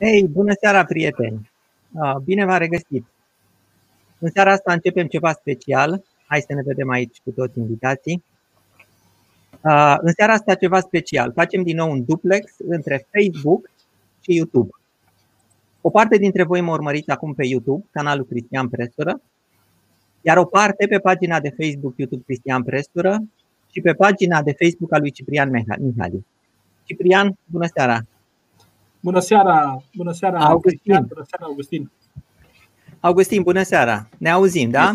Hei, 0.00 0.28
bună 0.28 0.52
seara, 0.60 0.84
prieteni! 0.84 1.50
Ah, 1.98 2.16
bine 2.24 2.44
v-am 2.44 2.58
regăsit! 2.58 3.06
În 4.18 4.30
seara 4.30 4.52
asta 4.52 4.72
începem 4.72 5.06
ceva 5.06 5.32
special. 5.32 6.02
Hai 6.26 6.40
să 6.40 6.52
ne 6.54 6.62
vedem 6.62 6.90
aici 6.90 7.20
cu 7.24 7.30
toți 7.30 7.58
invitații. 7.58 8.24
Ah, 9.60 9.96
în 10.00 10.12
seara 10.12 10.32
asta 10.32 10.54
ceva 10.54 10.80
special. 10.80 11.32
Facem 11.32 11.62
din 11.62 11.76
nou 11.76 11.90
un 11.90 12.04
duplex 12.04 12.52
între 12.58 13.06
Facebook 13.12 13.70
și 14.20 14.36
YouTube. 14.36 14.68
O 15.80 15.90
parte 15.90 16.16
dintre 16.16 16.42
voi 16.42 16.60
mă 16.60 16.72
urmăriți 16.72 17.10
acum 17.10 17.34
pe 17.34 17.46
YouTube, 17.46 17.84
canalul 17.90 18.26
Cristian 18.26 18.68
Presură, 18.68 19.20
iar 20.20 20.36
o 20.36 20.44
parte 20.44 20.86
pe 20.86 20.98
pagina 20.98 21.40
de 21.40 21.54
Facebook 21.58 21.94
YouTube 21.96 22.22
Cristian 22.26 22.62
Presură 22.62 23.22
și 23.72 23.80
pe 23.80 23.92
pagina 23.92 24.42
de 24.42 24.56
Facebook 24.58 24.92
a 24.92 24.98
lui 24.98 25.10
Ciprian 25.10 25.50
Mihali. 25.78 26.26
Ciprian, 26.84 27.36
bună 27.44 27.66
seara! 27.74 28.00
Bună 29.06 29.20
seara, 29.20 29.82
bună 29.94 30.12
seara, 30.12 30.38
Augustin. 30.38 30.70
Cristian, 30.70 31.06
bună 31.08 31.26
seara, 31.28 31.44
Augustin. 31.44 31.90
Augustin, 33.00 33.42
bună 33.42 33.62
seara! 33.62 34.08
Ne 34.18 34.30
auzim, 34.30 34.70
da? 34.70 34.94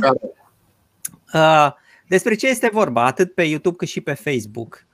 Uh, 1.34 1.72
despre 2.08 2.36
ce 2.36 2.48
este 2.48 2.70
vorba, 2.73 3.05
atât 3.05 3.34
pe 3.34 3.44
YouTube 3.44 3.76
cât 3.76 3.88
și 3.88 4.02
pe 4.02 4.13
Facebook? 4.13 4.86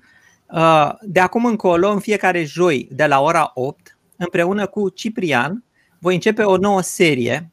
Uh, 0.51 0.91
de 1.01 1.19
acum 1.19 1.45
încolo, 1.45 1.89
în 1.89 1.99
fiecare 1.99 2.43
joi, 2.43 2.87
de 2.91 3.05
la 3.05 3.21
ora 3.21 3.51
8, 3.53 3.97
împreună 4.17 4.67
cu 4.67 4.89
Ciprian, 4.89 5.63
voi 5.99 6.13
începe 6.13 6.43
o 6.43 6.57
nouă 6.57 6.81
serie 6.81 7.51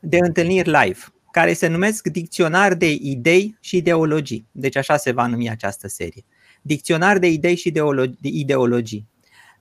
de 0.00 0.18
întâlniri 0.20 0.70
live, 0.70 1.00
care 1.30 1.52
se 1.52 1.66
numesc 1.66 2.06
Dicționar 2.06 2.74
de 2.74 2.90
idei 2.90 3.56
și 3.60 3.76
ideologii. 3.76 4.46
Deci 4.50 4.76
așa 4.76 4.96
se 4.96 5.12
va 5.12 5.26
numi 5.26 5.50
această 5.50 5.88
serie. 5.88 6.24
Dicționar 6.62 7.18
de 7.18 7.26
idei 7.26 7.56
și 7.56 7.72
ideologii. 8.20 9.10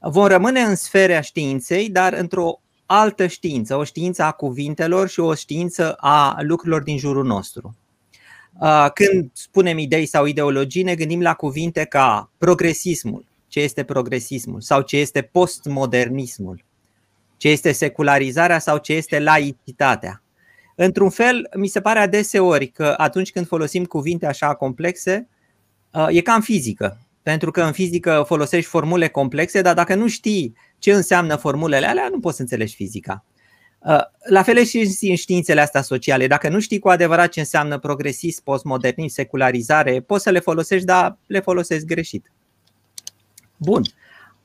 Vom 0.04 0.26
rămâne 0.26 0.60
în 0.60 0.76
sfera 0.76 1.22
științei, 1.22 1.90
dar 1.90 2.14
într-o 2.14 2.62
altă 2.86 3.28
știință, 3.28 3.76
o 3.76 3.84
știință 3.84 4.24
a 4.24 4.32
cuvintelor 4.32 5.10
și 5.10 5.20
o 5.20 5.34
știință 5.34 5.94
a 5.94 6.38
lucrurilor 6.42 6.84
din 6.84 6.98
jurul 6.98 7.26
nostru. 7.26 7.76
Când 8.94 9.30
spunem 9.34 9.78
idei 9.78 10.06
sau 10.06 10.26
ideologii, 10.26 10.84
ne 10.84 10.96
gândim 10.96 11.22
la 11.22 11.34
cuvinte 11.34 11.86
ca 11.86 12.32
progresismul, 12.38 13.26
ce 13.48 13.60
este 13.60 13.84
progresismul, 13.84 14.62
sau 14.62 14.82
ce 14.82 14.98
este 14.98 15.22
postmodernismul, 15.22 16.64
ce 17.38 17.50
este 17.50 17.72
secularizarea 17.72 18.60
sau 18.60 18.78
ce 18.78 18.94
este 18.94 19.20
laicitatea. 19.20 20.22
Într-un 20.76 21.10
fel, 21.10 21.50
mi 21.56 21.68
se 21.68 21.82
pare 21.82 22.00
adeseori 22.00 22.68
că 22.68 22.94
atunci 22.98 23.32
când 23.32 23.48
folosim 23.48 23.86
cuvinte 23.86 24.26
așa 24.26 24.54
complexe, 24.54 25.28
e 26.10 26.22
ca 26.22 26.34
în 26.34 26.42
fizică. 26.42 27.00
Pentru 27.24 27.52
că 27.52 27.62
în 27.62 27.72
fizică 27.72 28.24
folosești 28.28 28.70
formule 28.70 29.08
complexe, 29.08 29.62
dar 29.62 29.74
dacă 29.74 29.96
nu 29.96 30.08
știi 30.08 30.56
ce 30.80 30.94
înseamnă 30.94 31.36
formulele 31.36 31.86
alea, 31.86 32.08
nu 32.12 32.20
poți 32.20 32.36
să 32.36 32.42
înțelegi 32.42 32.76
fizica. 32.76 33.26
Uh, 33.80 34.02
la 34.30 34.44
fel 34.44 34.64
și 34.64 35.08
în 35.10 35.16
științele 35.16 35.62
astea 35.62 35.82
sociale. 35.82 36.28
Dacă 36.28 36.50
nu 36.50 36.60
știi 36.60 36.80
cu 36.80 36.90
adevărat 36.90 37.30
ce 37.30 37.40
înseamnă 37.40 37.80
progresist, 37.80 38.42
postmodernism, 38.44 39.14
secularizare, 39.14 40.02
poți 40.02 40.24
să 40.24 40.30
le 40.30 40.40
folosești, 40.40 40.86
dar 40.86 41.18
le 41.28 41.40
folosești 41.40 41.86
greșit. 41.86 42.32
Bun. 43.58 43.82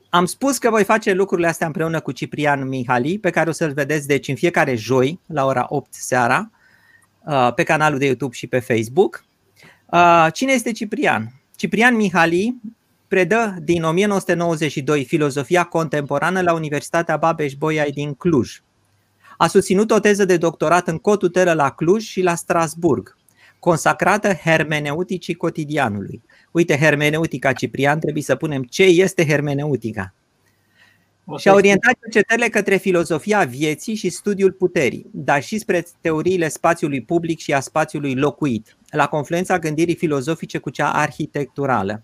Am 0.09 0.25
spus 0.25 0.57
că 0.57 0.69
voi 0.69 0.83
face 0.83 1.13
lucrurile 1.13 1.47
astea 1.47 1.67
împreună 1.67 1.99
cu 1.99 2.11
Ciprian 2.11 2.67
Mihali, 2.67 3.19
pe 3.19 3.29
care 3.29 3.49
o 3.49 3.51
să-l 3.51 3.73
vedeți 3.73 4.07
deci 4.07 4.27
în 4.27 4.35
fiecare 4.35 4.75
joi 4.75 5.19
la 5.25 5.45
ora 5.45 5.65
8 5.69 5.93
seara 5.93 6.51
uh, 7.25 7.53
pe 7.53 7.63
canalul 7.63 7.99
de 7.99 8.05
YouTube 8.05 8.35
și 8.35 8.47
pe 8.47 8.59
Facebook. 8.59 9.25
Uh, 9.85 10.27
cine 10.33 10.51
este 10.51 10.71
Ciprian? 10.71 11.33
Ciprian 11.57 11.95
Mihali 11.95 12.61
predă 13.07 13.55
din 13.61 13.83
1992 13.83 15.03
filozofia 15.05 15.63
contemporană 15.63 16.41
la 16.41 16.53
Universitatea 16.53 17.17
Babeș-Bolyai 17.17 17.91
din 17.91 18.13
Cluj. 18.13 18.61
A 19.37 19.47
susținut 19.47 19.91
o 19.91 19.99
teză 19.99 20.25
de 20.25 20.37
doctorat 20.37 20.87
în 20.87 20.97
cotutelă 20.97 21.53
la 21.53 21.69
Cluj 21.69 22.03
și 22.03 22.21
la 22.21 22.35
Strasburg, 22.35 23.17
consacrată 23.59 24.33
hermeneuticii 24.33 25.33
cotidianului. 25.33 26.21
Uite, 26.51 26.77
hermeneutica, 26.77 27.53
Ciprian, 27.53 27.99
trebuie 27.99 28.23
să 28.23 28.35
punem 28.35 28.63
ce 28.63 28.83
este 28.83 29.25
hermeneutica. 29.25 30.13
Și 31.35 31.47
a 31.47 31.53
orientat 31.53 31.97
cercetările 32.01 32.47
către 32.47 32.75
filozofia 32.75 33.43
vieții 33.43 33.95
și 33.95 34.09
studiul 34.09 34.51
puterii, 34.51 35.05
dar 35.11 35.43
și 35.43 35.57
spre 35.57 35.85
teoriile 36.01 36.47
spațiului 36.47 37.01
public 37.01 37.39
și 37.39 37.53
a 37.53 37.59
spațiului 37.59 38.15
locuit, 38.15 38.77
la 38.89 39.07
confluența 39.07 39.59
gândirii 39.59 39.95
filozofice 39.95 40.57
cu 40.57 40.69
cea 40.69 40.91
arhitecturală. 40.91 42.03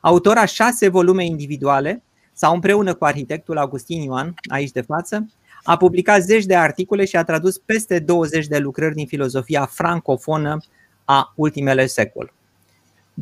Autor 0.00 0.36
a 0.36 0.44
șase 0.44 0.88
volume 0.88 1.24
individuale 1.24 2.02
sau 2.32 2.54
împreună 2.54 2.94
cu 2.94 3.04
arhitectul 3.04 3.58
Augustin 3.58 4.02
Ioan, 4.02 4.34
aici 4.50 4.70
de 4.70 4.80
față, 4.80 5.26
a 5.62 5.76
publicat 5.76 6.20
zeci 6.20 6.44
de 6.44 6.56
articole 6.56 7.04
și 7.04 7.16
a 7.16 7.24
tradus 7.24 7.58
peste 7.58 7.98
20 7.98 8.46
de 8.46 8.58
lucrări 8.58 8.94
din 8.94 9.06
filozofia 9.06 9.66
francofonă 9.66 10.56
a 11.04 11.32
ultimele 11.36 11.86
secol. 11.86 12.32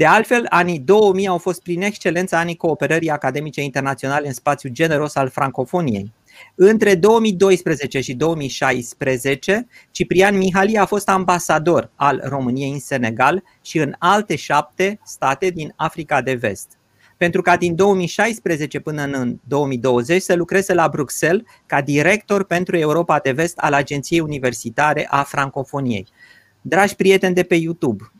De 0.00 0.06
altfel, 0.06 0.46
anii 0.48 0.78
2000 0.78 1.26
au 1.26 1.38
fost 1.38 1.62
prin 1.62 1.82
excelență 1.82 2.36
anii 2.36 2.56
cooperării 2.56 3.10
academice 3.10 3.62
internaționale 3.62 4.26
în 4.26 4.32
spațiul 4.32 4.72
generos 4.72 5.14
al 5.14 5.28
francofoniei. 5.28 6.12
Între 6.54 6.94
2012 6.94 8.00
și 8.00 8.14
2016, 8.14 9.66
Ciprian 9.90 10.36
Mihali 10.36 10.76
a 10.76 10.84
fost 10.84 11.08
ambasador 11.08 11.90
al 11.94 12.22
României 12.24 12.70
în 12.70 12.78
Senegal 12.78 13.42
și 13.62 13.78
în 13.78 13.94
alte 13.98 14.36
șapte 14.36 14.98
state 15.04 15.50
din 15.50 15.72
Africa 15.76 16.22
de 16.22 16.34
Vest. 16.34 16.78
Pentru 17.16 17.42
ca 17.42 17.56
din 17.56 17.74
2016 17.74 18.80
până 18.80 19.02
în 19.02 19.38
2020 19.48 20.22
să 20.22 20.34
lucreze 20.34 20.74
la 20.74 20.88
Bruxelles 20.88 21.42
ca 21.66 21.80
director 21.80 22.44
pentru 22.44 22.76
Europa 22.76 23.18
de 23.18 23.32
Vest 23.32 23.58
al 23.58 23.72
Agenției 23.72 24.20
Universitare 24.20 25.06
a 25.10 25.22
Francofoniei. 25.22 26.06
Dragi 26.60 26.94
prieteni 26.94 27.34
de 27.34 27.42
pe 27.42 27.54
YouTube, 27.54 28.12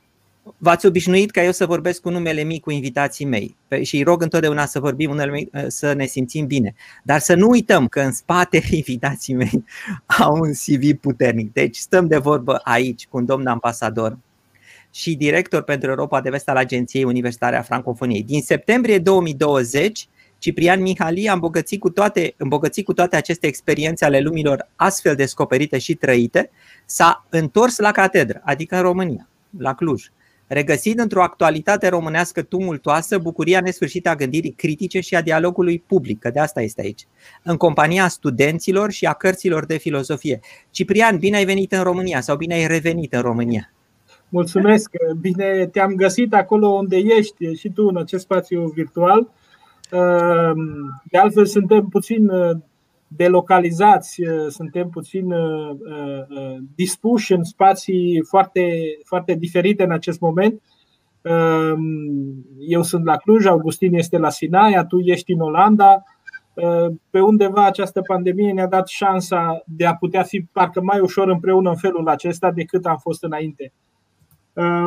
v-ați 0.59 0.87
obișnuit 0.87 1.31
ca 1.31 1.45
eu 1.45 1.53
să 1.53 1.67
vorbesc 1.67 2.01
cu 2.01 2.11
numele 2.11 2.43
mic 2.43 2.63
cu 2.63 2.71
invitații 2.71 3.25
mei 3.25 3.57
și 3.83 3.97
îi 3.97 4.03
rog 4.03 4.23
întotdeauna 4.23 4.67
să 4.67 4.81
vorbim 4.81 5.11
unele 5.11 5.49
ă, 5.55 5.69
să 5.69 5.93
ne 5.93 6.07
simțim 6.07 6.47
bine. 6.47 6.75
Dar 7.05 7.21
să 7.21 7.35
nu 7.35 7.49
uităm 7.49 7.87
că 7.87 8.01
în 8.01 8.13
spate 8.13 8.63
invitații 8.71 9.35
mei 9.35 9.65
au 10.07 10.35
un 10.35 10.53
CV 10.53 10.93
puternic. 11.01 11.53
Deci 11.53 11.77
stăm 11.77 12.07
de 12.07 12.17
vorbă 12.17 12.61
aici 12.65 13.07
cu 13.07 13.17
un 13.17 13.25
domn 13.25 13.47
ambasador 13.47 14.19
și 14.91 15.15
director 15.15 15.63
pentru 15.63 15.89
Europa 15.89 16.21
de 16.21 16.31
Vest 16.31 16.49
al 16.49 16.57
Agenției 16.57 17.05
Universitare 17.05 17.57
a 17.57 17.63
Francofoniei. 17.63 18.23
Din 18.23 18.41
septembrie 18.43 18.99
2020, 18.99 20.09
Ciprian 20.39 20.81
Mihali 20.81 21.29
a 21.29 21.33
îmbogățit 21.33 21.81
cu, 21.81 21.91
toate, 21.91 22.35
îmbogățit 22.37 22.85
cu 22.85 22.93
toate 22.93 23.17
aceste 23.17 23.47
experiențe 23.47 24.05
ale 24.05 24.21
lumilor 24.21 24.69
astfel 24.77 25.15
descoperite 25.15 25.79
și 25.79 25.95
trăite, 25.95 26.51
s-a 26.87 27.27
întors 27.29 27.79
la 27.79 27.91
catedră, 27.91 28.41
adică 28.45 28.77
în 28.77 28.83
România, 28.83 29.29
la 29.59 29.75
Cluj 29.75 30.11
regăsind 30.53 30.99
într-o 30.99 31.23
actualitate 31.23 31.89
românească 31.89 32.43
tumultoasă 32.43 33.19
bucuria 33.19 33.61
nesfârșită 33.61 34.09
a 34.09 34.15
gândirii 34.15 34.51
critice 34.51 35.01
și 35.01 35.15
a 35.15 35.23
dialogului 35.23 35.83
public, 35.87 36.19
că 36.19 36.31
de 36.31 36.41
asta 36.41 36.63
este 36.63 36.81
aici, 36.81 37.07
în 37.43 37.57
compania 37.57 38.09
studenților 38.09 38.91
și 38.91 39.07
a 39.07 39.13
cărților 39.13 39.67
de 39.67 39.77
filozofie. 39.77 40.41
Ciprian, 40.71 41.19
bine 41.19 41.37
ai 41.37 41.45
venit 41.45 41.73
în 41.73 41.83
România 41.83 42.21
sau 42.21 42.37
bine 42.37 42.55
ai 42.55 42.67
revenit 42.67 43.13
în 43.13 43.21
România? 43.21 43.73
Mulțumesc, 44.29 44.91
bine 45.21 45.67
te-am 45.67 45.95
găsit 45.95 46.35
acolo 46.35 46.69
unde 46.69 46.97
ești 46.97 47.55
și 47.55 47.69
tu 47.69 47.87
în 47.87 47.97
acest 47.97 48.23
spațiu 48.23 48.67
virtual. 48.75 49.29
De 51.05 51.19
altfel, 51.19 51.47
suntem 51.47 51.87
puțin 51.87 52.31
delocalizați, 53.13 54.23
uh, 54.23 54.47
suntem 54.49 54.89
puțin 54.89 55.33
uh, 55.33 55.71
uh, 55.71 56.57
dispuși 56.75 57.33
în 57.33 57.45
spații 57.45 58.23
foarte, 58.29 58.73
foarte 59.05 59.35
diferite 59.35 59.83
în 59.83 59.91
acest 59.91 60.21
moment. 60.21 60.63
Um, 61.23 62.45
eu 62.59 62.83
sunt 62.83 63.05
la 63.05 63.17
Cluj, 63.17 63.47
Augustin 63.47 63.95
este 63.95 64.19
la 64.19 64.31
Sinaia, 64.31 64.85
tu 64.85 64.99
ești 64.99 65.33
în 65.33 65.41
Olanda. 65.41 66.03
Pe 67.11 67.21
undeva 67.21 67.67
această 67.67 68.01
pandemie 68.01 68.53
ne-a 68.53 68.67
dat 68.67 68.89
șansa 68.89 69.63
de 69.67 69.87
a 69.87 69.95
putea 69.95 70.23
fi 70.23 70.41
parcă 70.53 70.81
mai 70.83 71.01
ușor 71.01 71.29
împreună 71.29 71.71
în 71.71 71.77
felul 71.77 72.09
acesta 72.09 72.51
decât 72.51 72.87
am 72.87 72.97
fost 72.97 73.23
înainte. 73.23 73.73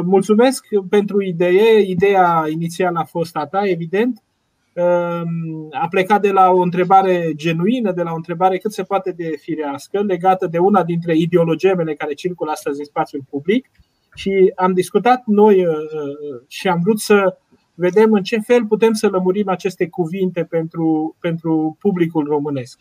Mulțumesc 0.03 0.65
pentru 0.89 1.23
idee. 1.23 1.81
Ideea 1.81 2.43
inițială 2.49 2.99
a 2.99 3.03
fost 3.03 3.35
a 3.35 3.45
ta, 3.45 3.61
evident. 3.69 4.23
Ehm, 4.73 5.67
a 5.71 5.87
plecat 5.87 6.21
de 6.21 6.31
la 6.31 6.49
o 6.49 6.61
întrebare 6.61 7.31
genuină, 7.35 7.91
de 7.91 8.01
la 8.01 8.11
o 8.11 8.15
întrebare 8.15 8.57
cât 8.57 8.73
se 8.73 8.83
poate 8.83 9.11
de 9.11 9.35
firească, 9.41 10.01
legată 10.01 10.47
de 10.47 10.57
una 10.57 10.83
dintre 10.83 11.17
ideologemele 11.17 11.93
care 11.93 12.13
circulă 12.13 12.51
astăzi 12.51 12.79
în 12.79 12.85
spațiul 12.85 13.23
public 13.29 13.69
și 14.15 14.51
am 14.55 14.73
discutat 14.73 15.23
noi 15.25 15.65
uh, 15.65 15.75
uh, 15.75 16.41
și 16.47 16.67
am 16.67 16.79
vrut 16.83 16.99
să 16.99 17.37
vedem 17.73 18.13
în 18.13 18.23
ce 18.23 18.39
fel 18.39 18.65
putem 18.65 18.93
să 18.93 19.07
lămurim 19.07 19.49
aceste 19.49 19.87
cuvinte 19.87 20.43
pentru, 20.43 21.15
pentru 21.19 21.77
publicul 21.79 22.25
românesc. 22.25 22.79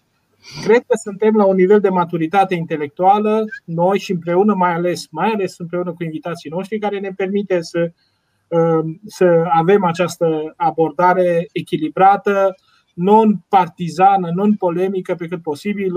Cred 0.62 0.82
că 0.86 0.96
suntem 1.02 1.34
la 1.34 1.44
un 1.44 1.56
nivel 1.56 1.80
de 1.80 1.88
maturitate 1.88 2.54
intelectuală, 2.54 3.44
noi 3.64 3.98
și 3.98 4.12
împreună, 4.12 4.54
mai 4.54 4.74
ales, 4.74 5.06
mai 5.10 5.28
ales 5.28 5.58
împreună 5.58 5.92
cu 5.92 6.04
invitații 6.04 6.50
noștri, 6.50 6.78
care 6.78 6.98
ne 6.98 7.10
permite 7.16 7.60
să 7.60 7.78
Um, 7.78 8.11
să 9.04 9.44
avem 9.52 9.84
această 9.84 10.52
abordare 10.56 11.48
echilibrată, 11.52 12.54
non-partizană, 12.94 14.30
non-polemică 14.34 15.14
pe 15.14 15.26
cât 15.26 15.42
posibil, 15.42 15.92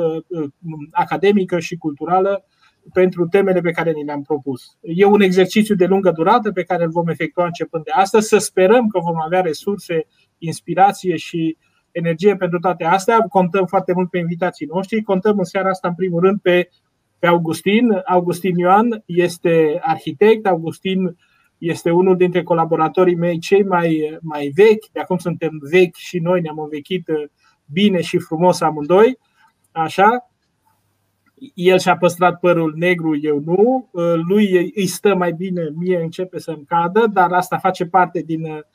academică 0.92 1.60
și 1.60 1.78
culturală 1.78 2.46
pentru 2.94 3.28
temele 3.28 3.62
pe 3.62 3.72
care 3.72 3.92
ni 3.92 4.04
le-am 4.04 4.22
propus. 4.22 4.78
E 4.81 5.06
un 5.06 5.22
exercițiu 5.22 5.75
de 5.75 5.86
lungă 5.86 6.12
durată 6.12 6.52
pe 6.52 6.63
care 6.63 6.84
îl 6.84 6.90
vom 6.90 7.07
efectua 7.07 7.46
începând 7.46 7.84
de 7.84 7.92
astăzi. 7.92 8.28
Să 8.28 8.38
sperăm 8.38 8.88
că 8.88 9.00
vom 9.00 9.22
avea 9.22 9.42
resurse, 9.42 10.07
inspirație 10.38 11.16
și 11.16 11.57
energie 11.92 12.36
pentru 12.36 12.60
toate 12.60 12.84
astea. 12.84 13.19
Contăm 13.19 13.66
foarte 13.66 13.94
mult 13.94 14.10
pe 14.10 14.18
invitații 14.18 14.66
noștri. 14.66 15.02
Contăm 15.02 15.38
în 15.38 15.44
seara 15.44 15.69
asta, 15.69 15.88
în 15.88 15.96
primul 15.96 16.22
rând, 16.22 16.40
pe, 16.42 16.69
pe 17.19 17.28
Augustin. 17.28 18.02
Augustin 18.06 18.57
Ioan 18.57 19.04
este 19.06 19.80
arhitect. 19.81 20.46
Augustin 20.46 21.18
este 21.57 21.92
unul 21.92 22.18
dintre 22.18 22.44
colaboratorii 22.44 23.16
mei 23.16 23.40
cei 23.40 23.63
mai, 23.63 24.18
mai 24.22 24.52
vechi. 24.56 24.86
De 24.92 25.00
acum 25.00 25.18
suntem 25.18 25.60
vechi 25.72 25.96
și 25.96 26.19
noi 26.19 26.42
ne-am 26.42 26.60
învechit 26.60 27.06
bine 27.66 28.02
și 28.02 28.18
frumos 28.18 28.62
amândoi. 28.62 29.18
Așa, 29.72 30.30
el 31.54 31.80
și-a 31.80 31.98
păstrat 31.98 32.40
părul 32.40 32.74
negru, 32.78 33.18
eu 33.22 33.42
nu. 33.46 33.90
Lui 34.28 34.72
îi 34.75 34.88
stă 34.88 35.16
mai 35.16 35.31
bine, 35.31 35.69
mie 35.75 36.02
începe 36.02 36.40
să-mi 36.40 36.66
cadă, 36.68 37.07
dar 37.13 37.31
asta 37.31 37.57
face 37.57 37.86
parte 37.86 38.22
din, 38.25 38.66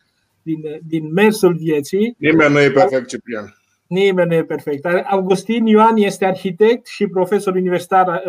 din, 0.42 0.60
din 0.86 1.12
mersul 1.12 1.54
vieții. 1.54 2.14
Nimeni 2.18 2.52
nu 2.52 2.60
e 2.60 2.70
perfect, 2.70 3.08
Ciprian. 3.08 3.54
Nimeni 3.86 4.28
nu 4.28 4.34
e 4.34 4.44
perfect. 4.44 4.86
Augustin 5.10 5.66
Ioan 5.66 5.96
este 5.96 6.24
arhitect 6.24 6.86
și 6.86 7.06
profesor 7.06 7.54
universitar. 7.54 8.22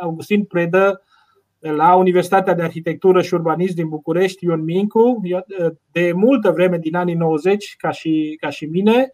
Augustin 0.00 0.44
predă 0.44 1.02
la 1.60 1.94
Universitatea 1.94 2.54
de 2.54 2.62
Arhitectură 2.62 3.22
și 3.22 3.34
Urbanism 3.34 3.74
din 3.74 3.88
București, 3.88 4.44
Ion 4.44 4.64
Mincu, 4.64 5.20
de 5.92 6.12
multă 6.12 6.50
vreme, 6.50 6.78
din 6.78 6.96
anii 6.96 7.14
90, 7.14 7.74
ca 7.78 7.90
și, 7.90 8.36
ca 8.40 8.50
și 8.50 8.64
mine. 8.64 9.12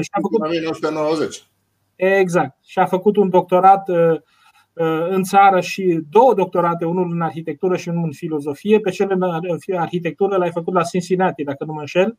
Și 0.00 0.08
a 0.10 0.18
făcut... 0.20 0.40
1990. 0.40 1.48
Exact. 1.98 2.56
Și 2.64 2.78
a 2.78 2.86
făcut 2.86 3.16
un 3.16 3.28
doctorat 3.28 3.88
uh, 3.88 4.20
uh, 4.72 5.06
în 5.08 5.22
țară 5.22 5.60
și 5.60 6.00
două 6.10 6.34
doctorate, 6.34 6.84
unul 6.84 7.10
în 7.12 7.20
arhitectură 7.20 7.76
și 7.76 7.88
unul 7.88 8.04
în 8.04 8.12
filozofie. 8.12 8.80
Pe 8.80 8.90
cel 8.90 9.10
în 9.10 9.76
arhitectură 9.76 10.36
l-ai 10.36 10.50
făcut 10.50 10.74
la 10.74 10.82
Cincinnati, 10.82 11.44
dacă 11.44 11.64
nu 11.64 11.72
mă 11.72 11.80
înșel. 11.80 12.18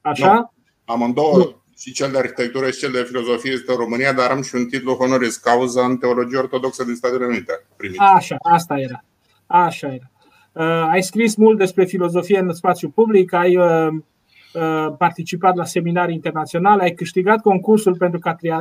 Așa? 0.00 0.34
No. 0.34 0.92
Amândouă, 0.94 1.36
nu. 1.36 1.62
Și 1.78 1.92
cel 1.92 2.10
de 2.10 2.18
arhitectură 2.18 2.70
și 2.70 2.78
cel 2.78 2.90
de 2.90 3.04
filozofie 3.06 3.52
este 3.52 3.72
în 3.72 3.78
România, 3.78 4.12
dar 4.12 4.30
am 4.30 4.42
și 4.42 4.54
un 4.54 4.66
titlu 4.66 4.94
honoris 4.94 5.36
cauza 5.36 5.84
în 5.84 5.96
teologie 5.96 6.38
ortodoxă 6.38 6.84
din 6.84 6.94
Statele 6.94 7.26
Unite. 7.26 7.66
Primit. 7.76 8.00
Așa, 8.00 8.36
asta 8.38 8.74
era. 8.78 9.04
Așa 9.46 9.86
era. 9.86 10.10
Uh, 10.52 10.88
ai 10.90 11.02
scris 11.02 11.36
mult 11.36 11.58
despre 11.58 11.84
filozofie 11.84 12.38
în 12.38 12.52
spațiu 12.52 12.88
public, 12.88 13.32
ai 13.32 13.56
uh, 13.56 13.88
Uh, 14.56 14.94
participat 14.98 15.54
la 15.54 15.64
seminarii 15.64 16.14
internaționale, 16.14 16.82
ai 16.82 16.92
câștigat 16.92 17.40
concursul 17.40 17.96
pentru 17.96 18.18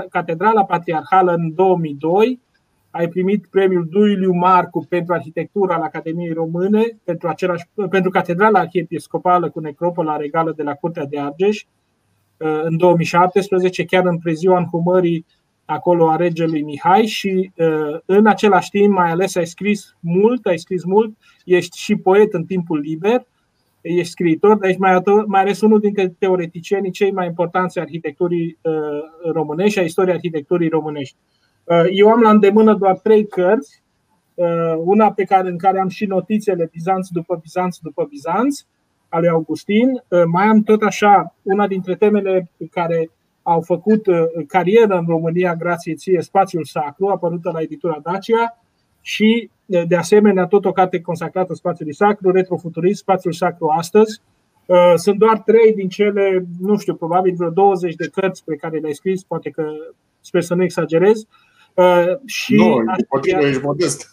Catedrala 0.09 0.65
Patriarhală 0.65 1.33
în 1.33 1.53
2002, 1.53 2.39
ai 2.89 3.07
primit 3.07 3.47
premiul 3.47 3.88
Duiliu 3.89 4.31
Marcu 4.31 4.85
pentru 4.89 5.13
arhitectura 5.13 5.75
al 5.75 5.81
Academiei 5.81 6.33
Române, 6.33 6.83
pentru, 7.03 7.27
același, 7.27 7.65
pentru 7.89 8.09
Catedrala 8.09 8.59
Arhiepiscopală 8.59 9.50
cu 9.50 9.59
necropola 9.59 10.15
regală 10.15 10.53
de 10.56 10.63
la 10.63 10.73
Curtea 10.73 11.06
de 11.06 11.19
Argeș 11.19 11.62
uh, 11.62 11.67
în 12.38 12.78
2017, 12.78 13.86
chiar 13.86 14.06
în 14.06 14.18
preziua 14.18 14.58
înhumării 14.58 15.26
acolo 15.66 16.10
a 16.10 16.16
regelui 16.16 16.62
Mihai 16.62 17.06
și 17.06 17.52
uh, 17.56 18.00
în 18.06 18.26
același 18.26 18.70
timp 18.70 18.94
mai 18.94 19.10
ales 19.10 19.36
ai 19.36 19.48
scris 19.48 19.96
mult, 20.00 20.46
ai 20.46 20.58
scris 20.60 20.84
mult, 20.84 21.18
ești 21.46 21.80
și 21.80 21.96
poet 21.96 22.34
în 22.34 22.44
timpul 22.44 22.80
liber 22.80 23.26
ești 23.82 24.12
scriitor, 24.12 24.58
dar 24.58 24.70
ești 24.70 24.82
mai, 24.82 25.02
mai 25.26 25.42
ales 25.42 25.62
unul 25.62 25.80
dintre 25.80 26.16
teoreticienii 26.20 26.92
cei 26.92 27.12
mai 27.12 27.28
importanți 27.28 27.80
arhitecturii 27.80 28.58
uh, 28.62 29.32
românești 29.34 29.72
și 29.72 29.80
a 29.80 29.84
istoriei 29.84 30.16
arhitecturii 30.16 30.70
românești. 30.70 31.16
Uh, 31.64 31.84
eu 31.90 32.10
am 32.10 32.22
la 32.22 32.30
îndemână 32.30 32.74
doar 32.74 32.98
trei 32.98 33.28
cărți, 33.28 33.84
uh, 34.34 34.74
una 34.78 35.12
pe 35.12 35.24
care, 35.24 35.50
în 35.50 35.58
care 35.58 35.80
am 35.80 35.88
și 35.88 36.06
notițele 36.06 36.70
Bizanț 36.72 37.08
după 37.08 37.40
Bizanț 37.42 37.78
după 37.78 38.06
Bizanț, 38.10 38.60
al 39.15 39.21
lui 39.21 39.29
Augustin. 39.29 40.03
Mai 40.31 40.45
am 40.45 40.62
tot 40.62 40.81
așa 40.81 41.35
una 41.41 41.67
dintre 41.67 41.95
temele 41.95 42.50
care 42.71 43.09
au 43.44 43.62
făcut 43.62 44.06
carieră 44.47 44.97
în 44.97 45.06
România, 45.07 45.56
grație 45.56 45.94
ție, 45.94 46.21
Spațiul 46.21 46.63
Sacru, 46.63 47.07
apărută 47.07 47.51
la 47.53 47.62
editura 47.62 48.00
Dacia, 48.03 48.57
și, 49.06 49.50
de 49.88 49.95
asemenea, 49.95 50.45
tot 50.45 50.65
o 50.65 50.71
carte 50.71 51.01
consacrată 51.01 51.53
spațiului 51.53 51.94
sacru, 51.94 52.31
retrofuturism, 52.31 53.01
spațiul 53.01 53.33
sacru 53.33 53.67
astăzi. 53.67 54.21
Uh, 54.65 54.94
sunt 54.95 55.17
doar 55.19 55.39
trei 55.39 55.73
din 55.73 55.89
cele, 55.89 56.45
nu 56.59 56.77
știu, 56.77 56.95
probabil 56.95 57.33
vreo 57.38 57.50
20 57.50 57.95
de 57.95 58.07
cărți 58.07 58.44
pe 58.44 58.56
care 58.56 58.77
le-ai 58.77 58.94
scris, 58.94 59.23
poate 59.23 59.50
că 59.50 59.63
sper 60.21 60.41
să 60.41 60.56
nu 60.56 60.63
exagerez. 60.63 61.27
Uh, 61.73 62.06
și 62.25 62.56
nu, 62.56 62.83
poate 63.09 63.38
ești 63.41 63.63
modest. 63.63 64.09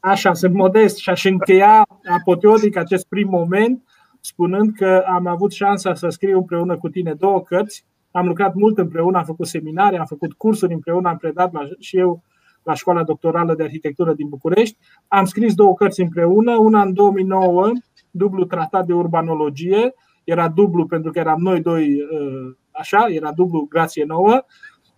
Așa, 0.00 0.32
sunt 0.32 0.54
modest 0.54 0.96
și 0.96 1.10
aș 1.10 1.24
încheia 1.24 1.86
apoteotic 2.18 2.76
acest 2.76 3.06
prim 3.08 3.28
moment 3.28 3.82
spunând 4.20 4.76
că 4.76 5.04
am 5.06 5.26
avut 5.26 5.52
șansa 5.52 5.94
să 5.94 6.08
scriu 6.08 6.38
împreună 6.38 6.76
cu 6.78 6.88
tine 6.88 7.14
două 7.14 7.42
cărți. 7.42 7.84
Am 8.10 8.26
lucrat 8.26 8.54
mult 8.54 8.78
împreună, 8.78 9.18
am 9.18 9.24
făcut 9.24 9.46
seminare, 9.46 9.98
am 9.98 10.06
făcut 10.06 10.32
cursuri 10.32 10.72
împreună, 10.72 11.08
am 11.08 11.16
predat 11.16 11.52
la, 11.52 11.60
și 11.78 11.98
eu 11.98 12.22
la 12.62 12.74
Școala 12.74 13.02
Doctorală 13.02 13.54
de 13.54 13.62
Arhitectură 13.62 14.12
din 14.12 14.28
București. 14.28 14.76
Am 15.08 15.24
scris 15.24 15.54
două 15.54 15.74
cărți 15.74 16.00
împreună, 16.00 16.56
una 16.56 16.82
în 16.82 16.92
2009, 16.94 17.70
dublu 18.10 18.44
tratat 18.44 18.86
de 18.86 18.92
urbanologie, 18.92 19.94
era 20.24 20.48
dublu 20.48 20.86
pentru 20.86 21.10
că 21.10 21.18
eram 21.18 21.40
noi 21.40 21.60
doi 21.60 22.02
uh, 22.02 22.56
așa, 22.70 23.06
era 23.08 23.32
dublu 23.32 23.66
grație 23.68 24.04
nouă 24.04 24.44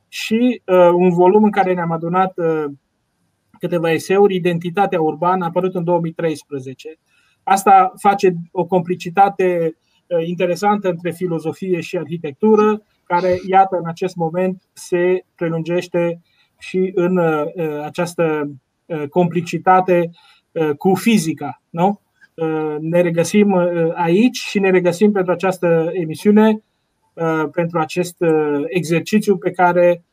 și 0.09 0.63
uh, 0.67 0.91
un 0.95 1.11
volum 1.11 1.45
în 1.45 1.51
care 1.51 1.75
ne-am 1.75 1.91
adunat 1.91 2.33
uh, 2.37 2.65
câteva 3.59 3.91
eseuri, 3.91 4.35
Identitatea 4.35 5.01
urbană, 5.01 5.45
apărut 5.45 5.75
în 5.75 5.85
2013. 5.85 6.99
Asta 7.43 7.93
face 7.97 8.35
o 8.51 8.65
complicitate 8.65 9.77
interesantă 10.27 10.89
între 10.89 11.11
filozofie 11.11 11.81
și 11.81 11.99
arhitectură, 11.99 12.83
care, 13.05 13.39
iată, 13.49 13.77
în 13.77 13.89
acest 13.89 14.17
moment 14.17 14.63
se 14.73 15.25
prelungește 15.35 16.21
și 16.59 16.93
în 16.95 17.17
uh, 17.17 17.45
uh, 17.55 17.83
această 17.85 18.51
uh, 18.87 19.09
complicitate 19.09 20.11
cu 20.79 20.95
fizica. 20.95 21.63
Nu? 21.71 22.01
Ne 22.81 23.01
regăsim 23.01 23.55
aici 23.95 24.37
și 24.37 24.59
ne 24.59 24.71
regăsim 24.71 25.13
pentru 25.13 25.33
această 25.33 25.91
emisiune, 25.93 26.63
pentru 27.53 27.79
acest 27.79 28.17
exercițiu 28.67 29.37
pe 29.37 29.51
care 29.51 30.05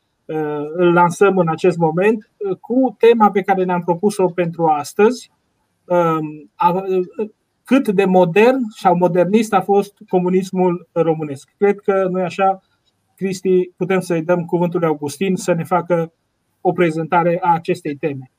îl 0.74 0.92
lansăm 0.92 1.38
în 1.38 1.48
acest 1.48 1.76
moment 1.76 2.30
cu 2.60 2.96
tema 2.98 3.30
pe 3.30 3.42
care 3.42 3.64
ne-am 3.64 3.82
propus-o 3.82 4.26
pentru 4.26 4.66
astăzi. 4.66 5.30
Cât 7.64 7.88
de 7.88 8.04
modern 8.04 8.58
sau 8.76 8.96
modernist 8.96 9.52
a 9.52 9.60
fost 9.60 9.92
comunismul 10.08 10.88
românesc. 10.92 11.48
Cred 11.58 11.80
că 11.80 12.06
noi 12.10 12.22
așa, 12.22 12.60
Cristi, 13.16 13.70
putem 13.76 14.00
să-i 14.00 14.22
dăm 14.22 14.44
cuvântul 14.44 14.80
lui 14.80 14.88
Augustin 14.88 15.36
să 15.36 15.52
ne 15.52 15.64
facă 15.64 16.12
o 16.60 16.72
prezentare 16.72 17.38
a 17.42 17.54
acestei 17.54 17.96
teme. 17.96 18.30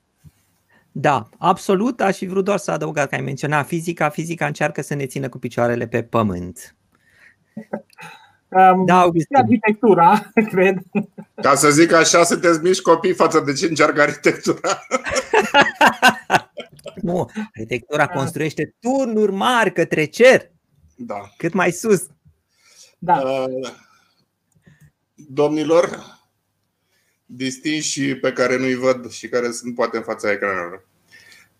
Da, 0.92 1.28
absolut. 1.38 2.00
Aș 2.00 2.16
fi 2.16 2.26
vrut 2.26 2.44
doar 2.44 2.58
să 2.58 2.70
adăugat 2.70 3.08
că 3.08 3.14
ai 3.14 3.20
menționat 3.20 3.66
fizica. 3.66 4.08
Fizica 4.08 4.46
încearcă 4.46 4.82
să 4.82 4.94
ne 4.94 5.06
țină 5.06 5.28
cu 5.28 5.38
picioarele 5.38 5.86
pe 5.86 6.02
pământ. 6.02 6.76
Um, 8.48 8.84
da, 8.84 9.00
Augustin. 9.00 9.36
Arhitectura, 9.36 10.30
cred. 10.52 10.78
Ca 11.34 11.54
să 11.54 11.70
zic 11.70 11.92
așa, 11.92 12.22
sunteți 12.22 12.62
mici 12.62 12.80
copii 12.80 13.12
față 13.12 13.40
de 13.40 13.52
ce 13.52 13.66
încearcă 13.66 14.00
arhitectura. 14.00 14.68
nu, 17.02 17.30
arhitectura 17.54 18.08
construiește 18.08 18.74
turnuri 18.80 19.32
mari 19.32 19.72
către 19.72 20.04
cer. 20.04 20.50
Da. 20.96 21.32
Cât 21.36 21.52
mai 21.52 21.72
sus. 21.72 22.06
Da. 22.98 23.20
Uh, 23.20 23.70
domnilor, 25.14 26.04
distinși 27.26 28.14
pe 28.14 28.32
care 28.32 28.58
nu-i 28.58 28.74
văd 28.74 29.10
și 29.10 29.28
care 29.28 29.50
sunt 29.50 29.74
poate 29.74 29.96
în 29.96 30.02
fața 30.02 30.30
ecranelor. 30.30 30.88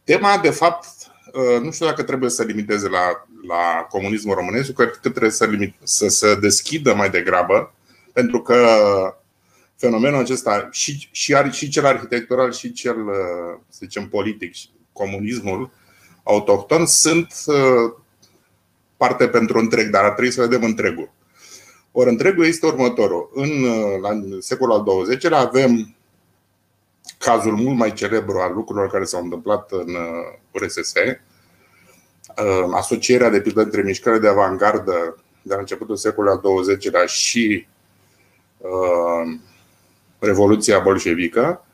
Tema, 0.04 0.38
de 0.38 0.50
fapt, 0.50 0.86
uh, 1.32 1.62
nu 1.62 1.70
știu 1.70 1.86
dacă 1.86 2.02
trebuie 2.02 2.30
să 2.30 2.42
limiteze 2.42 2.88
la, 2.88 3.26
la 3.46 3.86
comunismul 3.88 4.34
românesc, 4.34 4.72
cred 4.72 4.90
că 4.90 5.08
trebuie 5.08 5.30
să, 5.30 5.46
limit, 5.46 5.74
să 5.82 6.08
se 6.08 6.34
deschidă 6.34 6.94
mai 6.94 7.10
degrabă, 7.10 7.74
pentru 8.12 8.42
că 8.42 8.66
fenomenul 9.76 10.18
acesta, 10.18 10.68
și, 10.70 11.08
și, 11.10 11.34
și 11.50 11.68
cel 11.68 11.86
arhitectural, 11.86 12.52
și 12.52 12.72
cel, 12.72 13.06
uh, 13.06 13.60
să 13.68 13.78
zicem, 13.82 14.08
politic, 14.08 14.54
comunismul 14.92 15.70
autohton, 16.22 16.86
sunt 16.86 17.34
uh, 17.46 17.92
parte 18.96 19.28
pentru 19.28 19.58
întreg, 19.58 19.90
dar 19.90 20.04
ar 20.04 20.10
trebui 20.10 20.32
să 20.32 20.40
vedem 20.40 20.64
întregul. 20.64 21.10
Ori 21.92 22.08
întregul 22.08 22.44
este 22.44 22.66
următorul. 22.66 23.30
În, 23.34 23.64
la 24.00 24.10
secolul 24.40 24.74
al 24.74 25.02
XX-lea 25.02 25.38
avem 25.38 25.94
cazul 27.18 27.52
mult 27.52 27.76
mai 27.76 27.92
celebru 27.92 28.38
al 28.38 28.54
lucrurilor 28.54 28.90
care 28.90 29.04
s-au 29.04 29.22
întâmplat 29.22 29.72
în 29.72 29.96
URSS, 30.50 30.92
uh, 30.94 31.14
asocierea 32.72 33.30
de 33.30 33.40
pildă 33.40 33.62
între 33.62 33.82
mișcările 33.82 34.20
de 34.20 34.28
avangardă 34.28 35.16
de 35.42 35.54
la 35.54 35.60
începutul 35.60 35.96
secolului 35.96 36.40
al 36.42 36.76
XX-lea 36.76 37.06
și 37.06 37.66
uh, 38.58 39.38
Revoluția 40.22 40.78
bolșevică, 40.78 41.64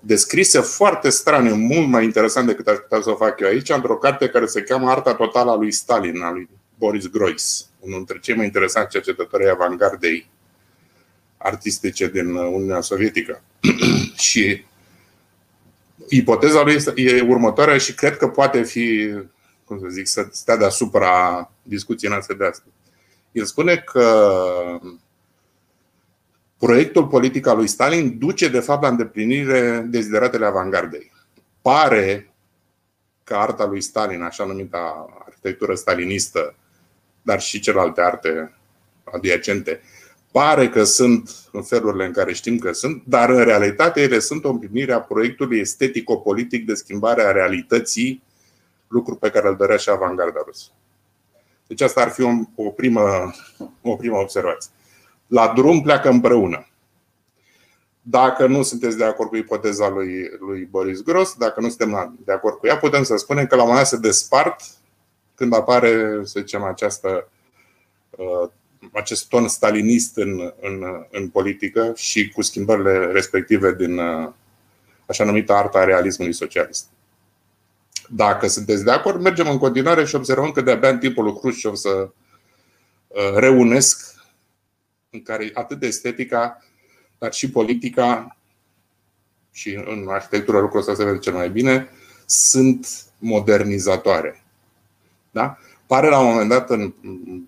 descrise 0.00 0.60
foarte 0.60 1.08
straniu, 1.08 1.54
mult 1.54 1.88
mai 1.88 2.04
interesant 2.04 2.46
decât 2.46 2.66
aș 2.66 2.76
putea 2.76 3.00
să 3.00 3.10
o 3.10 3.14
fac 3.14 3.40
eu 3.40 3.48
aici, 3.48 3.70
într-o 3.70 3.96
carte 3.96 4.28
care 4.28 4.46
se 4.46 4.62
cheamă 4.62 4.90
Arta 4.90 5.14
totală 5.14 5.50
a 5.50 5.56
lui 5.56 5.72
Stalin, 5.72 6.22
a 6.22 6.30
lui 6.30 6.48
Boris 6.78 7.06
Groys, 7.06 7.66
unul 7.80 7.96
dintre 7.96 8.18
cei 8.18 8.34
mai 8.34 8.44
interesanți 8.44 8.90
cercetători 8.90 9.50
avangardei 9.50 10.30
artistice 11.36 12.08
din 12.08 12.34
Uniunea 12.34 12.80
Sovietică. 12.80 13.42
și 14.28 14.64
ipoteza 16.08 16.62
lui 16.62 16.74
este, 16.74 16.92
e 16.96 17.20
următoarea 17.20 17.78
și 17.78 17.94
cred 17.94 18.16
că 18.16 18.28
poate 18.28 18.62
fi, 18.62 19.14
cum 19.64 19.78
să 19.78 19.86
zic, 19.88 20.06
să 20.06 20.28
stea 20.30 20.56
deasupra 20.56 21.50
discuției 21.62 22.10
noastre 22.10 22.34
de 22.34 22.44
astăzi. 22.44 22.74
El 23.32 23.44
spune 23.44 23.76
că 23.76 24.34
proiectul 26.60 27.06
politic 27.06 27.46
al 27.46 27.56
lui 27.56 27.66
Stalin 27.66 28.18
duce 28.18 28.48
de 28.48 28.60
fapt 28.60 28.82
la 28.82 28.88
îndeplinire 28.88 29.86
dezideratele 29.88 30.46
avangardei. 30.46 31.12
Pare 31.62 32.34
că 33.24 33.34
arta 33.34 33.66
lui 33.66 33.80
Stalin, 33.80 34.22
așa 34.22 34.44
numită 34.44 34.78
arhitectură 35.26 35.74
stalinistă, 35.74 36.54
dar 37.22 37.40
și 37.40 37.60
celelalte 37.60 38.00
arte 38.00 38.54
adiacente, 39.04 39.80
pare 40.32 40.68
că 40.68 40.84
sunt 40.84 41.30
în 41.52 41.62
felurile 41.62 42.06
în 42.06 42.12
care 42.12 42.32
știm 42.32 42.58
că 42.58 42.72
sunt, 42.72 43.02
dar 43.06 43.30
în 43.30 43.44
realitate 43.44 44.00
ele 44.00 44.18
sunt 44.18 44.44
o 44.44 44.50
împlinire 44.50 44.92
a 44.92 45.00
proiectului 45.00 45.58
estetico-politic 45.58 46.66
de 46.66 46.74
schimbare 46.74 47.22
a 47.22 47.30
realității, 47.30 48.22
lucru 48.88 49.14
pe 49.14 49.30
care 49.30 49.48
îl 49.48 49.56
dorea 49.56 49.76
și 49.76 49.90
avangarda 49.90 50.42
rusă. 50.44 50.70
Deci 51.66 51.80
asta 51.80 52.00
ar 52.00 52.08
fi 52.08 52.22
o, 52.22 52.30
o, 52.54 52.70
primă, 52.70 53.34
o 53.82 53.96
primă 53.96 54.16
observație. 54.16 54.70
La 55.30 55.52
drum 55.56 55.82
pleacă 55.82 56.08
împreună. 56.08 56.66
Dacă 58.02 58.46
nu 58.46 58.62
sunteți 58.62 58.96
de 58.96 59.04
acord 59.04 59.28
cu 59.28 59.36
ipoteza 59.36 59.88
lui, 59.88 60.30
lui 60.40 60.64
Boris 60.70 61.02
Gros, 61.02 61.34
dacă 61.34 61.60
nu 61.60 61.68
suntem 61.68 62.18
de 62.24 62.32
acord 62.32 62.56
cu 62.56 62.66
ea, 62.66 62.76
putem 62.76 63.02
să 63.02 63.16
spunem 63.16 63.46
că 63.46 63.54
la 63.54 63.62
un 63.62 63.68
moment 63.68 63.88
dat 63.88 64.00
se 64.00 64.06
despart 64.06 64.62
când 65.34 65.54
apare, 65.54 66.20
să 66.24 66.40
zicem, 66.40 66.62
această 66.62 67.28
uh, 68.10 68.48
acest 68.92 69.28
ton 69.28 69.48
stalinist 69.48 70.16
în, 70.16 70.52
în, 70.60 70.84
în 71.10 71.28
politică 71.28 71.92
și 71.96 72.28
cu 72.28 72.42
schimbările 72.42 73.06
respective 73.12 73.74
din 73.74 73.98
uh, 73.98 74.28
așa 75.06 75.24
numită 75.24 75.52
arta 75.52 75.84
realismului 75.84 76.34
socialist. 76.34 76.86
Dacă 78.08 78.46
sunteți 78.46 78.84
de 78.84 78.90
acord, 78.90 79.20
mergem 79.20 79.48
în 79.48 79.58
continuare 79.58 80.04
și 80.04 80.14
observăm 80.14 80.50
că 80.50 80.60
de-abia 80.60 80.88
în 80.88 80.98
timpul 80.98 81.24
lui 81.24 81.38
Khrushchev 81.38 81.74
să 81.74 82.08
uh, 83.08 83.32
reunesc 83.34 84.14
în 85.10 85.22
care 85.22 85.50
atât 85.54 85.82
estetica, 85.82 86.64
dar 87.18 87.32
și 87.32 87.50
politica 87.50 88.36
și 89.52 89.74
în 89.84 90.06
arhitectură 90.08 90.58
lucrul 90.58 90.80
ăsta 90.80 90.94
se 90.94 91.04
vede 91.04 91.18
cel 91.18 91.32
mai 91.32 91.50
bine, 91.50 91.88
sunt 92.26 92.86
modernizatoare. 93.18 94.42
Da? 95.30 95.58
pare 95.90 96.08
la 96.08 96.18
un 96.18 96.26
moment 96.26 96.48
dat, 96.48 96.70
în 96.70 96.92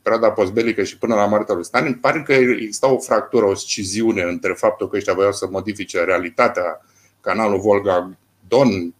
perioada 0.02 0.30
postbelică 0.30 0.82
și 0.82 0.98
până 0.98 1.14
la 1.14 1.26
moartea 1.26 1.54
lui 1.54 1.64
Stalin, 1.64 1.94
pare 1.94 2.22
că 2.22 2.32
exista 2.32 2.92
o 2.92 2.98
fractură, 2.98 3.44
o 3.44 3.54
sciziune 3.54 4.22
între 4.22 4.52
faptul 4.52 4.88
că 4.88 4.96
ăștia 4.96 5.14
voiau 5.14 5.32
să 5.32 5.46
modifice 5.50 6.04
realitatea, 6.04 6.84
canalul 7.20 7.60
Volga-Don, 7.60 8.94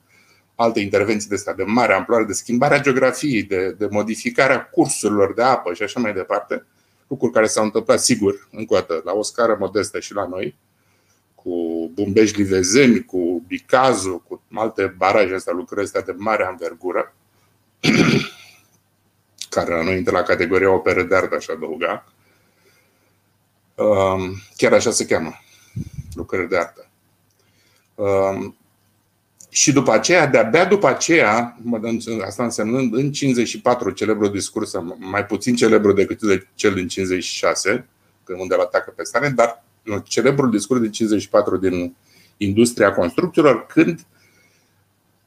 alte 0.55 0.81
intervenții 0.81 1.29
de 1.29 1.35
astea 1.35 1.55
de 1.55 1.63
mare 1.63 1.93
amploare, 1.93 2.25
de 2.25 2.33
schimbarea 2.33 2.81
geografiei, 2.81 3.43
de, 3.43 3.75
de 3.79 3.87
modificarea 3.91 4.69
cursurilor 4.69 5.35
de 5.35 5.43
apă 5.43 5.73
și 5.73 5.83
așa 5.83 6.01
mai 6.01 6.13
departe, 6.13 6.67
lucruri 7.13 7.33
care 7.33 7.47
s-au 7.47 7.65
întâmplat, 7.65 8.01
sigur, 8.01 8.49
încă 8.51 8.75
o 8.75 8.77
dată, 8.77 9.01
la 9.05 9.13
o 9.13 9.23
scară 9.23 9.57
modestă 9.61 10.01
și 10.01 10.15
la 10.15 10.27
noi, 10.27 10.57
cu 11.35 11.51
Bumbești 11.95 12.37
Livezeni, 12.37 13.05
cu 13.05 13.43
Bicazu, 13.47 14.23
cu 14.29 14.43
alte 14.55 14.95
baraje 14.97 15.35
astea, 15.35 15.53
lucruri 15.53 15.83
astea 15.83 16.01
de 16.01 16.15
mare 16.17 16.45
anvergură 16.45 17.15
care 19.55 19.75
la 19.75 19.83
noi 19.83 19.97
intră 19.97 20.17
la 20.17 20.23
categoria 20.23 20.73
operă 20.73 21.03
de 21.03 21.15
artă, 21.15 21.35
aș 21.35 21.49
adăuga. 21.49 22.13
Um, 23.75 24.35
chiar 24.57 24.73
așa 24.73 24.91
se 24.91 25.07
cheamă, 25.07 25.33
lucrări 26.15 26.49
de 26.49 26.59
artă. 26.59 26.89
Um, 29.53 29.59
și 29.59 29.73
după 29.73 29.93
aceea, 29.93 30.27
de-abia 30.27 30.65
după 30.65 30.89
aceea, 30.89 31.59
asta 32.27 32.43
însemnând 32.43 32.95
în 32.95 33.13
54 33.13 33.91
celebru 33.91 34.29
discurs, 34.29 34.73
mai 34.99 35.27
puțin 35.27 35.57
celebru 35.57 35.93
decât 35.93 36.47
cel 36.55 36.75
din 36.75 36.89
56, 36.89 37.89
când 38.25 38.41
unde 38.41 38.55
îl 38.55 38.61
atacă 38.61 38.93
pe 38.97 39.03
Stalin, 39.03 39.35
dar 39.35 39.65
celebrul 40.05 40.51
discurs 40.51 40.81
din 40.81 40.91
54 40.91 41.57
din 41.57 41.97
industria 42.37 42.93
construcțiilor, 42.93 43.67
când 43.67 44.07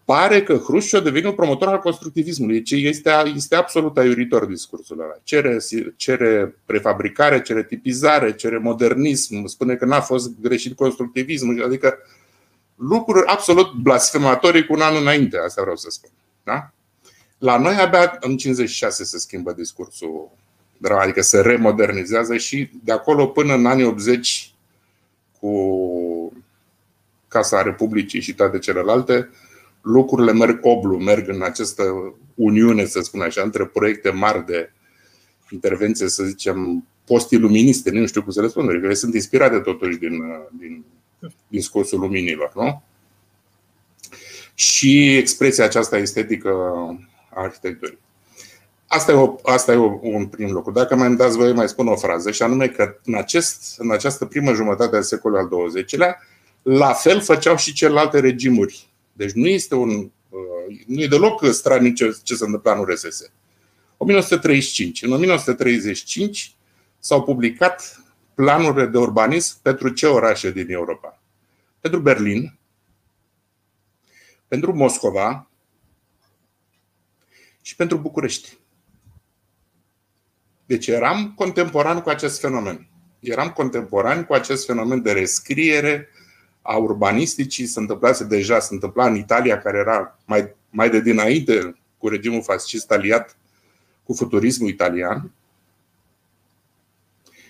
pare 0.05 0.43
că 0.43 0.55
Hrușciu 0.55 0.99
devine 0.99 1.27
un 1.27 1.33
promotor 1.33 1.67
al 1.67 1.79
constructivismului. 1.79 2.61
Ce 2.61 2.75
este, 2.75 3.11
este 3.35 3.55
absolut 3.55 3.97
aiuritor 3.97 4.45
discursul 4.45 4.99
ăla. 4.99 5.13
Cere, 5.23 5.57
cere 5.95 6.55
prefabricare, 6.65 7.41
cere 7.41 7.63
tipizare, 7.63 8.35
cere 8.35 8.57
modernism, 8.57 9.45
spune 9.45 9.75
că 9.75 9.85
n-a 9.85 10.01
fost 10.01 10.31
greșit 10.41 10.75
constructivismul, 10.75 11.63
adică 11.63 11.97
lucruri 12.75 13.25
absolut 13.25 13.73
blasfematorii 13.73 14.65
cu 14.65 14.73
un 14.73 14.81
an 14.81 14.95
înainte, 14.95 15.37
asta 15.37 15.61
vreau 15.61 15.75
să 15.75 15.89
spun. 15.89 16.09
Da? 16.43 16.71
La 17.37 17.57
noi 17.57 17.75
abia 17.75 18.17
în 18.19 18.37
56 18.37 19.03
se 19.03 19.17
schimbă 19.17 19.51
discursul, 19.51 20.29
adică 20.81 21.21
se 21.21 21.41
remodernizează 21.41 22.37
și 22.37 22.69
de 22.83 22.91
acolo 22.91 23.27
până 23.27 23.53
în 23.53 23.65
anii 23.65 23.85
80 23.85 24.53
cu 25.39 26.33
Casa 27.27 27.61
Republicii 27.61 28.21
și 28.21 28.35
toate 28.35 28.59
celelalte, 28.59 29.29
lucrurile 29.81 30.33
merg 30.33 30.59
oblu, 30.61 30.97
merg 30.97 31.29
în 31.29 31.43
această 31.43 31.83
uniune, 32.35 32.85
să 32.85 32.99
spun 33.01 33.21
așa, 33.21 33.41
între 33.41 33.65
proiecte 33.65 34.09
mari 34.09 34.45
de 34.45 34.71
intervenție, 35.49 36.07
să 36.07 36.23
zicem, 36.23 36.87
post-iluministe, 37.05 37.91
nu 37.91 38.05
știu 38.05 38.23
cum 38.23 38.31
să 38.31 38.41
le 38.41 38.47
spun, 38.47 38.81
care 38.81 38.93
sunt 38.93 39.13
inspirate 39.13 39.59
totuși 39.59 39.97
din, 39.97 40.21
din 40.59 40.83
discursul 41.47 41.99
luminilor, 41.99 42.51
nu? 42.55 42.81
Și 44.53 45.17
expresia 45.17 45.63
aceasta 45.63 45.97
estetică 45.97 46.49
a 47.29 47.41
arhitecturii. 47.41 47.97
Asta 48.87 49.11
e, 49.11 49.15
o, 49.15 49.35
asta 49.43 49.71
e 49.71 49.75
o, 49.75 49.99
un 50.01 50.25
prim 50.25 50.51
lucru. 50.51 50.71
Dacă 50.71 50.95
mai 50.95 51.07
îmi 51.07 51.17
dați 51.17 51.37
voi, 51.37 51.53
mai 51.53 51.67
spun 51.67 51.87
o 51.87 51.95
frază, 51.95 52.31
și 52.31 52.41
anume 52.41 52.67
că 52.67 52.95
în, 53.05 53.15
acest, 53.15 53.75
în 53.77 53.91
această 53.91 54.25
primă 54.25 54.53
jumătate 54.53 54.95
a 54.95 55.01
secolului 55.01 55.47
al 55.51 55.67
XX-lea, 55.67 56.17
la 56.61 56.93
fel 56.93 57.21
făceau 57.21 57.57
și 57.57 57.73
celelalte 57.73 58.19
regimuri 58.19 58.89
deci 59.17 59.31
nu 59.31 59.47
este 59.47 59.75
un, 59.75 59.89
uh, 60.29 60.83
nu 60.87 61.01
e 61.01 61.07
deloc 61.07 61.45
stranic 61.45 61.95
ce, 61.95 62.17
ce 62.23 62.35
se 62.35 62.43
întâmplă 62.45 62.71
în 62.71 62.79
URSS. 62.79 63.31
1935. 63.97 65.03
În 65.03 65.11
1935 65.11 66.55
s-au 66.99 67.23
publicat 67.23 68.03
planurile 68.33 68.85
de 68.85 68.97
urbanism 68.97 69.57
pentru 69.61 69.89
ce 69.89 70.05
orașe 70.05 70.51
din 70.51 70.71
Europa? 70.71 71.14
Pentru 71.85 72.03
Berlin, 72.03 72.57
pentru 74.47 74.75
Moscova 74.75 75.49
și 77.61 77.75
pentru 77.75 77.97
București. 77.97 78.57
Deci 80.65 80.87
eram 80.87 81.33
contemporan 81.35 82.01
cu 82.01 82.09
acest 82.09 82.39
fenomen. 82.39 82.87
Eram 83.19 83.49
contemporan 83.49 84.23
cu 84.23 84.33
acest 84.33 84.65
fenomen 84.65 85.01
de 85.01 85.11
rescriere 85.11 86.09
a 86.61 86.75
urbanisticii 86.75 87.65
se 87.65 87.79
întâmplase 87.79 88.23
deja, 88.23 88.59
se 88.59 88.73
întâmpla 88.73 89.07
în 89.07 89.15
Italia, 89.15 89.61
care 89.61 89.77
era 89.77 90.19
mai, 90.25 90.55
mai 90.69 90.89
de 90.89 91.01
dinainte 91.01 91.77
cu 91.97 92.07
regimul 92.07 92.43
fascist 92.43 92.91
aliat 92.91 93.37
cu 94.03 94.13
futurismul 94.13 94.69
italian 94.69 95.31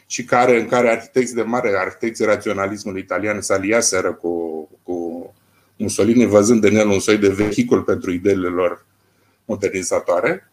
și 0.06 0.24
care, 0.24 0.60
în 0.60 0.68
care 0.68 0.90
arhitecți 0.90 1.36
de 1.36 1.42
mare, 1.42 1.78
arhitecții 1.78 2.26
raționalismului 2.26 3.02
italian 3.02 3.42
se 3.42 3.54
aliaseră 3.54 4.14
cu, 4.14 4.68
cu 4.84 5.34
Mussolini, 5.78 6.26
văzând 6.26 6.64
în 6.64 6.76
el 6.76 6.88
un 6.88 7.00
soi 7.00 7.18
de 7.18 7.30
vehicul 7.30 7.82
pentru 7.84 8.12
ideile 8.12 8.48
lor 8.48 8.86
modernizatoare. 9.46 10.52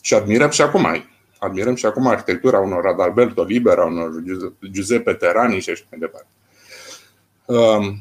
Și 0.00 0.14
admirăm 0.14 0.50
și 0.50 0.62
acum, 0.62 0.86
admirăm 1.38 1.74
și 1.74 1.86
acum 1.86 2.06
arhitectura 2.06 2.58
unor 2.58 2.86
Adalberto 2.86 3.42
Libera, 3.42 3.84
unor 3.84 4.10
Giuseppe 4.70 5.12
Terani 5.12 5.60
și 5.60 5.70
așa 5.70 5.84
mai 5.90 5.98
departe. 6.00 6.28
Um, 7.46 7.98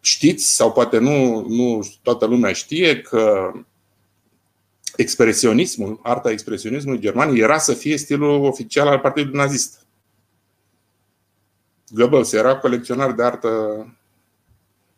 știți, 0.00 0.54
sau 0.54 0.72
poate 0.72 0.98
nu, 0.98 1.46
nu 1.48 1.88
toată 2.02 2.26
lumea 2.26 2.52
știe, 2.52 3.00
că 3.00 3.52
expresionismul, 4.96 6.00
arta 6.02 6.30
expresionismului 6.30 7.00
german 7.00 7.36
era 7.36 7.58
să 7.58 7.72
fie 7.72 7.96
stilul 7.96 8.44
oficial 8.44 8.86
al 8.86 8.98
Partidului 8.98 9.38
Nazist. 9.38 9.83
Goebbels 11.94 12.32
era 12.32 12.56
colecționar 12.56 13.12
de 13.12 13.22
artă 13.22 13.86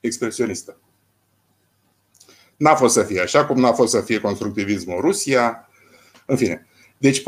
expresionistă. 0.00 0.76
N-a 2.56 2.74
fost 2.74 2.94
să 2.94 3.02
fie 3.02 3.20
așa, 3.20 3.46
cum 3.46 3.60
n-a 3.60 3.72
fost 3.72 3.90
să 3.92 4.00
fie 4.00 4.20
constructivismul 4.20 5.00
Rusia. 5.00 5.68
În 6.26 6.36
fine. 6.36 6.66
Deci 6.98 7.22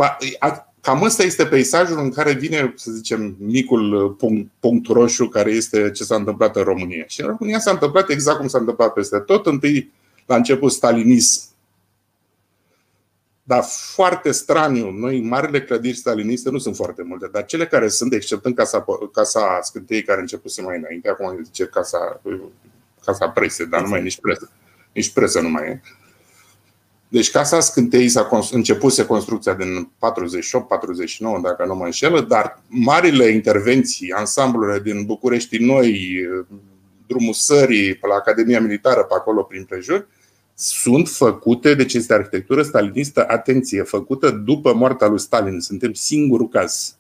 Cam 0.81 1.03
ăsta 1.03 1.23
este 1.23 1.47
peisajul 1.47 1.99
în 1.99 2.11
care 2.11 2.33
vine, 2.33 2.73
să 2.77 2.91
zicem, 2.91 3.37
micul 3.39 4.11
punct, 4.11 4.51
punct 4.61 4.87
roșu 4.87 5.29
care 5.29 5.51
este 5.51 5.91
ce 5.91 6.05
s-a 6.05 6.15
întâmplat 6.15 6.57
în 6.57 6.63
România. 6.63 7.05
Și 7.07 7.21
în 7.21 7.27
România 7.27 7.59
s-a 7.59 7.71
întâmplat 7.71 8.09
exact 8.09 8.39
cum 8.39 8.49
s-a 8.49 8.59
întâmplat 8.59 8.93
peste 8.93 9.19
tot. 9.19 9.47
Întâi, 9.47 9.93
la 10.27 10.37
început, 10.37 10.73
stalinism. 10.73 11.43
Dar 13.49 13.65
foarte 13.95 14.31
straniu, 14.31 14.91
noi, 14.91 15.21
marile 15.21 15.63
clădiri 15.63 15.97
staliniste 15.97 16.51
nu 16.51 16.59
sunt 16.59 16.77
foarte 16.77 17.03
multe, 17.03 17.29
dar 17.33 17.45
cele 17.45 17.67
care 17.67 17.89
sunt, 17.89 18.13
exceptând 18.13 18.55
casa, 18.55 18.85
casa 19.13 19.59
scântei 19.63 20.03
care 20.03 20.21
începuse 20.21 20.63
mai 20.63 20.77
înainte, 20.77 21.09
acum 21.09 21.43
zice 21.45 21.65
casa, 21.65 22.21
casa 23.05 23.29
prese, 23.29 23.65
dar 23.65 23.81
nu 23.81 23.89
mai 23.89 23.99
e 23.99 24.03
nici 24.03 24.21
presă. 24.21 24.51
Nici 24.93 25.13
presă 25.13 25.41
nu 25.41 25.49
mai 25.49 25.67
e. 25.67 25.81
Deci 27.09 27.31
Casa 27.31 27.61
Scântei 27.61 28.09
s-a 28.09 28.29
începuse 28.51 29.07
construcția 29.07 29.55
din 29.55 29.91
48-49, 29.91 29.91
dacă 31.43 31.65
nu 31.67 31.75
mă 31.75 31.85
înșelă, 31.85 32.21
dar 32.21 32.63
marile 32.67 33.25
intervenții, 33.25 34.13
ansamblurile 34.13 34.81
din 34.81 35.05
București 35.05 35.59
Noi, 35.59 36.21
drumul 37.07 37.33
Sării, 37.33 37.95
pe 37.95 38.07
la 38.07 38.15
Academia 38.15 38.61
Militară, 38.61 39.03
pe 39.03 39.15
acolo 39.15 39.43
prin 39.43 39.65
prejur, 39.65 40.09
sunt 40.61 41.09
făcute, 41.09 41.75
deci 41.75 41.95
este 41.95 42.15
arhitectură 42.15 42.63
stalinistă, 42.63 43.25
atenție, 43.29 43.83
făcută 43.83 44.31
după 44.31 44.75
moartea 44.75 45.07
lui 45.07 45.19
Stalin. 45.19 45.61
Suntem 45.61 45.93
singurul 45.93 46.49
caz. 46.49 46.97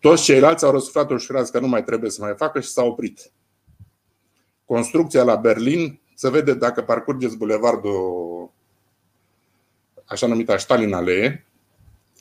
Toți 0.00 0.22
ceilalți 0.22 0.64
au 0.64 0.70
răsuflat 0.70 1.10
ușurați 1.10 1.52
că 1.52 1.60
nu 1.60 1.66
mai 1.68 1.84
trebuie 1.84 2.10
să 2.10 2.22
mai 2.22 2.34
facă 2.36 2.60
și 2.60 2.68
s-au 2.68 2.88
oprit. 2.88 3.30
Construcția 4.64 5.22
la 5.22 5.36
Berlin 5.36 6.00
se 6.14 6.30
vede 6.30 6.54
dacă 6.54 6.82
parcurgeți 6.82 7.36
bulevardul 7.36 8.50
așa 10.04 10.26
numita 10.26 10.56
Stalin 10.56 10.92
Alee, 10.92 11.46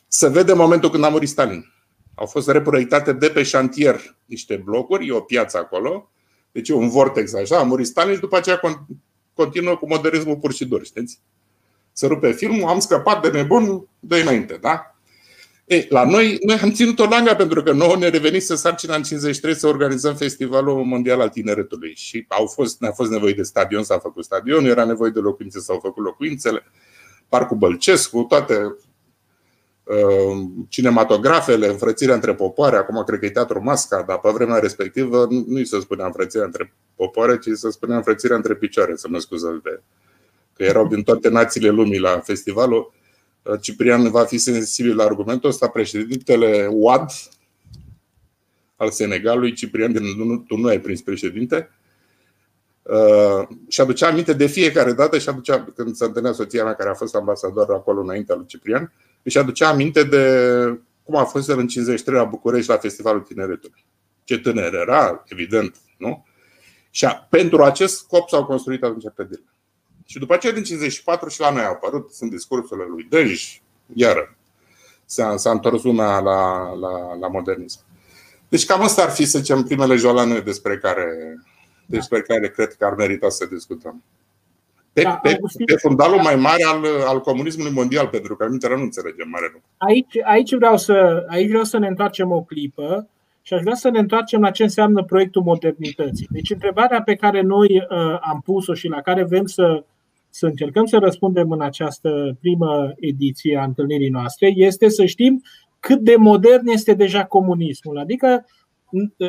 se 0.07 0.29
vede 0.29 0.53
momentul 0.53 0.89
când 0.89 1.03
a 1.03 1.09
murit 1.09 1.29
Stalin. 1.29 1.73
Au 2.15 2.25
fost 2.25 2.49
reproiectate 2.49 3.13
de 3.13 3.29
pe 3.29 3.43
șantier 3.43 4.15
niște 4.25 4.55
blocuri, 4.55 5.07
e 5.07 5.11
o 5.11 5.21
piață 5.21 5.57
acolo, 5.57 6.11
deci 6.51 6.69
e 6.69 6.73
un 6.73 6.89
vortex 6.89 7.33
așa, 7.33 7.59
a 7.59 7.63
murit 7.63 7.87
Stalin 7.87 8.13
și 8.13 8.19
după 8.19 8.37
aceea 8.37 8.59
continuă 9.37 9.77
cu 9.77 9.87
modernismul 9.87 10.35
pur 10.35 10.53
și 10.53 10.65
dur, 10.65 10.85
știți? 10.85 11.19
Se 11.91 12.07
rupe 12.07 12.31
filmul, 12.31 12.69
am 12.69 12.79
scăpat 12.79 13.21
de 13.21 13.29
nebun 13.29 13.87
de 13.99 14.17
înainte, 14.17 14.57
da? 14.61 14.97
Ei, 15.65 15.85
la 15.89 16.05
noi, 16.05 16.37
noi 16.45 16.57
am 16.57 16.71
ținut 16.71 16.99
o 16.99 17.05
langa 17.05 17.35
pentru 17.35 17.63
că 17.63 17.71
nouă 17.71 17.95
ne 17.95 18.07
revenise 18.07 18.55
sarcina 18.55 18.95
în 18.95 19.03
53 19.03 19.55
să 19.55 19.67
organizăm 19.67 20.15
Festivalul 20.15 20.83
Mondial 20.83 21.21
al 21.21 21.29
Tineretului 21.29 21.93
și 21.95 22.25
au 22.27 22.45
fost, 22.45 22.81
ne-a 22.81 22.91
fost 22.91 23.11
nevoie 23.11 23.33
de 23.33 23.43
stadion, 23.43 23.83
s-a 23.83 23.97
făcut 23.97 24.23
stadion, 24.23 24.65
era 24.65 24.85
nevoie 24.85 25.11
de 25.11 25.19
locuințe, 25.19 25.59
s-au 25.59 25.79
făcut 25.81 26.03
locuințele, 26.03 26.63
Parcul 27.29 27.57
Bălcescu, 27.57 28.21
toate 28.21 28.55
uh, 28.55 28.71
cinematografele, 30.69 31.67
înfrățirea 31.67 32.15
între 32.15 32.35
popoare, 32.35 32.75
acum 32.75 33.03
cred 33.03 33.19
că 33.19 33.25
e 33.25 33.29
Teatru 33.29 33.63
Masca, 33.63 34.03
dar 34.07 34.19
pe 34.19 34.29
vremea 34.33 34.59
respectivă 34.59 35.27
nu 35.47 35.59
i 35.59 35.65
se 35.65 35.79
spunea 35.79 36.05
înfrățirea 36.05 36.45
între 36.45 36.73
popoare, 36.95 37.37
ci 37.37 37.49
se 37.53 37.71
spunea 37.71 37.95
înfrățirea 37.95 38.35
între 38.35 38.55
picioare, 38.55 38.95
să 38.95 39.07
mă 39.09 39.19
scuză 39.19 39.61
de 39.63 39.81
că 40.53 40.63
erau 40.63 40.87
din 40.87 41.03
toate 41.03 41.29
națiile 41.29 41.69
lumii 41.69 41.99
la 41.99 42.19
festivalul 42.19 42.93
Ciprian 43.61 44.09
va 44.09 44.23
fi 44.23 44.37
sensibil 44.37 44.95
la 44.95 45.03
argumentul 45.03 45.49
ăsta. 45.49 45.67
Președintele 45.67 46.67
UAD 46.71 47.11
al 48.75 48.91
Senegalului, 48.91 49.53
Ciprian 49.53 49.91
din 49.91 50.43
tu 50.47 50.57
nu 50.57 50.67
ai 50.67 50.79
prins 50.79 51.01
președinte, 51.01 51.69
uh, 52.87 53.47
și 53.67 53.81
aducea 53.81 54.07
aminte 54.07 54.33
de 54.33 54.45
fiecare 54.45 54.93
dată 54.93 55.17
și 55.17 55.29
aducea, 55.29 55.67
când 55.75 55.95
se 55.95 56.05
întâlnea 56.05 56.31
soția 56.31 56.63
mea 56.63 56.73
care 56.73 56.89
a 56.89 56.93
fost 56.93 57.15
ambasador 57.15 57.73
acolo 57.73 58.01
înainte 58.01 58.33
lui 58.35 58.45
Ciprian, 58.45 58.93
își 59.23 59.37
aducea 59.37 59.69
aminte 59.69 60.03
de 60.03 60.23
cum 61.03 61.15
a 61.15 61.23
fost 61.23 61.49
el 61.49 61.59
în 61.59 61.67
53 61.67 62.19
la 62.19 62.25
București 62.25 62.69
la 62.69 62.77
Festivalul 62.77 63.21
Tineretului. 63.21 63.85
Ce 64.23 64.39
tânăr 64.39 64.73
era, 64.73 65.23
evident, 65.27 65.75
nu? 65.97 66.25
Și 66.89 67.07
pentru 67.29 67.63
acest 67.63 67.97
scop 67.97 68.29
s-au 68.29 68.45
construit 68.45 68.83
atunci 68.83 69.07
clădirile. 69.15 69.51
Și 70.05 70.19
după 70.19 70.33
aceea, 70.33 70.53
din 70.53 70.63
54 70.63 71.29
și 71.29 71.39
la 71.39 71.51
noi 71.51 71.63
au 71.63 71.71
apărut, 71.71 72.11
sunt 72.11 72.29
discursurile 72.29 72.85
lui 72.89 73.03
Dej, 73.03 73.61
iară, 73.93 74.37
s-a, 75.05 75.37
s-a 75.37 75.51
întors 75.51 75.83
lumea 75.83 76.19
la, 76.19 76.73
la, 76.73 77.15
la 77.15 77.27
modernism. 77.27 77.79
Deci 78.49 78.65
cam 78.65 78.81
asta 78.81 79.03
ar 79.03 79.09
fi, 79.09 79.25
să 79.25 79.37
zicem, 79.37 79.63
primele 79.63 79.95
jolane 79.95 80.39
despre 80.39 80.77
care, 80.77 81.35
despre 81.87 82.21
care 82.21 82.49
cred 82.49 82.73
că 82.73 82.85
ar 82.85 82.95
merita 82.95 83.29
să 83.29 83.45
discutăm. 83.45 84.03
Pe, 84.93 85.01
da, 85.01 85.09
pe, 85.09 85.37
pe 85.65 85.75
fundalul 85.75 86.21
mai 86.21 86.35
mare 86.35 86.63
al, 86.63 86.85
al 87.05 87.19
comunismului 87.21 87.71
mondial, 87.71 88.07
pentru 88.07 88.35
că 88.35 88.43
amintele 88.43 88.75
nu 88.75 88.81
înțelegem 88.81 89.29
mare 89.29 89.49
lucru. 89.53 89.69
Aici, 89.77 90.15
aici, 90.23 90.55
vreau 90.55 90.77
să, 90.77 91.25
aici 91.27 91.47
vreau 91.47 91.63
să 91.63 91.77
ne 91.77 91.87
întoarcem 91.87 92.31
o 92.31 92.41
clipă 92.41 93.09
și 93.41 93.53
aș 93.53 93.61
vrea 93.61 93.75
să 93.75 93.89
ne 93.89 93.99
întoarcem 93.99 94.41
la 94.41 94.51
ce 94.51 94.63
înseamnă 94.63 95.03
proiectul 95.03 95.41
modernității. 95.41 96.27
Deci 96.29 96.49
întrebarea 96.49 97.01
pe 97.01 97.15
care 97.15 97.41
noi 97.41 97.77
uh, 97.77 98.17
am 98.21 98.41
pus-o 98.45 98.73
și 98.73 98.87
la 98.87 99.01
care 99.01 99.23
vrem 99.23 99.45
să 99.45 99.83
să 100.29 100.45
încercăm 100.45 100.85
să 100.85 100.97
răspundem 100.97 101.51
în 101.51 101.61
această 101.61 102.37
primă 102.39 102.93
ediție 102.95 103.57
a 103.57 103.63
întâlnirii 103.63 104.09
noastre 104.09 104.51
este 104.55 104.89
să 104.89 105.05
știm 105.05 105.41
cât 105.79 105.99
de 105.99 106.15
modern 106.15 106.67
este 106.67 106.93
deja 106.93 107.25
comunismul. 107.25 107.97
Adică 107.97 108.45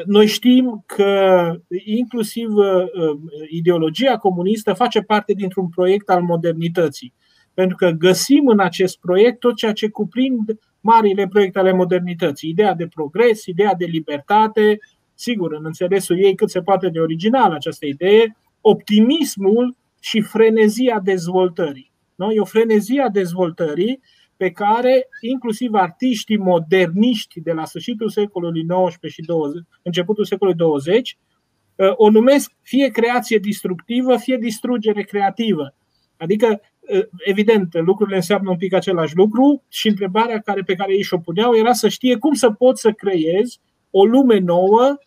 noi 0.07 0.27
știm 0.27 0.83
că 0.87 1.53
inclusiv 1.85 2.55
uh, 2.55 2.85
ideologia 3.49 4.16
comunistă 4.16 4.73
face 4.73 5.01
parte 5.01 5.33
dintr-un 5.33 5.68
proiect 5.68 6.09
al 6.09 6.23
modernității. 6.23 7.14
Pentru 7.55 7.77
că 7.77 7.90
găsim 7.90 8.47
în 8.47 8.61
acest 8.61 8.99
proiect 8.99 9.38
tot 9.38 9.57
ceea 9.57 9.73
ce 9.73 9.88
cuprind 9.88 10.59
marile 10.81 11.29
proiecte 11.29 11.59
ale 11.59 11.73
modernității. 11.73 12.49
Ideea 12.49 12.75
de 12.75 12.87
progres, 12.87 13.47
ideea 13.47 13.75
de 13.75 13.85
libertate, 13.85 14.79
sigur, 15.14 15.53
în 15.53 15.64
înțelesul 15.64 16.18
ei 16.18 16.35
cât 16.35 16.51
se 16.51 16.61
poate 16.61 16.88
de 16.88 17.01
original 17.01 17.53
această 17.53 17.87
idee, 17.87 18.37
optimismul 18.61 19.77
și 20.01 20.21
frenezia 20.21 21.01
dezvoltării. 21.01 21.92
Nu? 22.14 22.31
E 22.31 22.40
o 22.40 22.44
frenezie 22.44 23.03
a 23.03 23.09
dezvoltării 23.09 24.01
pe 24.38 24.51
care 24.51 25.09
inclusiv 25.20 25.74
artiștii 25.74 26.38
moderniști 26.38 27.40
de 27.40 27.53
la 27.53 27.64
sfârșitul 27.64 28.09
secolului 28.09 28.66
XIX 28.66 29.12
și 29.12 29.22
20, 29.22 29.62
începutul 29.83 30.24
secolului 30.24 30.59
20 30.59 31.18
uh, 31.74 31.92
o 31.96 32.11
numesc 32.11 32.53
fie 32.62 32.88
creație 32.88 33.38
distructivă, 33.38 34.16
fie 34.16 34.37
distrugere 34.37 35.03
creativă. 35.03 35.74
Adică, 36.16 36.61
uh, 36.81 37.05
evident, 37.24 37.74
lucrurile 37.74 38.16
înseamnă 38.16 38.51
un 38.51 38.57
pic 38.57 38.72
același 38.72 39.16
lucru 39.16 39.62
și 39.68 39.88
întrebarea 39.88 40.40
care, 40.40 40.62
pe 40.62 40.74
care 40.74 40.92
ei 40.92 41.03
și-o 41.03 41.18
puneau 41.18 41.57
era 41.57 41.72
să 41.72 41.88
știe 41.88 42.16
cum 42.16 42.35
să 42.35 42.51
poți 42.51 42.81
să 42.81 42.92
creezi 42.92 43.61
o 43.90 44.05
lume 44.05 44.38
nouă 44.38 44.98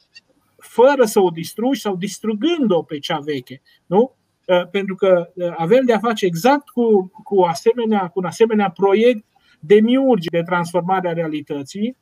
fără 0.57 1.05
să 1.05 1.19
o 1.19 1.29
distrugi 1.29 1.79
sau 1.79 1.95
distrugând-o 1.95 2.83
pe 2.83 2.99
cea 2.99 3.19
veche. 3.19 3.61
Nu? 3.85 4.15
Uh, 4.51 4.67
pentru 4.71 4.95
că 4.95 5.31
uh, 5.33 5.53
avem 5.57 5.85
de 5.85 5.93
a 5.93 5.99
face 5.99 6.25
exact 6.25 6.69
cu, 6.69 7.11
cu, 7.23 7.41
asemenea, 7.41 8.07
cu 8.07 8.19
un 8.19 8.25
asemenea 8.25 8.69
proiect 8.69 9.25
de 9.59 9.79
miurgi 9.79 10.29
de 10.29 10.41
transformare 10.41 11.09
a 11.09 11.13
realității 11.13 11.97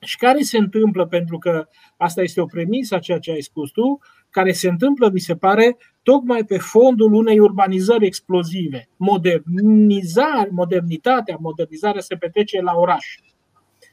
și 0.00 0.16
care 0.16 0.40
se 0.40 0.58
întâmplă, 0.58 1.06
pentru 1.06 1.38
că 1.38 1.68
asta 1.96 2.22
este 2.22 2.40
o 2.40 2.46
premisă 2.46 2.94
a 2.94 2.98
ceea 2.98 3.18
ce 3.18 3.30
ai 3.30 3.40
spus 3.40 3.70
tu, 3.70 3.98
care 4.30 4.52
se 4.52 4.68
întâmplă, 4.68 5.10
mi 5.12 5.20
se 5.20 5.36
pare, 5.36 5.76
tocmai 6.02 6.44
pe 6.44 6.58
fondul 6.58 7.12
unei 7.12 7.38
urbanizări 7.38 8.06
explozive. 8.06 8.88
Modernizare, 8.96 10.48
modernitatea, 10.50 11.36
modernizarea 11.40 12.00
se 12.00 12.14
petrece 12.14 12.60
la 12.60 12.72
oraș. 12.74 13.06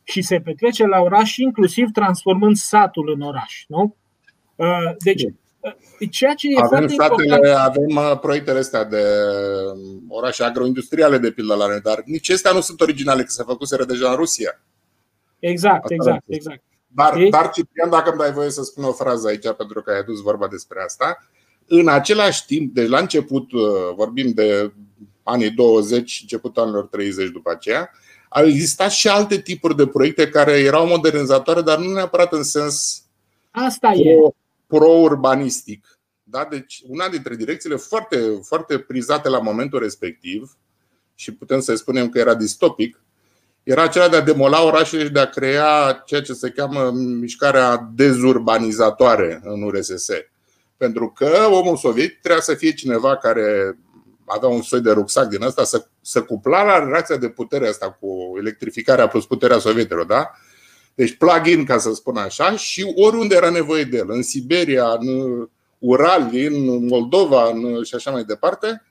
Și 0.04 0.22
se 0.22 0.40
petrece 0.40 0.86
la 0.86 1.00
oraș 1.00 1.38
inclusiv 1.38 1.90
transformând 1.92 2.56
satul 2.56 3.12
în 3.16 3.22
oraș. 3.22 3.64
Nu? 3.68 3.96
Uh, 4.56 4.96
deci, 5.04 5.24
Ceea 6.12 6.34
ce 6.34 6.48
e 6.48 6.60
avem, 6.62 6.88
satele, 6.88 7.50
avem 7.50 7.96
uh, 7.96 8.20
proiectele 8.20 8.60
astea 8.60 8.84
de 8.84 9.04
um, 9.74 10.06
orașe 10.08 10.44
agroindustriale, 10.44 11.18
de 11.18 11.32
pildă 11.32 11.56
la 11.56 11.68
noi, 11.68 11.80
dar 11.82 12.02
nici 12.06 12.30
acestea 12.30 12.52
nu 12.52 12.62
sunt 12.62 12.82
originale, 12.82 13.22
că 13.22 13.30
se 13.30 13.44
făcuseră 13.44 13.86
deja 13.86 14.10
în 14.10 14.16
Rusia. 14.16 14.62
Exact, 15.40 15.84
Asta 15.84 15.94
exact, 15.94 16.24
exact. 16.28 16.62
Dar, 16.88 17.18
dar, 17.30 17.50
Ciprian, 17.50 17.90
dacă 17.90 18.10
îmi 18.10 18.20
dai 18.20 18.32
voie 18.32 18.50
să 18.50 18.64
spun 18.64 18.84
o 18.84 18.92
frază 18.92 19.28
aici, 19.28 19.52
pentru 19.58 19.82
că 19.82 19.92
ai 19.92 20.00
adus 20.00 20.22
vorba 20.22 20.48
despre 20.48 20.82
asta, 20.86 21.28
în 21.68 21.88
același 21.88 22.46
timp, 22.46 22.74
de 22.74 22.88
la 22.88 23.00
început, 23.00 23.52
uh, 23.52 23.62
vorbim 23.96 24.32
de 24.32 24.74
anii 25.24 25.50
20, 25.50 26.20
începutul 26.22 26.64
anilor 26.64 26.86
30 26.86 27.30
după 27.30 27.52
aceea, 27.52 27.90
au 28.30 28.46
existat 28.46 28.92
și 28.92 29.08
alte 29.08 29.38
tipuri 29.38 29.76
de 29.76 29.88
proiecte 29.88 30.30
care 30.30 30.52
erau 30.52 30.88
modernizatoare, 30.88 31.62
dar 31.62 31.78
nu 31.78 31.94
neapărat 31.94 32.34
în 32.34 32.44
sens 32.44 33.02
Asta 33.52 33.92
e 33.92 34.16
pro-urbanistic. 34.68 36.00
Da? 36.24 36.48
Deci, 36.50 36.82
una 36.88 37.10
dintre 37.10 37.36
direcțiile 37.36 37.76
foarte, 37.76 38.40
foarte 38.44 38.78
prizate 38.80 39.30
la 39.30 39.40
momentul 39.40 39.80
respectiv, 39.80 40.58
și 41.16 41.34
putem 41.34 41.60
să 41.60 41.76
spunem 41.76 42.10
că 42.10 42.20
era 42.20 42.36
distopic, 42.36 43.02
era 43.64 43.82
acela 43.82 44.10
de 44.10 44.16
a 44.16 44.22
demola 44.22 44.64
orașele 44.64 45.04
și 45.04 45.10
de 45.10 45.20
a 45.20 45.30
crea 45.30 46.04
ceea 46.06 46.22
ce 46.22 46.34
se 46.34 46.50
cheamă 46.50 46.92
mișcarea 47.20 47.90
dezurbanizatoare 47.96 49.42
în 49.44 49.62
URSS. 49.62 50.08
Pentru 50.78 51.10
că 51.16 51.48
omul 51.50 51.78
sovietic 51.78 52.20
trebuia 52.20 52.42
să 52.42 52.54
fie 52.54 52.74
cineva 52.74 53.18
care 53.18 53.78
avea 54.26 54.50
un 54.50 54.62
soi 54.62 54.82
de 54.82 54.92
rucsac 54.92 55.28
din 55.28 55.44
asta, 55.44 55.64
să, 55.64 55.88
să 56.02 56.24
cupla 56.24 56.64
la 56.64 56.80
relația 56.80 57.18
de 57.18 57.30
putere 57.30 57.68
asta 57.68 57.92
cu 57.92 58.34
electrificarea 58.38 59.08
plus 59.08 59.26
puterea 59.26 59.58
sovietelor, 59.58 60.06
da? 60.06 60.32
Deci 60.98 61.18
plug-in, 61.18 61.66
ca 61.66 61.78
să 61.78 61.94
spun 61.94 62.18
așa, 62.18 62.56
și 62.56 62.94
oriunde 62.96 63.36
era 63.36 63.50
nevoie 63.50 63.84
de 63.84 63.98
el, 63.98 64.10
în 64.10 64.22
Siberia, 64.22 64.98
în 65.00 65.48
Ural, 65.80 66.30
în 66.34 66.86
Moldova 66.86 67.50
în, 67.50 67.84
și 67.84 67.96
așa 67.96 68.12
mai 68.12 68.24
departe, 68.24 68.84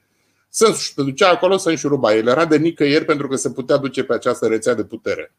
să 0.49 0.73
se 0.73 1.03
ducea 1.03 1.29
acolo 1.29 1.57
să 1.57 1.69
înșuruba. 1.69 2.15
El 2.15 2.27
era 2.27 2.45
de 2.45 2.57
nicăieri 2.57 3.05
pentru 3.05 3.29
că 3.29 3.37
se 3.37 3.51
putea 3.51 3.77
duce 3.77 4.05
pe 4.05 4.15
această 4.15 4.47
rețea 4.47 4.75
de 4.75 4.85
putere. 4.85 5.35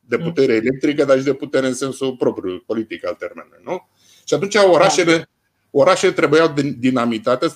De 0.00 0.16
mm. 0.16 0.22
putere 0.22 0.52
electrică, 0.52 1.04
dar 1.04 1.18
și 1.18 1.24
de 1.24 1.34
putere 1.34 1.66
în 1.66 1.74
sensul 1.74 2.16
propriu, 2.16 2.62
politic 2.66 3.06
al 3.06 3.14
termenului. 3.14 3.60
Nu? 3.64 3.88
Și 4.24 4.34
atunci 4.34 4.54
orașele, 4.54 5.28
orașele 5.70 6.12
trebuiau 6.12 6.54
dinamitate, 6.78 7.46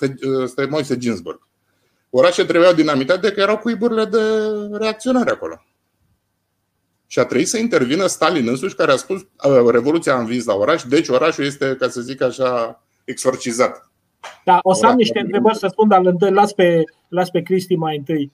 este 0.43 0.65
Moise 0.69 0.97
Ginsburg. 0.97 1.47
Orașele 2.09 2.47
trebuiau 2.47 2.73
dinamitate 2.73 3.31
că 3.31 3.39
erau 3.39 3.57
cuiburile 3.57 4.05
de 4.05 4.19
reacționare 4.71 5.29
acolo. 5.29 5.66
Și 7.07 7.19
a 7.19 7.25
trebuit 7.25 7.47
să 7.47 7.57
intervină 7.57 8.05
Stalin 8.07 8.47
însuși, 8.47 8.75
care 8.75 8.91
a 8.91 8.95
spus 8.95 9.25
Revoluția 9.71 10.15
a 10.15 10.19
învins 10.19 10.45
la 10.45 10.53
oraș, 10.53 10.83
deci 10.83 11.07
orașul 11.07 11.45
este, 11.45 11.75
ca 11.79 11.89
să 11.89 12.01
zic 12.01 12.21
așa, 12.21 12.83
exorcizat. 13.03 13.91
Da, 14.45 14.59
o 14.61 14.73
să 14.73 14.85
am 14.85 14.95
niște 14.95 15.19
întrebări 15.19 15.57
să 15.57 15.67
spun, 15.67 15.87
dar 15.87 16.01
îl 16.19 16.33
las 16.33 16.53
pe, 16.53 16.83
las 17.07 17.29
pe 17.29 17.41
Cristi 17.41 17.75
mai 17.75 17.97
întâi. 17.97 18.31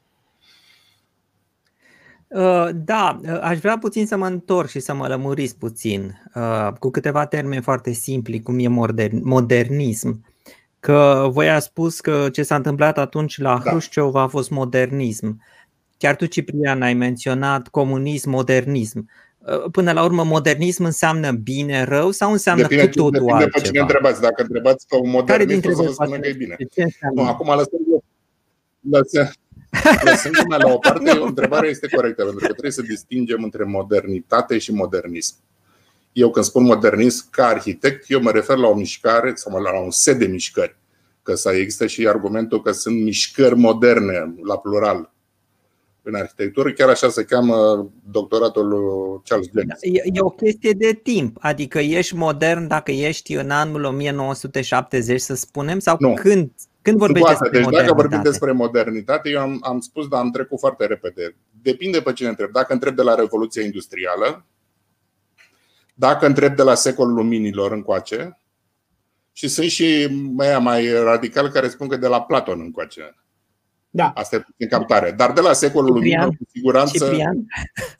Uh, 2.28 2.70
da, 2.74 3.20
uh, 3.24 3.40
aș 3.42 3.60
vrea 3.60 3.78
puțin 3.78 4.06
să 4.06 4.18
mă 4.18 4.28
întorc 4.28 4.70
și 4.70 4.80
să 4.80 4.94
mă 4.94 5.08
lămuriți 5.08 5.58
puțin 5.58 6.22
uh, 6.36 6.68
cu 6.80 6.90
câteva 6.90 7.26
termeni 7.26 7.62
foarte 7.62 7.92
simpli, 7.92 8.42
cum 8.42 8.60
e 8.60 8.68
modernism. 9.24 10.26
Că 10.80 11.28
voi 11.32 11.50
a 11.50 11.60
spus 11.60 12.00
că 12.00 12.30
ce 12.32 12.44
s-a 12.44 12.56
întâmplat 12.56 12.98
atunci 12.98 13.38
la 13.38 13.62
da. 13.64 13.70
Hrușciov 13.70 14.16
a 14.16 14.28
fost 14.28 14.50
modernism. 14.50 15.42
Chiar 16.04 16.16
tu, 16.16 16.26
Ciprian, 16.26 16.82
ai 16.82 16.94
menționat 16.94 17.68
comunism, 17.68 18.30
modernism. 18.30 19.10
Până 19.72 19.92
la 19.92 20.04
urmă, 20.04 20.24
modernism 20.24 20.84
înseamnă 20.84 21.32
bine, 21.32 21.84
rău 21.84 22.12
sau 22.12 22.32
înseamnă 22.32 22.62
depinde, 22.62 22.86
cu 22.86 22.92
totul 22.92 23.12
depinde 23.12 23.32
altceva? 23.32 23.50
Depinde 23.50 23.68
pe 23.68 23.68
cine 23.68 23.80
întrebați. 23.80 24.22
Dacă 24.22 24.42
întrebați 24.42 24.88
pe 24.88 24.96
un 24.96 25.10
modernist, 25.10 25.66
o 25.66 25.70
să 25.70 25.82
vă 25.82 25.92
spună 25.92 26.20
că 26.20 26.28
e 26.28 26.34
bine. 26.34 26.56
Nu, 27.14 27.22
acum 27.22 27.48
lăsăm, 27.48 28.04
lăsăm, 28.90 29.32
lăsând 30.10 30.36
lumea 30.42 30.58
la 30.58 30.74
o 30.74 30.78
parte, 30.78 31.12
o 31.12 31.26
întrebare 31.26 31.68
este 31.68 31.88
corectă, 31.96 32.24
pentru 32.24 32.40
că 32.40 32.52
trebuie 32.52 32.72
să 32.72 32.82
distingem 32.82 33.44
între 33.44 33.64
modernitate 33.64 34.58
și 34.58 34.74
modernism. 34.74 35.36
Eu 36.12 36.32
când 36.32 36.46
spun 36.46 36.64
modernism 36.64 37.28
ca 37.30 37.46
arhitect, 37.46 38.10
eu 38.10 38.22
mă 38.22 38.32
refer 38.32 38.58
la 38.58 38.68
o 38.68 38.74
mișcare 38.74 39.32
sau 39.36 39.62
la 39.62 39.80
un 39.80 39.92
set 39.92 40.18
de 40.18 40.26
mișcări. 40.26 40.76
Că 41.22 41.36
să 41.36 41.50
există 41.50 41.88
și 41.88 42.08
argumentul 42.08 42.62
că 42.62 42.72
sunt 42.72 43.04
mișcări 43.04 43.56
moderne, 43.56 44.36
la 44.44 44.58
plural, 44.58 45.13
în 46.04 46.16
arhitectură, 46.16 46.72
chiar 46.72 46.90
așa 46.90 47.10
se 47.10 47.24
cheamă 47.24 47.88
doctoratul 48.12 48.72
Charles 49.26 49.50
James. 49.54 49.78
E, 49.82 50.02
e 50.14 50.20
o 50.22 50.30
chestie 50.30 50.72
de 50.72 51.00
timp, 51.04 51.38
adică 51.40 51.80
ești 51.80 52.16
modern 52.16 52.68
dacă 52.68 52.92
ești 52.92 53.34
în 53.34 53.50
anul 53.50 53.84
1970, 53.84 55.22
să 55.22 55.36
spunem, 55.36 55.80
sau 55.80 55.96
nu. 56.00 56.14
când, 56.14 56.52
când 56.82 56.98
vorbești 56.98 57.28
despre 57.28 57.50
deci 57.50 57.64
modernitate? 57.64 57.92
dacă 57.92 58.02
vorbim 58.02 58.32
despre 58.32 58.52
modernitate, 58.52 59.30
eu 59.30 59.40
am, 59.40 59.60
am 59.62 59.80
spus, 59.80 60.08
dar 60.08 60.20
am 60.20 60.32
trecut 60.32 60.60
foarte 60.60 60.86
repede. 60.86 61.36
Depinde 61.62 62.02
pe 62.02 62.14
cine 62.14 62.30
întreb. 62.30 62.52
Dacă 62.52 62.74
întreb 62.74 62.96
de 62.96 63.02
la 63.02 63.16
Revoluția 63.16 63.64
Industrială, 63.64 64.46
dacă 65.94 66.26
întreb 66.26 66.56
de 66.56 66.64
la 66.64 66.76
secolul 66.76 67.14
luminilor 67.14 67.72
încoace, 67.72 68.38
și 69.32 69.48
sunt 69.48 69.70
și 69.70 70.08
mai, 70.12 70.60
mai 70.60 70.92
radical 71.04 71.50
care 71.50 71.68
spun 71.68 71.88
că 71.88 71.98
de 71.98 72.08
la 72.08 72.22
Platon 72.22 72.60
încoace. 72.60 73.23
Da. 73.96 74.12
Asta 74.16 74.36
e 74.36 74.40
puțin 74.40 74.68
cam 74.68 74.86
tare. 74.86 75.12
Dar 75.12 75.32
de 75.32 75.42
la 75.42 75.54
secolul 75.54 75.96
Ciprian, 75.96 76.28
cu 76.28 76.44
siguranță. 76.48 77.06
Ciprian. 77.06 77.46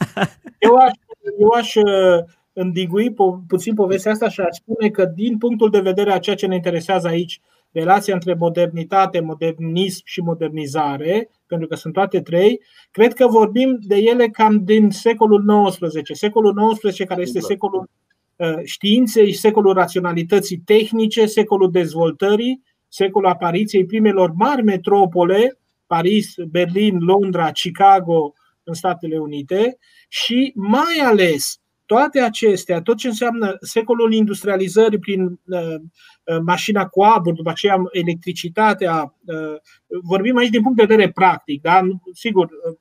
Eu 0.60 0.76
aș, 0.76 0.92
eu 1.40 1.50
aș 1.50 1.76
uh, 1.76 2.24
îndigui 2.54 3.14
pu- 3.14 3.44
puțin 3.48 3.74
povestea 3.74 4.12
asta 4.12 4.30
și 4.30 4.40
aș 4.42 4.56
spune 4.56 4.90
că, 4.90 5.06
din 5.06 5.38
punctul 5.38 5.70
de 5.70 5.80
vedere 5.80 6.12
a 6.12 6.20
ceea 6.20 6.36
ce 6.36 6.48
ne 6.48 6.56
interesează 6.56 7.08
aici, 7.08 7.42
relația 7.72 8.14
între 8.14 8.34
modernitate, 8.34 9.20
modernism 9.20 10.02
și 10.04 10.22
modernizare, 10.22 11.30
pentru 11.48 11.68
că 11.68 11.76
sunt 11.76 11.94
toate 11.94 12.22
trei, 12.22 12.62
cred 12.92 13.14
că 13.14 13.28
vorbim 13.28 13.78
de 13.82 13.96
ele 13.96 14.28
cam 14.28 14.64
din 14.64 14.90
secolul 14.90 15.70
XIX. 15.70 16.18
Secolul 16.18 16.78
XIX, 16.82 17.04
care 17.08 17.22
este 17.22 17.40
secolul 17.40 17.90
uh, 18.36 18.60
științei, 18.64 19.34
secolul 19.34 19.74
raționalității 19.74 20.58
tehnice, 20.66 21.26
secolul 21.26 21.72
dezvoltării, 21.72 22.62
secolul 22.88 23.30
apariției 23.30 23.86
primelor 23.86 24.32
mari 24.36 24.64
metropole 24.64 25.58
Paris, 25.94 26.34
Berlin, 26.50 26.98
Londra, 27.00 27.52
Chicago 27.52 28.34
în 28.64 28.74
Statele 28.74 29.18
Unite 29.18 29.78
și 30.08 30.52
mai 30.56 30.98
ales 31.04 31.62
toate 31.86 32.20
acestea, 32.20 32.82
tot 32.82 32.98
ce 32.98 33.08
înseamnă 33.08 33.58
secolul 33.60 34.14
industrializării 34.14 35.00
prin 35.00 35.24
uh, 35.24 35.76
uh, 35.76 36.38
mașina 36.46 36.86
cu 36.86 37.04
abur, 37.04 37.34
după 37.34 37.50
aceea 37.50 37.84
electricitatea, 37.92 39.16
uh, 39.26 39.56
vorbim 40.04 40.38
aici 40.38 40.50
din 40.50 40.62
punct 40.62 40.78
de 40.78 40.86
vedere 40.86 41.12
practic, 41.12 41.62
da? 41.62 41.82
sigur, 42.14 42.46
uh, 42.46 42.78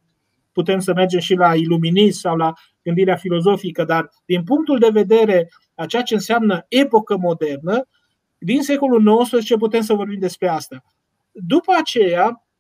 putem 0.53 0.79
să 0.79 0.92
mergem 0.94 1.20
și 1.20 1.35
la 1.35 1.55
iluminism 1.55 2.20
sau 2.20 2.37
la 2.37 2.53
gândirea 2.83 3.16
filozofică, 3.16 3.85
dar 3.85 4.11
din 4.25 4.42
punctul 4.42 4.79
de 4.79 4.88
vedere 4.92 5.48
a 5.75 5.87
ceea 5.87 6.03
ce 6.03 6.14
înseamnă 6.14 6.64
epocă 6.68 7.16
modernă, 7.16 7.88
din 8.38 8.62
secolul 8.62 9.22
XIX 9.22 9.57
putem 9.59 9.81
să 9.81 9.94
vorbim 9.94 10.18
despre 10.18 10.48
asta. 10.48 10.85
După 11.33 11.72
aceea, 11.79 12.27
Uh, 12.27 12.52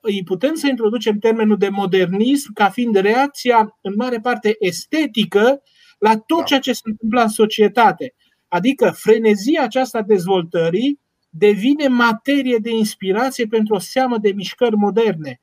îi 0.00 0.22
putem 0.22 0.54
să 0.54 0.66
introducem 0.66 1.18
termenul 1.18 1.56
de 1.56 1.68
modernism 1.68 2.52
ca 2.52 2.68
fiind 2.68 2.96
reacția 2.96 3.78
în 3.80 3.94
mare 3.96 4.20
parte 4.20 4.56
estetică 4.58 5.62
la 5.98 6.16
tot 6.16 6.38
da. 6.38 6.44
ceea 6.44 6.60
ce 6.60 6.72
se 6.72 6.80
întâmplă 6.84 7.20
în 7.20 7.28
societate. 7.28 8.14
Adică 8.48 8.90
frenezia 8.90 9.62
aceasta 9.62 10.02
dezvoltării 10.02 11.00
devine 11.30 11.88
materie 11.88 12.56
de 12.56 12.70
inspirație 12.70 13.46
pentru 13.46 13.74
o 13.74 13.78
seamă 13.78 14.18
de 14.18 14.32
mișcări 14.32 14.76
moderne. 14.76 15.40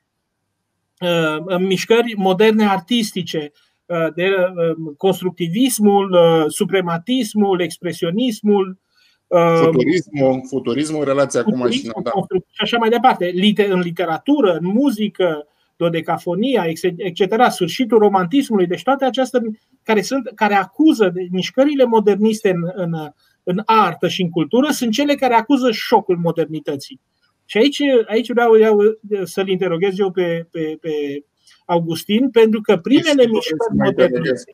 Uh, 1.00 1.58
mișcări 1.60 2.14
moderne 2.18 2.68
artistice, 2.68 3.52
uh, 3.86 4.14
de 4.16 4.30
constructivismul, 4.98 6.18
suprematismul, 6.50 7.62
expresionismismul, 7.62 8.80
Futurismul, 9.64 10.42
futurismul 10.48 11.00
în 11.00 11.06
relația 11.06 11.44
cu 11.44 11.58
mașina. 11.58 11.94
Da. 12.04 12.12
Și 12.52 12.62
așa 12.62 12.78
mai 12.78 12.90
departe. 12.90 13.34
În 13.70 13.80
literatură, 13.80 14.54
în 14.54 14.66
muzică, 14.66 15.48
dodecafonia, 15.76 16.66
etc., 16.98 17.50
sfârșitul 17.50 17.98
romantismului, 17.98 18.68
deci 18.68 18.84
toate 18.84 19.06
acestea 19.06 19.42
care, 19.84 20.02
sunt, 20.02 20.32
care 20.36 20.54
acuză 20.54 21.10
de 21.14 21.28
mișcările 21.32 21.84
moderniste 21.84 22.50
în, 22.50 22.72
în, 22.76 22.94
în 23.44 23.62
artă 23.66 24.08
și 24.08 24.22
în 24.22 24.30
cultură 24.30 24.72
sunt 24.72 24.92
cele 24.92 25.16
care 25.16 25.34
acuză 25.34 25.72
șocul 25.72 26.18
modernității. 26.18 27.00
Și 27.46 27.58
aici, 27.58 27.80
aici 28.08 28.32
vreau, 28.32 28.52
vreau 28.52 28.80
să-l 29.24 29.48
interoghez 29.48 30.00
eu 30.00 30.12
pe, 30.12 30.48
pe, 30.52 30.78
pe 30.82 31.24
Augustin, 31.66 32.30
pentru 32.30 32.62
că 32.62 32.78
primele 32.78 33.26
mișcări 33.28 33.76
moderniste. 33.78 34.52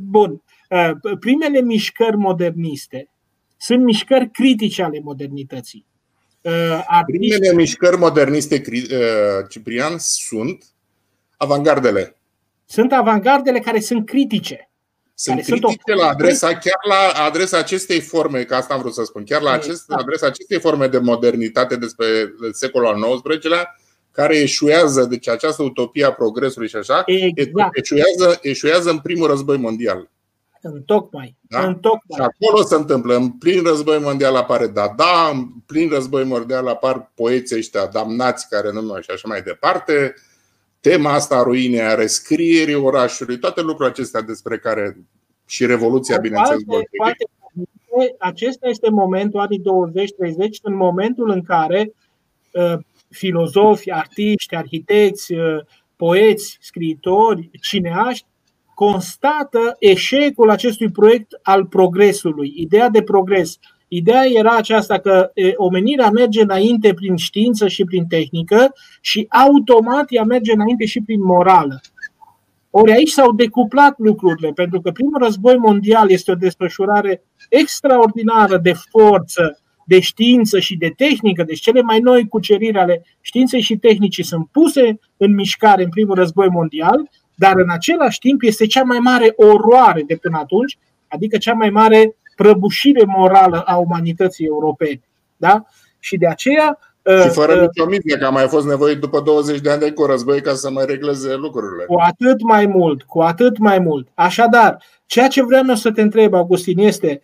Bun. 0.00 0.42
Uh, 0.70 1.16
primele 1.20 1.60
mișcări 1.60 2.16
moderniste 2.16 3.10
sunt 3.56 3.84
mișcări 3.84 4.30
critice 4.30 4.82
ale 4.82 5.00
modernității. 5.02 5.86
Uh, 6.40 7.00
primele 7.06 7.52
mișcări 7.54 7.96
moderniste, 7.96 8.62
uh, 8.66 9.48
Ciprian, 9.48 9.94
sunt 9.98 10.64
avangardele. 11.36 12.16
Sunt 12.64 12.92
avangardele 12.92 13.58
care 13.58 13.80
sunt 13.80 14.06
critice. 14.06 14.70
Sunt 15.14 15.36
care 15.36 15.46
critice 15.50 15.80
sunt 15.86 15.98
o... 15.98 16.02
la 16.02 16.08
adresa, 16.08 16.46
chiar 16.46 16.80
la 16.88 17.24
adresa 17.24 17.58
acestei 17.58 18.00
forme, 18.00 18.44
că 18.44 18.54
asta 18.54 18.74
am 18.74 18.80
vrut 18.80 18.94
să 18.94 19.04
spun, 19.04 19.24
chiar 19.24 19.40
la 19.40 19.50
acest, 19.50 19.82
exact. 19.82 20.00
adresa 20.00 20.26
acestei 20.26 20.60
forme 20.60 20.86
de 20.86 20.98
modernitate 20.98 21.76
despre 21.76 22.06
secolul 22.52 22.88
al 22.88 23.20
XIX-lea, 23.20 23.80
care 24.10 24.36
eșuează, 24.36 25.04
deci 25.04 25.28
această 25.28 25.62
utopie 25.62 26.04
a 26.04 26.12
progresului 26.12 26.68
și 26.68 26.76
așa, 26.76 27.02
exact. 27.34 27.76
eșuează, 27.76 28.38
eșuează 28.42 28.90
în 28.90 28.98
primul 28.98 29.28
război 29.28 29.56
mondial. 29.56 30.10
Întocmai. 30.62 31.36
Da? 31.40 31.66
Întocmai. 31.66 32.18
Și 32.18 32.22
acolo 32.44 32.62
se 32.62 32.74
întâmplă. 32.74 33.16
În 33.16 33.30
plin 33.30 33.62
război 33.62 33.98
mondial 33.98 34.36
apare 34.36 34.66
Dada, 34.66 35.30
în 35.32 35.46
plin 35.66 35.88
război 35.88 36.24
mondial 36.24 36.68
apar 36.68 37.12
poeții 37.14 37.56
ăștia 37.56 37.86
damnați 37.86 38.48
care 38.48 38.72
nu 38.72 38.82
mai 38.82 39.02
și 39.02 39.10
așa 39.10 39.28
mai 39.28 39.42
departe. 39.42 40.14
Tema 40.80 41.12
asta 41.12 41.36
a 41.36 41.42
ruinei, 41.42 41.80
a 41.82 41.94
rescrierii 41.94 42.74
orașului, 42.74 43.38
toate 43.38 43.60
lucrurile 43.60 43.88
acestea 43.88 44.20
despre 44.20 44.58
care 44.58 44.96
și 45.46 45.66
Revoluția, 45.66 46.18
bineînțeles, 46.18 46.62
acesta 48.18 48.68
este 48.68 48.90
momentul, 48.90 49.40
anii 49.40 49.60
20-30, 49.60 49.62
în 50.62 50.74
momentul 50.74 51.30
în 51.30 51.42
care 51.42 51.92
uh, 52.52 52.78
filozofi, 53.08 53.90
artiști, 53.90 54.54
arhitecți, 54.54 55.32
uh, 55.32 55.60
poeți, 55.96 56.58
scriitori, 56.60 57.50
cineaști 57.60 58.26
constată 58.80 59.76
eșecul 59.78 60.50
acestui 60.50 60.90
proiect 60.90 61.38
al 61.42 61.66
progresului, 61.66 62.52
ideea 62.56 62.88
de 62.88 63.02
progres, 63.02 63.58
Ideea 63.92 64.22
era 64.34 64.56
aceasta 64.56 64.98
că 64.98 65.32
omenirea 65.56 66.10
merge 66.10 66.42
înainte 66.42 66.94
prin 66.94 67.16
știință 67.16 67.68
și 67.68 67.84
prin 67.84 68.06
tehnică 68.06 68.72
și 69.00 69.26
automat 69.28 70.04
ea 70.08 70.24
merge 70.24 70.52
înainte 70.52 70.84
și 70.84 71.02
prin 71.02 71.22
morală. 71.22 71.80
Ori 72.70 72.92
aici 72.92 73.08
s-au 73.08 73.32
decuplat 73.32 73.94
lucrurile, 73.98 74.52
pentru 74.54 74.80
că 74.80 74.90
primul 74.90 75.22
război 75.22 75.56
mondial 75.56 76.10
este 76.10 76.30
o 76.30 76.34
desfășurare 76.34 77.22
extraordinară 77.48 78.58
de 78.58 78.72
forță, 78.90 79.60
de 79.86 80.00
știință 80.00 80.58
și 80.58 80.76
de 80.76 80.92
tehnică, 80.96 81.42
deci 81.42 81.60
cele 81.60 81.82
mai 81.82 81.98
noi 81.98 82.28
cuceriri 82.28 82.78
ale 82.78 83.02
științei 83.20 83.60
și 83.60 83.76
tehnicii 83.76 84.24
sunt 84.24 84.48
puse 84.52 84.98
în 85.16 85.34
mișcare 85.34 85.82
în 85.82 85.90
primul 85.90 86.14
război 86.14 86.48
mondial, 86.48 87.10
dar 87.40 87.56
în 87.56 87.70
același 87.70 88.18
timp 88.18 88.42
este 88.42 88.66
cea 88.66 88.82
mai 88.82 88.98
mare 88.98 89.32
oroare 89.36 90.02
de 90.06 90.16
până 90.16 90.38
atunci, 90.38 90.78
adică 91.08 91.36
cea 91.36 91.52
mai 91.52 91.70
mare 91.70 92.16
prăbușire 92.36 93.04
morală 93.06 93.62
a 93.66 93.76
umanității 93.76 94.44
europene. 94.44 95.00
Da? 95.36 95.64
Și 95.98 96.16
de 96.16 96.26
aceea 96.26 96.78
și 97.04 97.26
uh, 97.26 97.30
fără 97.32 97.52
uh, 97.52 97.60
nicio 97.60 97.86
mizie, 97.86 98.16
că 98.16 98.26
a 98.26 98.30
mai 98.30 98.48
fost 98.48 98.66
nevoie 98.66 98.94
după 98.94 99.20
20 99.20 99.60
de 99.60 99.70
ani 99.70 99.80
de 99.80 99.92
cu 99.92 100.04
război 100.04 100.40
ca 100.40 100.54
să 100.54 100.70
mai 100.70 100.84
regleze 100.86 101.34
lucrurile. 101.34 101.84
Cu 101.84 102.00
atât 102.00 102.42
mai 102.42 102.66
mult, 102.66 103.02
cu 103.02 103.20
atât 103.20 103.58
mai 103.58 103.78
mult. 103.78 104.08
Așadar, 104.14 104.82
ceea 105.06 105.28
ce 105.28 105.44
vreau 105.44 105.74
să 105.74 105.90
te 105.90 106.00
întreb, 106.00 106.34
Augustin, 106.34 106.78
este 106.78 107.22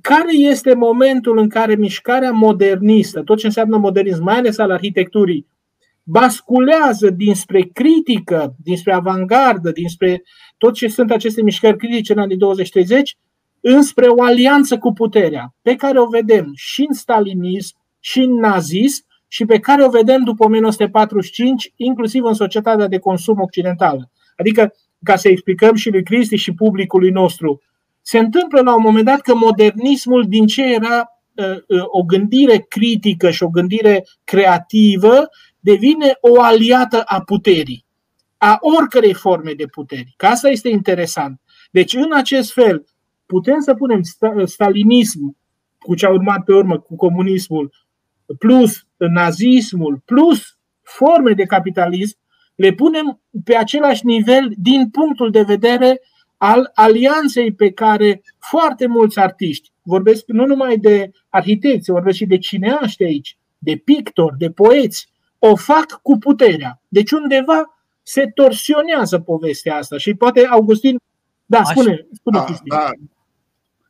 care 0.00 0.32
este 0.32 0.74
momentul 0.74 1.38
în 1.38 1.48
care 1.48 1.74
mișcarea 1.74 2.30
modernistă, 2.30 3.22
tot 3.22 3.38
ce 3.38 3.46
înseamnă 3.46 3.76
modernism, 3.76 4.22
mai 4.22 4.36
ales 4.36 4.58
al 4.58 4.70
arhitecturii, 4.70 5.46
basculează 6.08 7.10
dinspre 7.10 7.60
critică, 7.72 8.54
dinspre 8.62 8.92
avangardă, 8.92 9.70
dinspre 9.70 10.22
tot 10.58 10.74
ce 10.74 10.88
sunt 10.88 11.10
aceste 11.10 11.42
mișcări 11.42 11.76
critice 11.76 12.12
în 12.12 12.18
anii 12.18 12.36
20-30, 12.36 12.38
înspre 13.60 14.06
o 14.06 14.22
alianță 14.22 14.78
cu 14.78 14.92
puterea, 14.92 15.54
pe 15.62 15.74
care 15.74 16.00
o 16.00 16.06
vedem 16.06 16.52
și 16.54 16.84
în 16.88 16.94
stalinism, 16.94 17.76
și 18.00 18.18
în 18.20 18.38
nazism, 18.38 19.04
și 19.28 19.44
pe 19.44 19.58
care 19.58 19.84
o 19.84 19.90
vedem 19.90 20.22
după 20.22 20.44
1945, 20.44 21.72
inclusiv 21.76 22.24
în 22.24 22.34
societatea 22.34 22.86
de 22.86 22.98
consum 22.98 23.40
occidentală. 23.40 24.10
Adică, 24.36 24.74
ca 25.02 25.16
să 25.16 25.28
explicăm 25.28 25.74
și 25.74 25.90
lui 25.90 26.02
Cristi 26.02 26.36
și 26.36 26.54
publicului 26.54 27.10
nostru, 27.10 27.60
se 28.02 28.18
întâmplă 28.18 28.60
la 28.60 28.74
un 28.74 28.82
moment 28.82 29.04
dat 29.04 29.20
că 29.20 29.34
modernismul, 29.34 30.24
din 30.28 30.46
ce 30.46 30.74
era 30.74 31.20
uh, 31.34 31.56
uh, 31.66 31.84
o 31.86 32.02
gândire 32.02 32.64
critică 32.68 33.30
și 33.30 33.42
o 33.42 33.48
gândire 33.48 34.04
creativă, 34.24 35.28
devine 35.70 36.16
o 36.20 36.42
aliată 36.42 37.02
a 37.02 37.20
puterii, 37.20 37.84
a 38.36 38.58
oricărei 38.60 39.14
forme 39.14 39.52
de 39.52 39.66
puteri. 39.66 40.14
Că 40.16 40.26
asta 40.26 40.48
este 40.48 40.68
interesant. 40.68 41.40
Deci, 41.70 41.94
în 41.94 42.12
acest 42.12 42.52
fel, 42.52 42.84
putem 43.26 43.60
să 43.60 43.74
punem 43.74 44.00
stalinism 44.44 45.36
cu 45.78 45.94
ce 45.94 46.06
a 46.06 46.10
urmat 46.10 46.44
pe 46.44 46.52
urmă 46.52 46.78
cu 46.78 46.96
comunismul, 46.96 47.72
plus 48.38 48.86
nazismul, 48.96 50.02
plus 50.04 50.58
forme 50.82 51.32
de 51.32 51.44
capitalism, 51.44 52.18
le 52.54 52.72
punem 52.72 53.20
pe 53.44 53.56
același 53.56 54.06
nivel 54.06 54.52
din 54.56 54.90
punctul 54.90 55.30
de 55.30 55.42
vedere 55.42 56.00
al 56.36 56.70
alianței 56.74 57.54
pe 57.54 57.70
care 57.70 58.22
foarte 58.38 58.86
mulți 58.86 59.18
artiști, 59.18 59.72
vorbesc 59.82 60.24
nu 60.26 60.46
numai 60.46 60.76
de 60.76 61.10
arhitecți, 61.28 61.90
vorbesc 61.90 62.16
și 62.16 62.26
de 62.26 62.38
cineaști 62.38 63.04
aici, 63.04 63.38
de 63.58 63.76
pictori, 63.84 64.36
de 64.38 64.50
poeți, 64.50 65.14
o 65.38 65.56
fac 65.56 66.00
cu 66.02 66.18
puterea. 66.18 66.82
Deci 66.88 67.10
undeva 67.10 67.78
se 68.02 68.30
torsionează 68.34 69.18
povestea 69.18 69.76
asta 69.76 69.98
și 69.98 70.14
poate 70.14 70.46
Augustin, 70.46 70.98
da, 71.46 71.62
spune, 71.64 72.06
spune 72.12 72.38
da, 72.38 72.76
da, 72.76 72.90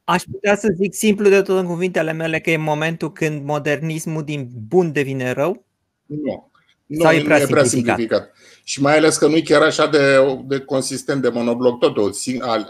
Aș 0.04 0.22
putea 0.22 0.56
să 0.56 0.68
zic 0.74 0.94
simplu 0.94 1.28
de 1.28 1.42
tot 1.42 1.58
în 1.58 1.66
cuvintele 1.66 2.12
mele 2.12 2.40
că 2.40 2.50
e 2.50 2.56
momentul 2.56 3.12
când 3.12 3.44
modernismul 3.44 4.24
din 4.24 4.48
bun 4.68 4.92
devine 4.92 5.32
rău? 5.32 5.64
Nu. 6.06 6.50
Nu, 6.86 7.02
Sau 7.02 7.12
e 7.12 7.22
prea, 7.22 7.36
nu 7.36 7.42
e 7.42 7.46
prea 7.46 7.64
simplificat. 7.64 8.32
Și 8.64 8.82
mai 8.82 8.96
ales 8.96 9.16
că 9.16 9.26
nu 9.26 9.36
e 9.36 9.40
chiar 9.40 9.62
așa 9.62 9.86
de, 9.86 10.16
de 10.44 10.58
consistent 10.58 11.22
de 11.22 11.28
monobloc 11.28 11.78
tot. 11.78 11.96
O 11.96 12.08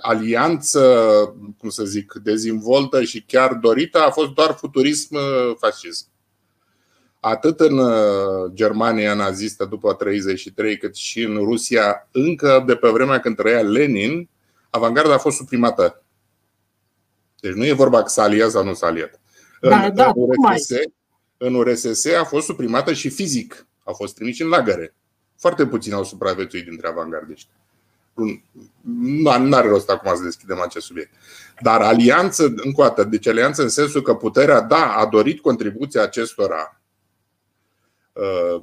alianță, 0.01 0.81
cum 1.59 1.69
să 1.69 1.85
zic, 1.85 2.13
dezvoltă 2.23 3.03
și 3.03 3.23
chiar 3.23 3.53
dorită 3.53 3.99
a 3.99 4.11
fost 4.11 4.31
doar 4.31 4.53
futurism 4.53 5.15
uh, 5.15 5.57
fascism. 5.59 6.07
Atât 7.29 7.61
în 7.61 7.79
uh, 7.79 8.51
Germania 8.53 9.15
nazistă 9.15 9.65
după 9.65 9.93
33, 9.93 10.77
cât 10.79 10.95
și 10.95 11.23
în 11.23 11.37
Rusia, 11.37 12.09
încă 12.11 12.63
de 12.67 12.75
pe 12.75 12.89
vremea 12.89 13.21
când 13.21 13.37
trăia 13.37 13.61
Lenin, 13.61 14.29
avangarda 14.71 15.15
a 15.15 15.19
fost 15.19 15.37
suprimată 15.37 16.03
deci 17.41 17.53
nu 17.53 17.65
e 17.65 17.73
vorba 17.73 18.03
că 18.03 18.09
s-a 18.09 18.23
aliat 18.23 18.51
sau 18.51 18.65
nu 18.65 18.75
s-a 18.75 18.87
aliat. 18.87 19.21
Da, 19.61 19.85
în, 19.85 19.95
da, 19.95 20.07
în, 20.07 20.13
URSS, 20.17 20.69
în 21.37 21.55
URSS 21.55 22.07
a 22.07 22.25
fost 22.25 22.47
suprimată 22.47 22.93
și 22.93 23.09
fizic. 23.09 23.67
Au 23.85 23.95
fost 23.95 24.15
trimiși 24.15 24.43
în 24.43 24.49
lagăre. 24.49 24.95
Foarte 25.39 25.67
puțini 25.67 25.95
au 25.95 26.05
supraviețuit 26.05 26.65
dintre 26.65 26.89
avangardiști. 26.89 27.49
Nu 29.01 29.31
are 29.31 29.69
rost 29.69 29.91
acum 29.91 30.17
să 30.17 30.23
deschidem 30.23 30.61
acest 30.61 30.87
subiect. 30.87 31.11
Dar 31.61 31.81
alianță, 31.81 32.45
încă 32.45 32.81
o 32.81 32.83
dată, 32.83 33.05
deci 33.05 33.27
alianță 33.27 33.63
în 33.63 33.69
sensul 33.69 34.03
că 34.03 34.15
puterea, 34.15 34.61
da, 34.61 34.95
a 34.97 35.07
dorit 35.07 35.41
contribuția 35.41 36.03
acestora, 36.03 36.81
uh, 38.17 38.63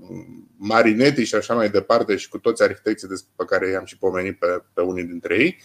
Marinetti 0.57 1.23
și 1.23 1.35
așa 1.35 1.53
mai 1.53 1.69
departe, 1.69 2.15
și 2.15 2.29
cu 2.29 2.37
toți 2.37 2.63
arhitecții 2.63 3.07
pe 3.35 3.45
care 3.45 3.69
i-am 3.69 3.85
și 3.85 3.97
pomenit 3.97 4.39
pe, 4.39 4.63
pe 4.73 4.81
unii 4.81 5.03
dintre 5.03 5.35
ei, 5.35 5.57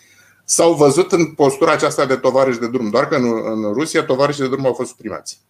s-au 0.45 0.75
văzut 0.75 1.13
în 1.13 1.27
postura 1.27 1.73
aceasta 1.73 2.07
de 2.07 2.17
tovarăși 2.17 2.59
de 2.59 2.69
drum, 2.69 2.91
doar 2.91 3.09
că 3.09 3.17
în, 3.17 3.25
în 3.45 3.73
Rusia 3.73 4.05
tovarășii 4.05 4.43
de 4.43 4.49
drum 4.49 4.67
au 4.67 4.73
fost 4.73 4.89
suprimați. 4.89 5.41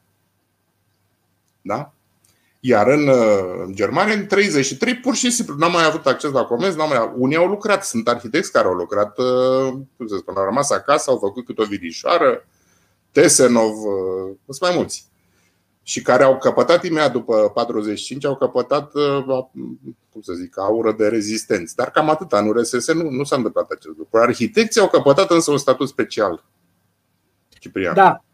Da? 1.61 1.93
Iar 2.61 2.89
în, 2.89 3.09
în 3.65 3.75
Germania, 3.75 4.15
în 4.15 4.27
33, 4.27 4.95
pur 4.95 5.15
și 5.15 5.31
simplu, 5.31 5.55
n-am 5.55 5.73
mai 5.73 5.85
avut 5.85 6.07
acces 6.07 6.31
la 6.31 6.45
comenzi, 6.45 6.77
n-am 6.77 6.89
mai, 6.89 7.13
unii 7.17 7.37
au 7.37 7.47
lucrat, 7.47 7.85
sunt 7.85 8.09
arhitecți 8.09 8.53
care 8.53 8.67
au 8.67 8.75
lucrat, 8.75 9.19
uh, 9.19 9.73
cum 9.97 10.07
să 10.07 10.17
spun, 10.17 10.37
au 10.37 10.45
rămas 10.45 10.71
acasă, 10.71 11.11
au 11.11 11.19
făcut 11.19 11.45
câte 11.45 11.63
o 11.63 11.65
virișoară, 11.65 12.47
Tesenov, 13.11 13.73
uh, 13.85 14.35
sunt 14.47 14.61
mai 14.61 14.77
mulți 14.77 15.09
și 15.89 16.03
care 16.03 16.23
au 16.23 16.39
căpătat 16.39 16.85
imediat 16.85 17.13
după 17.13 17.51
45, 17.55 18.25
au 18.25 18.37
căpătat, 18.37 18.95
uh, 18.95 19.45
cum 20.13 20.21
să 20.21 20.33
zic, 20.33 20.59
aură 20.59 20.93
de 20.93 21.09
rezistență. 21.09 21.73
Dar 21.77 21.91
cam 21.91 22.11
atât, 22.11 22.33
în 22.33 22.49
URSS 22.49 22.93
nu, 22.93 23.11
nu 23.11 23.25
s-a 23.25 23.37
întâmplat 23.37 23.71
acest 23.71 23.97
lucru. 23.97 24.19
Arhitecții 24.19 24.81
au 24.81 24.89
căpătat 24.89 25.31
însă 25.31 25.51
un 25.51 25.59
statut 25.59 25.89
special. 25.89 26.45
Ciprian. 27.49 27.95
Da, 27.95 28.25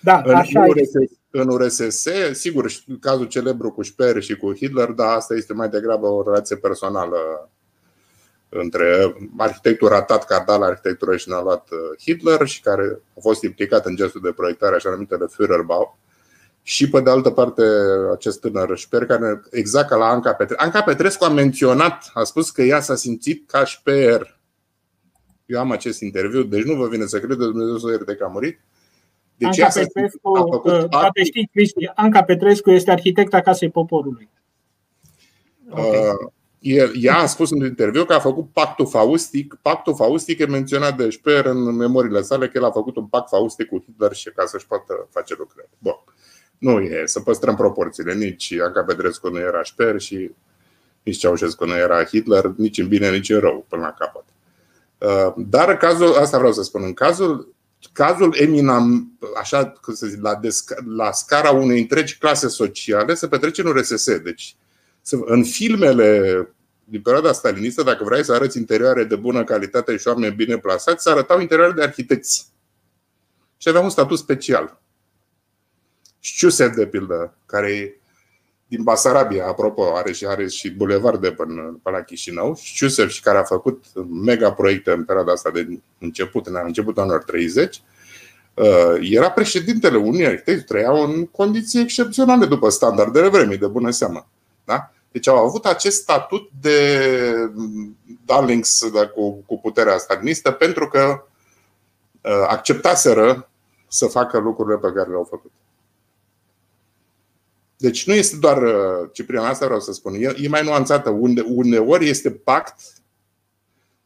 da, 0.00 0.22
în 0.24 0.34
așa 0.34 0.60
URSS, 0.60 1.12
în 1.30 1.48
URSS, 1.48 2.06
sigur, 2.32 2.70
cazul 3.00 3.26
celebru 3.26 3.70
cu 3.72 3.82
Sper 3.82 4.22
și 4.22 4.36
cu 4.36 4.54
Hitler, 4.54 4.88
dar 4.88 5.16
asta 5.16 5.34
este 5.34 5.52
mai 5.52 5.68
degrabă 5.68 6.06
o 6.06 6.22
relație 6.22 6.56
personală 6.56 7.50
între 8.48 9.14
arhitectul 9.36 9.88
ratat 9.88 10.24
care 10.24 10.40
a 10.40 10.44
dat 10.44 10.58
la 10.58 10.66
arhitectură 10.66 11.16
și 11.16 11.28
ne-a 11.28 11.40
luat 11.40 11.68
uh, 11.70 11.78
Hitler 12.02 12.46
și 12.46 12.60
care 12.60 13.00
a 13.16 13.20
fost 13.20 13.42
implicat 13.42 13.86
în 13.86 13.96
gestul 13.96 14.20
de 14.20 14.32
proiectare, 14.32 14.74
așa 14.74 14.90
numitele 14.90 15.26
Führerbau 15.26 15.98
și 16.70 16.88
pe 16.88 17.00
de 17.00 17.10
altă 17.10 17.30
parte 17.30 17.62
acest 18.12 18.40
tânăr 18.40 18.76
șper 18.76 19.06
care 19.06 19.42
exact 19.50 19.88
ca 19.88 19.96
la 19.96 20.06
Anca 20.06 20.32
Petrescu. 20.32 20.62
Anca 20.64 20.82
Petrescu 20.82 21.24
a 21.24 21.28
menționat, 21.28 22.10
a 22.14 22.22
spus 22.22 22.50
că 22.50 22.62
ea 22.62 22.80
s-a 22.80 22.94
simțit 22.94 23.50
ca 23.50 23.64
șper. 23.64 24.38
Eu 25.46 25.60
am 25.60 25.70
acest 25.70 26.00
interviu, 26.00 26.42
deci 26.42 26.62
nu 26.62 26.74
vă 26.74 26.88
vine 26.88 27.06
să 27.06 27.18
credeți, 27.18 27.48
Dumnezeu 27.48 27.76
să 27.76 27.90
ierte 27.90 28.14
că 28.14 28.24
a 28.24 28.26
murit. 28.28 28.60
Deci 29.36 29.60
Anca 29.60 29.80
Petrescu, 29.80 30.36
a 30.36 30.40
făcut 30.50 30.72
uh, 30.72 30.88
poate 30.88 31.24
știți, 31.24 31.50
Cristi, 31.52 31.90
Anca 31.94 32.22
Petrescu 32.22 32.70
este 32.70 32.90
arhitecta 32.90 33.40
Casei 33.40 33.70
Poporului. 33.70 34.28
Okay. 35.70 35.98
Uh, 36.60 36.92
ea 37.00 37.16
a 37.16 37.26
spus 37.26 37.50
în 37.50 37.64
interviu 37.64 38.04
că 38.04 38.12
a 38.12 38.20
făcut 38.20 38.48
pactul 38.52 38.86
faustic. 38.86 39.58
Pactul 39.62 39.94
faustic 39.94 40.38
e 40.38 40.46
menționat 40.46 40.96
de 40.96 41.08
Șper 41.08 41.44
în 41.44 41.76
memoriile 41.76 42.22
sale 42.22 42.48
că 42.48 42.58
el 42.58 42.64
a 42.64 42.70
făcut 42.70 42.96
un 42.96 43.06
pact 43.06 43.28
faustic 43.28 43.68
cu 43.68 43.82
Hitler 43.84 44.12
și 44.12 44.30
ca 44.30 44.44
să-și 44.46 44.66
poată 44.66 45.08
face 45.10 45.34
lucrări. 45.38 45.68
Bun. 45.78 46.04
Nu 46.60 46.80
e, 46.80 47.02
să 47.06 47.20
păstrăm 47.20 47.56
proporțiile. 47.56 48.14
Nici 48.14 48.54
Anca 48.64 48.82
Petrescu 48.82 49.28
nu 49.28 49.38
era 49.38 49.62
șper 49.62 50.00
și 50.00 50.30
nici 51.02 51.16
Ceaușescu 51.16 51.64
nu 51.64 51.76
era 51.76 52.04
Hitler, 52.04 52.52
nici 52.56 52.78
în 52.78 52.88
bine, 52.88 53.10
nici 53.10 53.30
în 53.30 53.40
rău, 53.40 53.66
până 53.68 53.82
la 53.82 53.92
capăt. 53.92 54.24
Uh, 54.98 55.34
dar 55.36 55.76
cazul, 55.76 56.14
asta 56.14 56.38
vreau 56.38 56.52
să 56.52 56.62
spun, 56.62 56.82
în 56.82 56.92
cazul, 56.92 57.54
cazul 57.92 58.34
eminam, 58.38 59.12
așa 59.40 59.66
cum 59.66 59.94
să 59.94 60.06
zic, 60.06 60.22
la, 60.22 60.34
desca, 60.34 60.74
la 60.86 61.12
scara 61.12 61.50
unei 61.50 61.80
întregi 61.80 62.18
clase 62.18 62.48
sociale 62.48 63.14
se 63.14 63.28
petrece 63.28 63.62
în 63.62 63.72
RSS. 63.72 64.18
Deci, 64.18 64.56
în 65.10 65.44
filmele 65.44 66.48
din 66.84 67.00
perioada 67.00 67.32
stalinistă, 67.32 67.82
dacă 67.82 68.04
vrei 68.04 68.24
să 68.24 68.32
arăți 68.32 68.58
interioare 68.58 69.04
de 69.04 69.16
bună 69.16 69.44
calitate 69.44 69.96
și 69.96 70.08
oameni 70.08 70.34
bine 70.34 70.58
plasați, 70.58 71.02
se 71.02 71.10
arătau 71.10 71.40
interioare 71.40 71.72
de 71.72 71.82
arhitecți. 71.82 72.46
Și 73.56 73.68
aveau 73.68 73.84
un 73.84 73.90
statut 73.90 74.18
special. 74.18 74.80
Șciusef, 76.20 76.74
de 76.74 76.86
pildă, 76.86 77.34
care 77.46 77.70
e 77.72 77.94
din 78.66 78.82
Basarabia, 78.82 79.46
apropo, 79.46 79.94
are 79.94 80.12
și, 80.12 80.26
are 80.26 80.48
și 80.48 80.70
bulevard 80.70 81.20
de 81.20 81.32
până, 81.32 81.80
până 81.82 81.96
la 81.96 82.02
Chișinău, 82.02 82.56
Șciusef 82.56 83.10
și 83.10 83.22
care 83.22 83.38
a 83.38 83.42
făcut 83.42 83.84
mega 84.08 84.52
proiecte 84.52 84.90
în 84.90 85.04
perioada 85.04 85.32
asta 85.32 85.50
de 85.50 85.80
început, 85.98 86.46
în 86.46 86.60
începutul 86.64 87.02
anilor 87.02 87.22
30, 87.22 87.82
era 89.00 89.30
președintele 89.30 89.96
unui 89.96 90.26
arhitecți, 90.26 90.64
trăiau 90.64 91.02
în 91.02 91.26
condiții 91.26 91.80
excepționale 91.80 92.46
după 92.46 92.68
standardele 92.68 93.28
vremii, 93.28 93.58
de 93.58 93.66
bună 93.66 93.90
seamă. 93.90 94.28
Da? 94.64 94.92
Deci 95.12 95.28
au 95.28 95.46
avut 95.46 95.66
acest 95.66 96.00
statut 96.00 96.50
de 96.60 97.00
darlings 98.24 98.90
da, 98.92 99.06
cu, 99.06 99.32
cu 99.46 99.58
puterea 99.58 99.98
stalinistă 99.98 100.50
pentru 100.50 100.88
că 100.88 101.24
acceptaseră 102.48 103.50
să 103.88 104.06
facă 104.06 104.38
lucrurile 104.38 104.76
pe 104.76 104.92
care 104.92 105.08
le-au 105.08 105.26
făcut. 105.30 105.50
Deci 107.80 108.06
nu 108.06 108.14
este 108.14 108.36
doar 108.36 108.62
Ciprian, 109.12 109.44
asta 109.44 109.64
vreau 109.64 109.80
să 109.80 109.92
spun. 109.92 110.14
E, 110.14 110.34
e 110.40 110.48
mai 110.48 110.64
nuanțată. 110.64 111.10
Unde, 111.10 111.40
uneori 111.40 112.08
este 112.08 112.30
pact 112.30 112.74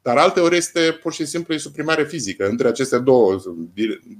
dar 0.04 0.16
alte 0.16 0.40
ori 0.40 0.56
este 0.56 0.98
pur 1.02 1.12
și 1.12 1.26
simplu 1.26 1.56
suprimare 1.56 2.04
fizică. 2.04 2.48
Între 2.48 2.68
aceste 2.68 2.98
două 2.98 3.40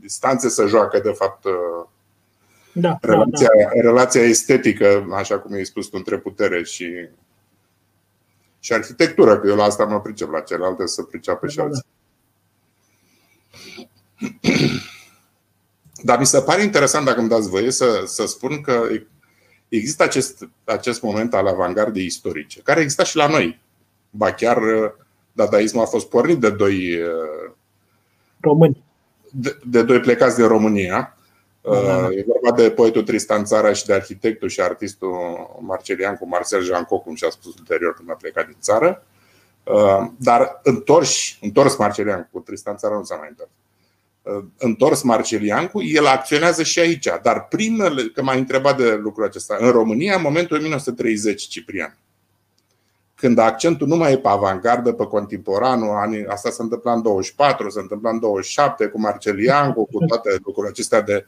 distanțe 0.01 0.49
să 0.49 0.67
joacă, 0.67 0.99
de 0.99 1.11
fapt, 1.11 1.45
da, 2.73 2.99
relația, 3.01 3.49
da, 3.62 3.64
da. 3.75 3.81
relația 3.81 4.23
estetică, 4.23 5.07
așa 5.12 5.38
cum 5.38 5.53
ai 5.55 5.64
spus 5.64 5.87
tu, 5.87 5.97
între 5.97 6.19
putere 6.19 6.62
și, 6.62 7.09
și 8.59 8.73
arhitectură, 8.73 9.38
că 9.38 9.49
eu 9.49 9.57
la 9.57 9.64
asta 9.64 9.85
mă 9.85 10.01
pricep, 10.01 10.31
la 10.31 10.40
celelalte 10.40 10.87
să 10.87 11.03
priceapă 11.03 11.49
și 11.49 11.57
da, 11.57 11.62
alții. 11.62 11.85
Da. 14.19 14.51
Dar 16.03 16.19
mi 16.19 16.27
se 16.27 16.40
pare 16.40 16.62
interesant, 16.62 17.05
dacă 17.05 17.21
îmi 17.21 17.29
dați 17.29 17.49
voie, 17.49 17.71
să, 17.71 18.03
să 18.07 18.27
spun 18.27 18.61
că 18.61 18.88
există 19.77 20.03
acest, 20.03 20.49
acest 20.65 21.03
moment 21.03 21.35
al 21.35 21.47
avangardei 21.47 22.05
istorice, 22.05 22.61
care 22.61 22.81
exista 22.81 23.05
și 23.05 23.17
la 23.17 23.27
noi. 23.27 23.61
Ba 24.11 24.33
chiar 24.33 24.59
dadaismul 25.33 25.83
a 25.83 25.87
fost 25.87 26.09
pornit 26.09 26.41
de 26.41 26.51
doi 26.51 27.03
uh, 27.03 27.53
români. 28.41 28.85
De, 29.31 29.59
de 29.67 29.83
doi 29.83 30.01
plecați 30.01 30.37
din 30.37 30.47
România. 30.47 31.17
Da, 31.61 31.81
da, 31.81 32.01
da. 32.01 32.09
E 32.13 32.25
vorba 32.27 32.57
de 32.57 32.71
poetul 32.71 33.03
Tristan 33.03 33.45
Țara 33.45 33.73
și 33.73 33.87
de 33.87 33.93
arhitectul 33.93 34.49
și 34.49 34.61
artistul 34.61 35.17
Marcelian 35.61 36.17
cu 36.17 36.29
Marcel 36.29 36.63
Janco, 36.63 36.99
cum 36.99 37.15
și-a 37.15 37.31
spus 37.31 37.55
ulterior 37.59 37.95
când 37.95 38.11
a 38.11 38.15
plecat 38.15 38.47
din 38.47 38.57
țară. 38.61 39.03
Uh, 39.65 40.07
dar 40.17 40.61
întors, 40.63 41.39
întors 41.41 41.77
Marcelian 41.77 42.29
cu 42.33 42.41
Tristan 42.41 42.77
Țara 42.77 42.95
nu 42.95 43.05
s-a 43.05 43.17
mai 43.17 43.29
întors. 43.31 43.51
Uh, 44.25 44.45
întors 44.59 45.03
Marceliancu, 45.03 45.83
el 45.83 46.07
acționează 46.07 46.63
și 46.63 46.79
aici. 46.79 47.09
Dar 47.23 47.47
primele, 47.49 48.03
că 48.03 48.23
m-a 48.23 48.33
întrebat 48.33 48.77
de 48.77 48.95
lucrul 48.95 49.25
acesta, 49.25 49.57
în 49.61 49.71
România, 49.71 50.15
în 50.17 50.23
momentul 50.23 50.57
1930, 50.57 51.43
Ciprian 51.43 51.99
când 53.25 53.39
accentul 53.39 53.87
nu 53.87 53.97
mai 53.97 54.13
e 54.13 54.19
pe 54.19 54.29
avangardă, 54.29 54.93
pe 54.93 55.05
contemporanul, 55.05 56.27
asta 56.29 56.51
se 56.51 56.63
întâmplă 56.63 56.93
în 56.93 57.03
24, 57.03 57.71
se 57.71 57.81
întâmplă 57.81 58.11
în 58.11 58.19
27 58.19 58.87
cu 58.87 59.01
Marcelian, 59.01 59.73
cu 59.73 59.89
toate 60.07 60.31
lucrurile 60.45 60.69
acestea 60.69 61.01
de, 61.01 61.27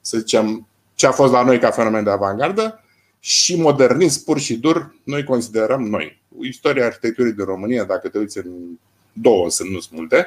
să 0.00 0.18
zicem, 0.18 0.66
ce 0.94 1.06
a 1.06 1.10
fost 1.10 1.32
la 1.32 1.42
noi 1.42 1.58
ca 1.58 1.70
fenomen 1.70 2.04
de 2.04 2.10
avangardă 2.10 2.84
și 3.18 3.60
modernism 3.60 4.24
pur 4.24 4.38
și 4.38 4.56
dur, 4.56 4.94
noi 5.04 5.24
considerăm 5.24 5.82
noi. 5.82 6.22
Istoria 6.40 6.86
arhitecturii 6.86 7.32
din 7.32 7.44
România, 7.44 7.84
dacă 7.84 8.08
te 8.08 8.18
uiți 8.18 8.38
în 8.38 8.50
două, 9.12 9.50
sunt 9.50 9.70
nu 9.70 9.78
multe, 9.90 10.26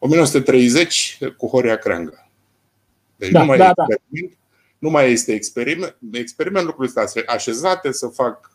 1930 0.00 1.18
cu 1.36 1.46
Horia 1.46 1.76
Creangă. 1.76 2.28
Deci 3.16 3.30
da, 3.30 3.40
nu, 3.40 3.46
mai 3.46 3.58
da, 3.58 3.72
da. 3.76 3.84
nu 4.78 4.90
mai 4.90 5.12
este 5.12 5.32
experiment. 5.32 5.96
Experiment 6.12 6.66
lucrurile 6.66 7.00
astea 7.00 7.22
așezate 7.26 7.92
să 7.92 8.06
fac 8.06 8.50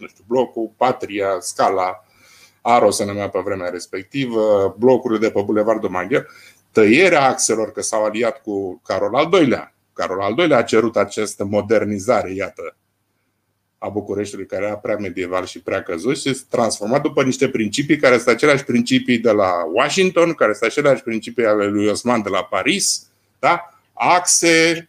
nu 0.00 0.06
știu, 0.06 0.24
blocul 0.26 0.72
Patria, 0.76 1.36
Scala, 1.40 2.04
Aro 2.60 2.90
se 2.90 3.04
numea 3.04 3.28
pe 3.28 3.38
vremea 3.44 3.68
respectivă, 3.68 4.74
blocurile 4.78 5.18
de 5.18 5.30
pe 5.30 5.42
Bulevardul 5.42 5.90
Maghiar, 5.90 6.26
tăierea 6.70 7.28
axelor 7.28 7.72
că 7.72 7.82
s-au 7.82 8.04
aliat 8.04 8.42
cu 8.42 8.80
Carol 8.84 9.14
al 9.14 9.32
II-lea. 9.32 9.74
Carol 9.92 10.20
al 10.20 10.34
II-lea 10.38 10.58
a 10.58 10.62
cerut 10.62 10.96
această 10.96 11.44
modernizare, 11.44 12.32
iată, 12.32 12.76
a 13.82 13.88
Bucureștiului, 13.88 14.46
care 14.46 14.64
era 14.64 14.76
prea 14.76 14.96
medieval 14.96 15.44
și 15.44 15.60
prea 15.62 15.82
căzut 15.82 16.18
și 16.18 16.34
s-a 16.34 16.44
transformat 16.48 17.02
după 17.02 17.22
niște 17.22 17.48
principii 17.48 17.96
care 17.96 18.16
sunt 18.16 18.28
aceleași 18.28 18.64
principii 18.64 19.18
de 19.18 19.30
la 19.30 19.50
Washington, 19.72 20.32
care 20.32 20.52
sunt 20.52 20.70
aceleași 20.70 21.02
principii 21.02 21.46
ale 21.46 21.66
lui 21.66 21.86
Osman 21.86 22.22
de 22.22 22.28
la 22.28 22.42
Paris, 22.42 23.10
da? 23.38 23.70
axe, 23.92 24.88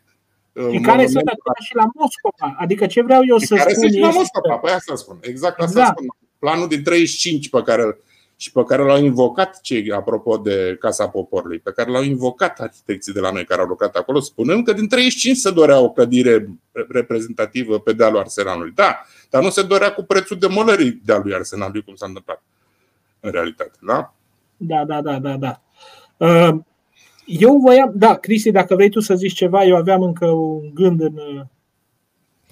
și 0.72 0.80
care 0.80 1.08
sunt 1.08 1.28
același 1.28 1.68
și 1.70 1.76
la 1.76 1.86
Moscova. 1.94 2.56
Adică 2.58 2.86
ce 2.86 3.02
vreau 3.02 3.22
eu 3.28 3.38
să 3.38 3.56
care 3.56 3.74
spun 3.74 3.92
și 3.92 4.00
la 4.00 4.10
Moscova, 4.10 4.56
păi 4.56 4.72
asta 4.72 4.96
spun. 4.96 5.18
Exact 5.22 5.60
asta 5.60 5.80
exact. 5.80 5.98
spun. 5.98 6.08
Planul 6.40 6.68
din 6.68 6.84
35 6.84 7.50
pe 7.50 7.62
care 7.66 7.98
și 8.42 8.52
pe 8.52 8.64
care 8.64 8.84
l-au 8.84 9.04
invocat 9.04 9.62
cei, 9.62 9.92
apropo 9.92 10.38
de 10.38 10.78
Casa 10.80 11.10
Poporului, 11.10 11.60
pe 11.60 11.72
care 11.72 11.92
l-au 11.92 12.04
invocat 12.04 12.60
arhitecții 12.60 13.14
de 13.14 13.20
la 13.20 13.32
noi 13.32 13.46
care 13.46 13.62
au 13.62 13.68
lucrat 13.68 13.96
acolo, 13.96 14.20
spunând 14.20 14.66
că 14.66 14.74
din 14.74 14.88
35 14.88 15.38
se 15.38 15.52
dorea 15.52 15.80
o 15.80 15.92
clădire 15.92 16.50
reprezentativă 16.90 17.80
pe 17.80 17.94
dealul 17.94 18.20
Arsenalului. 18.20 18.72
Da, 18.76 19.06
dar 19.30 19.44
nu 19.44 19.50
se 19.50 19.64
dorea 19.64 19.94
cu 19.94 20.04
prețul 20.04 20.38
demolării 20.38 21.02
dealului 21.06 21.34
Arsenalului, 21.34 21.84
cum 21.84 21.96
s-a 21.96 22.06
întâmplat 22.06 22.44
în 23.20 23.32
realitate. 23.32 23.78
Da? 23.82 24.14
Da, 24.58 24.86
da, 24.86 25.02
da, 25.02 25.20
da, 25.20 25.38
da. 25.38 25.62
Uh, 26.18 26.60
eu 27.26 27.58
voiam, 27.58 27.92
da, 27.96 28.16
Cristi, 28.16 28.52
dacă 28.52 28.76
vrei 28.76 28.90
tu 28.90 29.00
să 29.00 29.16
zici 29.16 29.34
ceva, 29.34 29.64
eu 29.64 29.76
aveam 29.76 30.02
încă 30.02 30.26
un 30.26 30.74
gând 30.74 31.02
în 31.02 31.46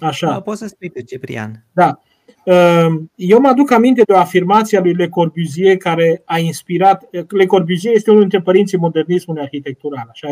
așa. 0.00 0.26
Da, 0.26 0.40
poți 0.40 0.60
să 0.60 0.66
spui 0.66 0.90
pe 0.90 1.02
Ciprian. 1.02 1.64
Da. 1.72 2.00
Ehm, 2.44 3.10
eu 3.14 3.40
mă 3.40 3.48
aduc 3.48 3.70
aminte 3.70 4.02
de 4.02 4.12
o 4.12 4.16
afirmație 4.16 4.78
a 4.78 4.80
lui 4.80 4.94
Le 4.94 5.08
Corbusier 5.08 5.76
care 5.76 6.22
a 6.24 6.38
inspirat. 6.38 7.08
Le 7.28 7.46
Corbusier 7.46 7.94
este 7.94 8.10
unul 8.10 8.22
dintre 8.22 8.40
părinții 8.40 8.78
modernismului 8.78 9.42
arhitectural, 9.42 10.08
așa 10.10 10.28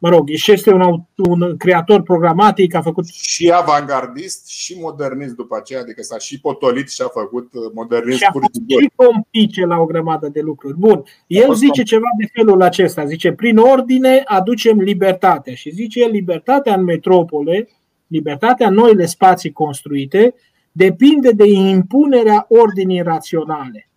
mă 0.00 0.08
rog, 0.08 0.28
și 0.28 0.52
este 0.52 0.72
un, 0.72 1.02
un 1.16 1.56
creator 1.56 2.02
programatic, 2.02 2.74
a 2.74 2.82
făcut. 2.82 3.06
Și 3.06 3.52
avangardist 3.54 4.48
și 4.48 4.76
modernist 4.80 5.34
după 5.34 5.56
aceea, 5.56 5.80
adică 5.80 6.02
s-a 6.02 6.18
și 6.18 6.40
potolit 6.40 6.90
și 6.90 7.02
a 7.02 7.08
făcut 7.08 7.54
uh, 7.54 7.62
modernism 7.74 8.18
și 8.18 8.24
a 8.24 8.30
făcut 8.32 8.54
și 8.54 8.90
compice 8.94 9.64
la 9.64 9.78
o 9.78 9.84
grămadă 9.84 10.28
de 10.28 10.40
lucruri. 10.40 10.78
Bun, 10.78 11.02
el 11.26 11.54
zice 11.54 11.82
ceva 11.82 12.08
de 12.18 12.28
felul 12.32 12.62
acesta, 12.62 13.04
zice, 13.04 13.32
prin 13.32 13.56
ordine 13.56 14.22
aducem 14.24 14.80
libertatea 14.80 15.54
și 15.54 15.70
zice 15.70 16.04
libertatea 16.04 16.74
în 16.74 16.84
metropole, 16.84 17.68
libertatea 18.06 18.66
în 18.66 18.74
noile 18.74 19.06
spații 19.06 19.52
construite, 19.52 20.34
depinde 20.72 21.30
de 21.30 21.48
impunerea 21.48 22.46
ordinii 22.48 23.00
raționale. 23.00 23.88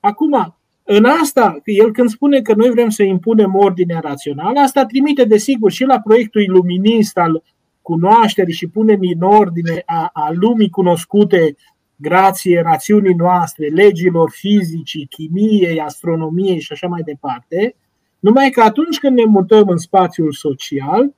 Acum, 0.00 0.56
în 0.82 1.04
asta, 1.04 1.60
el 1.64 1.92
când 1.92 2.08
spune 2.08 2.40
că 2.40 2.54
noi 2.54 2.70
vrem 2.70 2.88
să 2.88 3.02
impunem 3.02 3.54
ordinea 3.54 4.00
rațională, 4.00 4.60
asta 4.60 4.84
trimite 4.84 5.24
desigur 5.24 5.70
și 5.70 5.84
la 5.84 6.00
proiectul 6.00 6.42
iluminist 6.42 7.18
al 7.18 7.42
cunoașterii 7.82 8.54
și 8.54 8.68
punem 8.68 8.98
în 9.00 9.22
ordine 9.22 9.82
a, 9.86 10.10
a 10.12 10.30
lumii 10.32 10.70
cunoscute 10.70 11.56
grație 11.96 12.60
rațiunii 12.60 13.14
noastre, 13.14 13.66
legilor 13.66 14.30
fizicii, 14.30 15.06
chimiei, 15.06 15.80
astronomiei 15.80 16.60
și 16.60 16.72
așa 16.72 16.86
mai 16.86 17.02
departe, 17.02 17.74
numai 18.18 18.50
că 18.50 18.60
atunci 18.60 18.98
când 18.98 19.16
ne 19.16 19.24
mutăm 19.24 19.68
în 19.68 19.76
spațiul 19.76 20.32
social, 20.32 21.14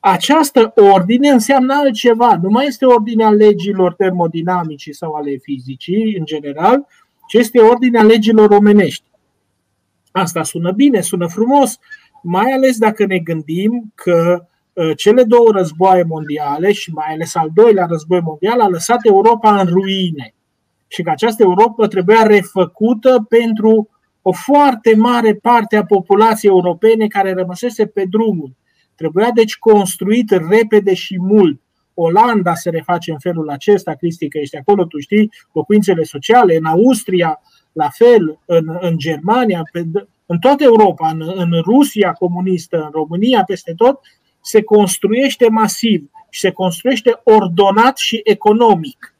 această 0.00 0.72
ordine 0.92 1.28
înseamnă 1.28 1.74
altceva. 1.74 2.38
Nu 2.42 2.48
mai 2.48 2.66
este 2.66 2.84
ordinea 2.84 3.30
legilor 3.30 3.94
termodinamicii 3.94 4.94
sau 4.94 5.12
ale 5.12 5.36
fizicii, 5.36 6.16
în 6.18 6.24
general, 6.24 6.86
ci 7.28 7.34
este 7.34 7.58
ordinea 7.58 8.02
legilor 8.02 8.50
omenești. 8.50 9.04
Asta 10.12 10.42
sună 10.42 10.72
bine, 10.72 11.00
sună 11.00 11.26
frumos, 11.26 11.78
mai 12.22 12.52
ales 12.52 12.78
dacă 12.78 13.06
ne 13.06 13.18
gândim 13.18 13.92
că 13.94 14.46
ă, 14.76 14.92
cele 14.92 15.22
două 15.22 15.50
războaie 15.52 16.02
mondiale 16.02 16.72
și 16.72 16.92
mai 16.92 17.06
ales 17.12 17.34
al 17.34 17.50
doilea 17.54 17.86
război 17.86 18.20
mondial 18.20 18.60
a 18.60 18.68
lăsat 18.68 18.98
Europa 19.02 19.60
în 19.60 19.66
ruine 19.66 20.34
și 20.86 21.02
că 21.02 21.10
această 21.10 21.42
Europa 21.42 21.86
trebuia 21.86 22.22
refăcută 22.22 23.26
pentru 23.28 23.88
o 24.22 24.32
foarte 24.32 24.94
mare 24.96 25.34
parte 25.34 25.76
a 25.76 25.84
populației 25.84 26.50
europene 26.50 27.06
care 27.06 27.32
rămăsese 27.32 27.86
pe 27.86 28.04
drumul. 28.10 28.52
Trebuia 29.00 29.30
deci 29.34 29.56
construit 29.58 30.30
repede 30.30 30.94
și 30.94 31.18
mult. 31.20 31.60
Olanda 31.94 32.54
se 32.54 32.70
reface 32.70 33.10
în 33.10 33.18
felul 33.18 33.50
acesta, 33.50 33.94
Cristi, 33.94 34.28
că 34.28 34.38
ești 34.38 34.56
acolo, 34.56 34.84
tu 34.84 34.98
știi, 34.98 35.30
locuințele 35.52 36.02
sociale, 36.02 36.56
în 36.56 36.64
Austria, 36.64 37.40
la 37.72 37.88
fel 37.88 38.38
în, 38.44 38.78
în 38.80 38.98
Germania, 38.98 39.62
pe, 39.72 39.84
în 40.26 40.38
toată 40.38 40.64
Europa, 40.64 41.08
în, 41.08 41.32
în 41.34 41.50
Rusia 41.64 42.12
comunistă, 42.12 42.82
în 42.82 42.90
România, 42.92 43.42
peste 43.44 43.72
tot, 43.76 44.00
se 44.40 44.62
construiește 44.62 45.48
masiv 45.48 46.10
și 46.30 46.40
se 46.40 46.50
construiește 46.50 47.20
ordonat 47.24 47.98
și 47.98 48.20
economic. 48.24 49.14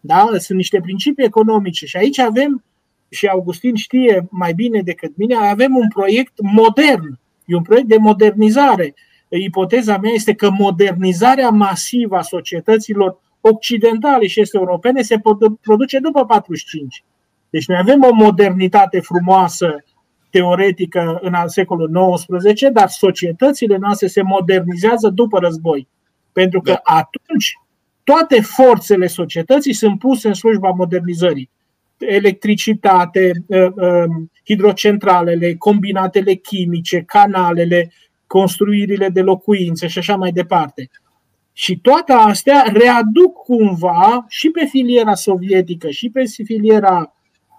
Da? 0.00 0.28
Sunt 0.38 0.58
niște 0.58 0.80
principii 0.80 1.24
economice 1.24 1.86
și 1.86 1.96
aici 1.96 2.18
avem, 2.18 2.64
și 3.08 3.26
Augustin 3.26 3.74
știe 3.74 4.26
mai 4.30 4.52
bine 4.52 4.82
decât 4.82 5.16
mine, 5.16 5.34
avem 5.34 5.76
un 5.76 5.88
proiect 5.88 6.32
modern, 6.40 7.18
e 7.46 7.54
un 7.54 7.62
proiect 7.62 7.88
de 7.88 7.96
modernizare. 7.96 8.94
Ipoteza 9.36 9.98
mea 9.98 10.12
este 10.12 10.34
că 10.34 10.50
modernizarea 10.50 11.50
masivă 11.50 12.16
a 12.16 12.22
societăților 12.22 13.18
occidentale 13.40 14.26
și 14.26 14.40
este 14.40 14.56
europene 14.58 15.02
se 15.02 15.20
produce 15.60 15.98
după 15.98 16.24
45. 16.24 17.04
Deci 17.50 17.66
noi 17.66 17.78
avem 17.80 18.02
o 18.02 18.12
modernitate 18.12 19.00
frumoasă 19.00 19.84
teoretică 20.30 21.18
în 21.22 21.34
al 21.34 21.48
secolului 21.48 22.14
XIX, 22.38 22.68
dar 22.72 22.88
societățile 22.88 23.76
noastre 23.76 24.06
se 24.06 24.22
modernizează 24.22 25.08
după 25.08 25.38
război. 25.38 25.88
Pentru 26.32 26.60
că 26.60 26.70
da. 26.70 26.80
atunci 26.82 27.52
toate 28.04 28.40
forțele 28.40 29.06
societății 29.06 29.72
sunt 29.72 29.98
puse 29.98 30.28
în 30.28 30.34
slujba 30.34 30.70
modernizării. 30.70 31.50
Electricitate, 31.98 33.32
ă, 33.50 33.72
ă, 33.76 34.06
hidrocentralele, 34.44 35.54
combinatele 35.54 36.34
chimice, 36.34 37.02
canalele, 37.02 37.92
construirile 38.34 39.08
de 39.08 39.20
locuințe 39.20 39.86
și 39.86 39.98
așa 39.98 40.16
mai 40.16 40.32
departe. 40.32 40.90
Și 41.52 41.78
toate 41.78 42.12
astea 42.12 42.64
readuc 42.72 43.32
cumva 43.44 44.24
și 44.28 44.50
pe 44.50 44.64
filiera 44.64 45.14
sovietică 45.14 45.90
și 45.90 46.10
pe 46.10 46.24
filiera 46.44 47.14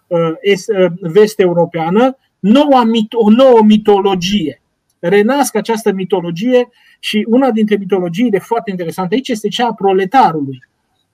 uh, 0.08 0.20
uh, 0.20 0.92
vest-europeană 1.00 2.18
noua, 2.40 2.84
o 3.12 3.30
nouă 3.30 3.62
mitologie. 3.64 4.62
Renasc 5.00 5.56
această 5.56 5.92
mitologie 5.92 6.70
și 7.00 7.26
una 7.28 7.52
dintre 7.52 7.76
mitologiile 7.76 8.40
foarte 8.40 8.72
interesante 8.72 9.16
aici 9.16 9.30
este 9.30 9.48
cea 9.48 9.68
a 9.68 9.74
proletarului, 9.74 10.60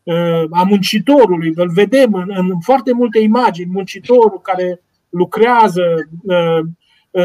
uh, 0.03 0.43
a 0.49 0.64
muncitorului. 0.64 1.51
Îl 1.55 1.70
vedem 1.70 2.14
în, 2.14 2.32
în 2.36 2.59
foarte 2.59 2.93
multe 2.93 3.20
imagini, 3.20 3.72
muncitorul 3.72 4.41
care 4.41 4.82
lucrează, 5.09 5.84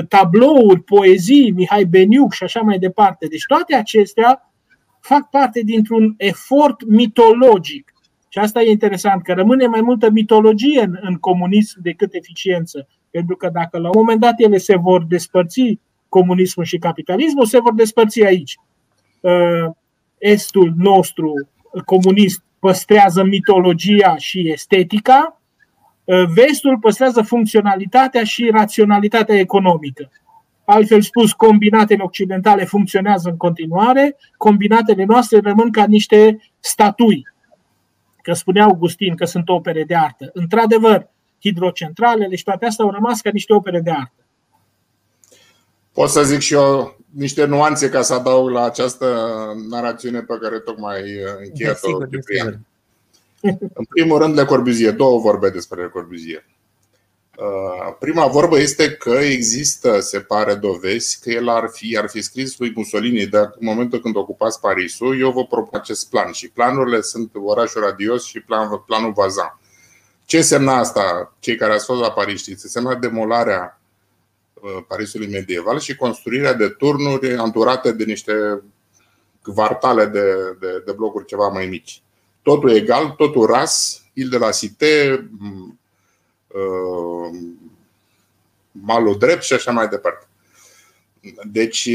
tablouri, 0.09 0.83
poezii, 0.83 1.51
Mihai 1.51 1.85
Beniuc 1.85 2.33
și 2.33 2.43
așa 2.43 2.61
mai 2.61 2.79
departe. 2.79 3.27
Deci 3.27 3.45
toate 3.47 3.75
acestea 3.75 4.53
fac 5.01 5.31
parte 5.31 5.61
dintr-un 5.61 6.15
efort 6.17 6.85
mitologic. 6.85 7.93
Și 8.29 8.39
asta 8.39 8.63
e 8.63 8.71
interesant, 8.71 9.23
că 9.23 9.33
rămâne 9.33 9.67
mai 9.67 9.81
multă 9.81 10.11
mitologie 10.11 10.83
în, 10.83 10.99
în 11.01 11.15
comunism 11.15 11.83
decât 11.83 12.15
eficiență. 12.15 12.89
Pentru 13.11 13.37
că 13.37 13.49
dacă 13.53 13.79
la 13.79 13.89
un 13.89 13.95
moment 13.97 14.21
dat 14.21 14.35
ele 14.37 14.57
se 14.57 14.77
vor 14.77 15.05
despărți, 15.05 15.79
comunismul 16.09 16.65
și 16.65 16.79
capitalismul, 16.79 17.47
se 17.47 17.61
vor 17.61 17.75
despărți 17.75 18.25
aici. 18.25 18.57
Uh, 19.21 19.71
estul 20.19 20.73
nostru 20.77 21.33
comunist 21.85 22.43
păstrează 22.59 23.25
mitologia 23.25 24.17
și 24.17 24.51
estetica, 24.51 25.21
uh, 25.33 25.36
vestul 26.35 26.79
păstrează 26.79 27.23
funcționalitatea 27.23 28.25
și 28.25 28.51
raționalitatea 28.53 29.39
economică. 29.39 30.11
Altfel 30.65 31.01
spus, 31.01 31.33
combinatele 31.33 32.03
occidentale 32.03 32.65
funcționează 32.65 33.29
în 33.29 33.37
continuare, 33.37 34.17
combinatele 34.37 35.05
noastre 35.05 35.41
rămân 35.43 35.71
ca 35.71 35.85
niște 35.85 36.39
statui. 36.61 37.27
Că 38.23 38.33
spunea 38.33 38.65
Augustin 38.65 39.15
că 39.15 39.25
sunt 39.25 39.49
opere 39.49 39.85
de 39.85 39.95
artă. 39.95 40.31
Într-adevăr, 40.33 41.09
hidrocentralele 41.41 42.37
și 42.37 42.45
toate 42.45 42.67
astea 42.67 42.85
au 42.85 42.91
rămas 42.91 43.21
ca 43.21 43.31
niște 43.33 43.53
opere 43.53 43.81
de 43.81 43.91
artă. 43.91 44.25
Pot 45.93 46.09
să 46.09 46.23
zic 46.23 46.41
și 46.41 46.55
eu 46.55 46.97
niște 47.11 47.45
nuanțe 47.45 47.89
ca 47.89 48.03
să 48.03 48.15
adaug 48.15 48.49
la 48.49 48.65
această 48.65 49.07
narațiune 49.71 50.21
pe 50.21 50.39
care 50.43 50.59
tocmai 50.59 51.01
încheiat-o 51.45 51.99
În 53.75 53.85
primul 53.89 54.19
rând, 54.19 54.37
Le 54.37 54.45
Corbusier, 54.45 54.95
două 54.95 55.21
vorbe 55.21 55.51
despre 55.51 55.83
Le 55.83 55.89
Corbusier. 55.89 56.45
Uh, 57.39 57.97
prima 57.99 58.27
vorbă 58.27 58.59
este 58.59 58.91
că 58.91 59.11
există, 59.11 60.01
se 60.01 60.21
pare, 60.21 60.55
dovezi 60.55 61.19
că 61.21 61.31
el 61.31 61.49
ar 61.49 61.69
fi, 61.73 61.97
ar 61.99 62.09
fi 62.09 62.23
scris 62.23 62.59
lui 62.59 62.73
Mussolini 62.75 63.27
de 63.27 63.39
în 63.39 63.67
momentul 63.67 64.01
când 64.01 64.17
ocupați 64.17 64.61
Parisul, 64.61 65.21
eu 65.21 65.31
vă 65.31 65.47
propun 65.47 65.79
acest 65.79 66.11
plan 66.11 66.33
și 66.33 66.49
planurile 66.49 67.01
sunt 67.01 67.31
orașul 67.35 67.81
radios 67.81 68.25
și 68.25 68.41
plan, 68.41 68.83
planul 68.87 69.13
Vazan. 69.13 69.59
Ce 70.25 70.37
însemna 70.37 70.77
asta? 70.77 71.35
Cei 71.39 71.57
care 71.57 71.73
ați 71.73 71.85
fost 71.85 72.01
la 72.01 72.11
Paris 72.11 72.41
știți, 72.41 72.65
însemna 72.65 72.95
demolarea 72.95 73.81
uh, 74.55 74.85
Parisului 74.89 75.29
medieval 75.29 75.79
și 75.79 75.97
construirea 75.97 76.53
de 76.53 76.69
turnuri 76.69 77.37
anturate 77.37 77.93
de 77.93 78.05
niște 78.05 78.63
kvartale 79.43 80.07
de, 80.07 80.57
de, 80.61 80.83
de 80.87 80.93
blocuri 80.93 81.27
ceva 81.27 81.49
mai 81.49 81.67
mici. 81.67 82.03
Totul 82.47 82.71
egal, 82.71 83.11
totul 83.11 83.47
ras, 83.47 84.03
il 84.13 84.29
de 84.29 84.39
la 84.39 84.51
Cité, 84.51 85.29
Uh, 86.57 87.39
malul 88.71 89.19
drept 89.19 89.43
și 89.43 89.53
așa 89.53 89.71
mai 89.71 89.89
departe. 89.89 90.27
Deci, 91.53 91.89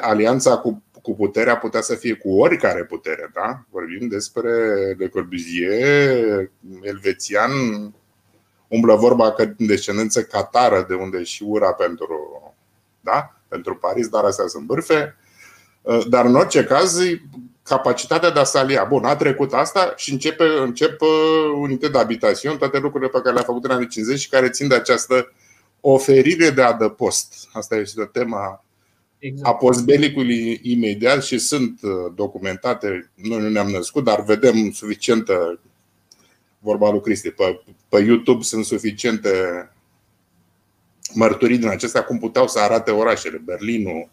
alianța 0.00 0.56
cu, 0.56 0.82
cu 1.02 1.14
puterea 1.14 1.56
putea 1.56 1.80
să 1.80 1.94
fie 1.94 2.14
cu 2.14 2.38
oricare 2.38 2.84
putere, 2.84 3.30
da? 3.34 3.64
Vorbim 3.70 4.08
despre 4.08 4.50
Le 4.98 5.08
Corbusier, 5.08 6.50
elvețian, 6.82 7.50
umblă 8.68 8.94
vorba 8.94 9.32
că 9.32 9.42
în 9.42 9.66
descendență 9.66 10.22
catară, 10.22 10.84
de 10.88 10.94
unde 10.94 11.22
și 11.22 11.42
ura 11.42 11.72
pentru, 11.72 12.42
da? 13.00 13.40
pentru 13.48 13.76
Paris, 13.76 14.08
dar 14.08 14.24
astea 14.24 14.46
sunt 14.46 14.64
bârfe. 14.64 15.16
Uh, 15.82 16.06
dar 16.08 16.24
în 16.24 16.34
orice 16.34 16.64
caz, 16.64 17.00
capacitatea 17.68 18.30
de 18.30 18.38
a 18.38 18.44
se 18.44 18.58
alia. 18.58 18.84
Bun, 18.84 19.04
a 19.04 19.16
trecut 19.16 19.52
asta 19.52 19.92
și 19.96 20.12
începe, 20.12 20.44
încep 20.44 21.00
uh, 21.00 21.08
unități 21.60 21.92
de 21.92 21.98
habitațion, 21.98 22.56
toate 22.56 22.78
lucrurile 22.78 23.10
pe 23.10 23.20
care 23.20 23.34
le-a 23.34 23.42
făcut 23.42 23.64
în 23.64 23.70
anii 23.70 23.88
50 23.88 24.18
și 24.18 24.28
care 24.28 24.48
țin 24.48 24.68
de 24.68 24.74
această 24.74 25.32
oferire 25.80 26.50
de 26.50 26.62
adăpost. 26.62 27.48
Asta 27.52 27.76
este 27.76 28.00
o 28.00 28.04
tema 28.04 28.64
exact. 29.18 29.48
a 29.48 29.54
postbelicului 29.54 30.60
imediat 30.62 31.22
și 31.22 31.38
sunt 31.38 31.80
uh, 31.82 32.12
documentate. 32.14 33.10
Noi 33.14 33.40
nu 33.40 33.48
ne-am 33.48 33.68
născut, 33.68 34.04
dar 34.04 34.22
vedem 34.22 34.70
suficientă 34.70 35.60
vorba 36.58 36.90
lui 36.90 37.00
Cristi. 37.00 37.30
Pe, 37.30 37.60
pe 37.88 37.98
YouTube 37.98 38.42
sunt 38.42 38.64
suficiente 38.64 39.30
mărturii 41.14 41.58
din 41.58 41.68
acestea 41.68 42.04
cum 42.04 42.18
puteau 42.18 42.48
să 42.48 42.58
arate 42.58 42.90
orașele. 42.90 43.36
Berlinul, 43.44 44.08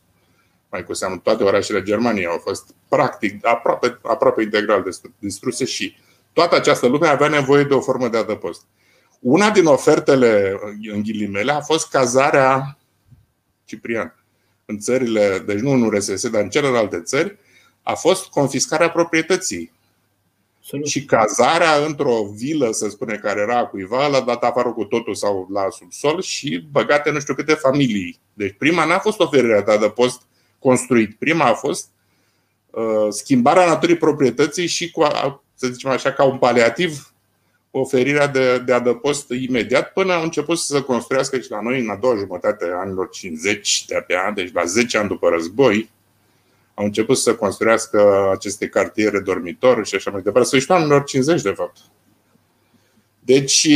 mai 0.76 0.84
cu 0.84 0.94
seamă 0.94 1.18
toate 1.24 1.44
orașele 1.44 1.84
Germaniei 1.84 2.26
au 2.26 2.38
fost 2.38 2.76
practic 2.88 3.46
aproape, 3.46 4.00
aproape 4.02 4.42
integral 4.42 4.86
distruse 5.20 5.66
și 5.66 5.96
toată 6.34 6.56
această 6.56 6.88
lume 6.88 7.08
avea 7.08 7.28
nevoie 7.28 7.64
de 7.64 7.74
o 7.74 7.82
formă 7.82 8.08
de 8.08 8.18
adăpost. 8.18 8.62
Una 9.20 9.50
din 9.50 9.66
ofertele, 9.66 10.60
în 10.92 11.02
ghilimele, 11.02 11.52
a 11.52 11.62
fost 11.62 11.90
cazarea 11.90 12.78
Ciprian. 13.66 14.24
În 14.66 14.80
țările, 14.80 15.44
deci 15.46 15.60
nu 15.60 15.72
în 15.72 15.82
URSS, 15.82 16.30
dar 16.30 16.42
în 16.42 16.50
celelalte 16.50 17.02
țări, 17.02 17.38
a 17.84 17.94
fost 17.94 18.26
confiscarea 18.26 18.90
proprietății. 18.90 19.72
Absolut. 20.60 20.86
Și 20.86 21.06
cazarea 21.06 21.76
într-o 21.86 22.24
vilă, 22.36 22.72
să 22.72 22.90
spune, 22.90 23.16
care 23.16 23.42
era 23.42 23.66
cuiva, 23.66 24.08
l-a 24.08 24.22
dat 24.22 24.44
afară 24.44 24.72
cu 24.72 24.84
totul 24.84 25.16
sau 25.16 25.48
la 25.52 25.70
subsol 25.70 26.22
și 26.22 26.68
băgate 26.72 27.12
nu 27.12 27.20
știu 27.20 27.34
câte 27.34 27.54
familii. 27.54 28.20
Deci 28.34 28.56
prima 28.58 28.86
n-a 28.86 29.00
fost 29.00 29.20
oferirea 29.20 29.62
de 29.62 29.72
adăpost 29.72 30.22
construit. 30.68 31.16
Prima 31.16 31.46
a 31.46 31.54
fost 31.54 31.90
uh, 32.70 33.08
schimbarea 33.10 33.66
naturii 33.66 33.98
proprietății 33.98 34.68
și, 34.68 34.92
cu, 34.92 35.04
să 35.56 35.68
zicem 35.68 35.90
așa, 35.90 36.12
ca 36.12 36.24
un 36.24 36.38
paliativ, 36.38 37.14
oferirea 37.72 38.28
de, 38.28 38.60
de 38.60 38.74
adăpost 38.74 39.30
imediat 39.30 39.94
până 39.94 40.14
au 40.14 40.24
început 40.24 40.58
să 40.58 40.74
se 40.74 40.82
construiască 40.82 41.40
și 41.40 41.52
la 41.52 41.62
noi 41.62 41.80
în 41.80 41.90
a 41.90 41.96
doua 41.96 42.16
jumătate 42.16 42.66
a 42.74 42.80
anilor 42.80 43.10
50 43.10 43.86
de 43.86 43.96
abia, 43.96 44.32
deci 44.36 44.54
la 44.54 44.64
10 44.64 44.98
ani 44.98 45.08
după 45.08 45.30
război, 45.30 45.90
au 46.74 46.86
început 46.86 47.18
să 47.18 47.36
construiască 47.36 48.30
aceste 48.34 48.68
cartiere 48.68 49.20
dormitori 49.20 49.88
și 49.88 49.96
așa 49.96 50.12
mai 50.12 50.22
departe. 50.22 50.48
Sfârșitul 50.48 50.76
anilor 50.76 51.04
50, 51.04 51.42
de 51.42 51.52
fapt. 51.52 51.78
Deci, 53.20 53.68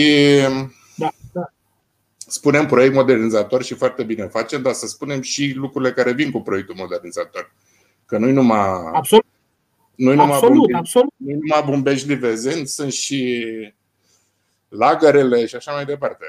spunem 2.32 2.66
proiect 2.66 2.94
modernizator 2.94 3.64
și 3.64 3.74
foarte 3.74 4.04
bine 4.04 4.26
facem, 4.26 4.62
dar 4.62 4.74
să 4.74 4.88
spunem 4.88 5.22
și 5.22 5.54
lucrurile 5.56 5.92
care 5.92 6.14
vin 6.14 6.32
cu 6.32 6.42
proiectul 6.42 6.76
modernizator. 6.78 7.54
Că 8.06 8.18
nu 8.18 8.32
numai. 8.32 8.92
Absolut. 8.94 9.26
Nu 9.96 10.10
numai 10.10 10.26
absolut, 10.26 10.56
bumbe, 10.56 10.78
absolut. 10.78 11.14
Nu 11.18 11.32
numai 11.34 11.64
bumbești 11.66 12.08
livezeni, 12.08 12.68
sunt 12.68 12.92
și 12.92 13.46
lagărele 14.68 15.46
și 15.46 15.56
așa 15.56 15.72
mai 15.72 15.86
departe. 15.86 16.26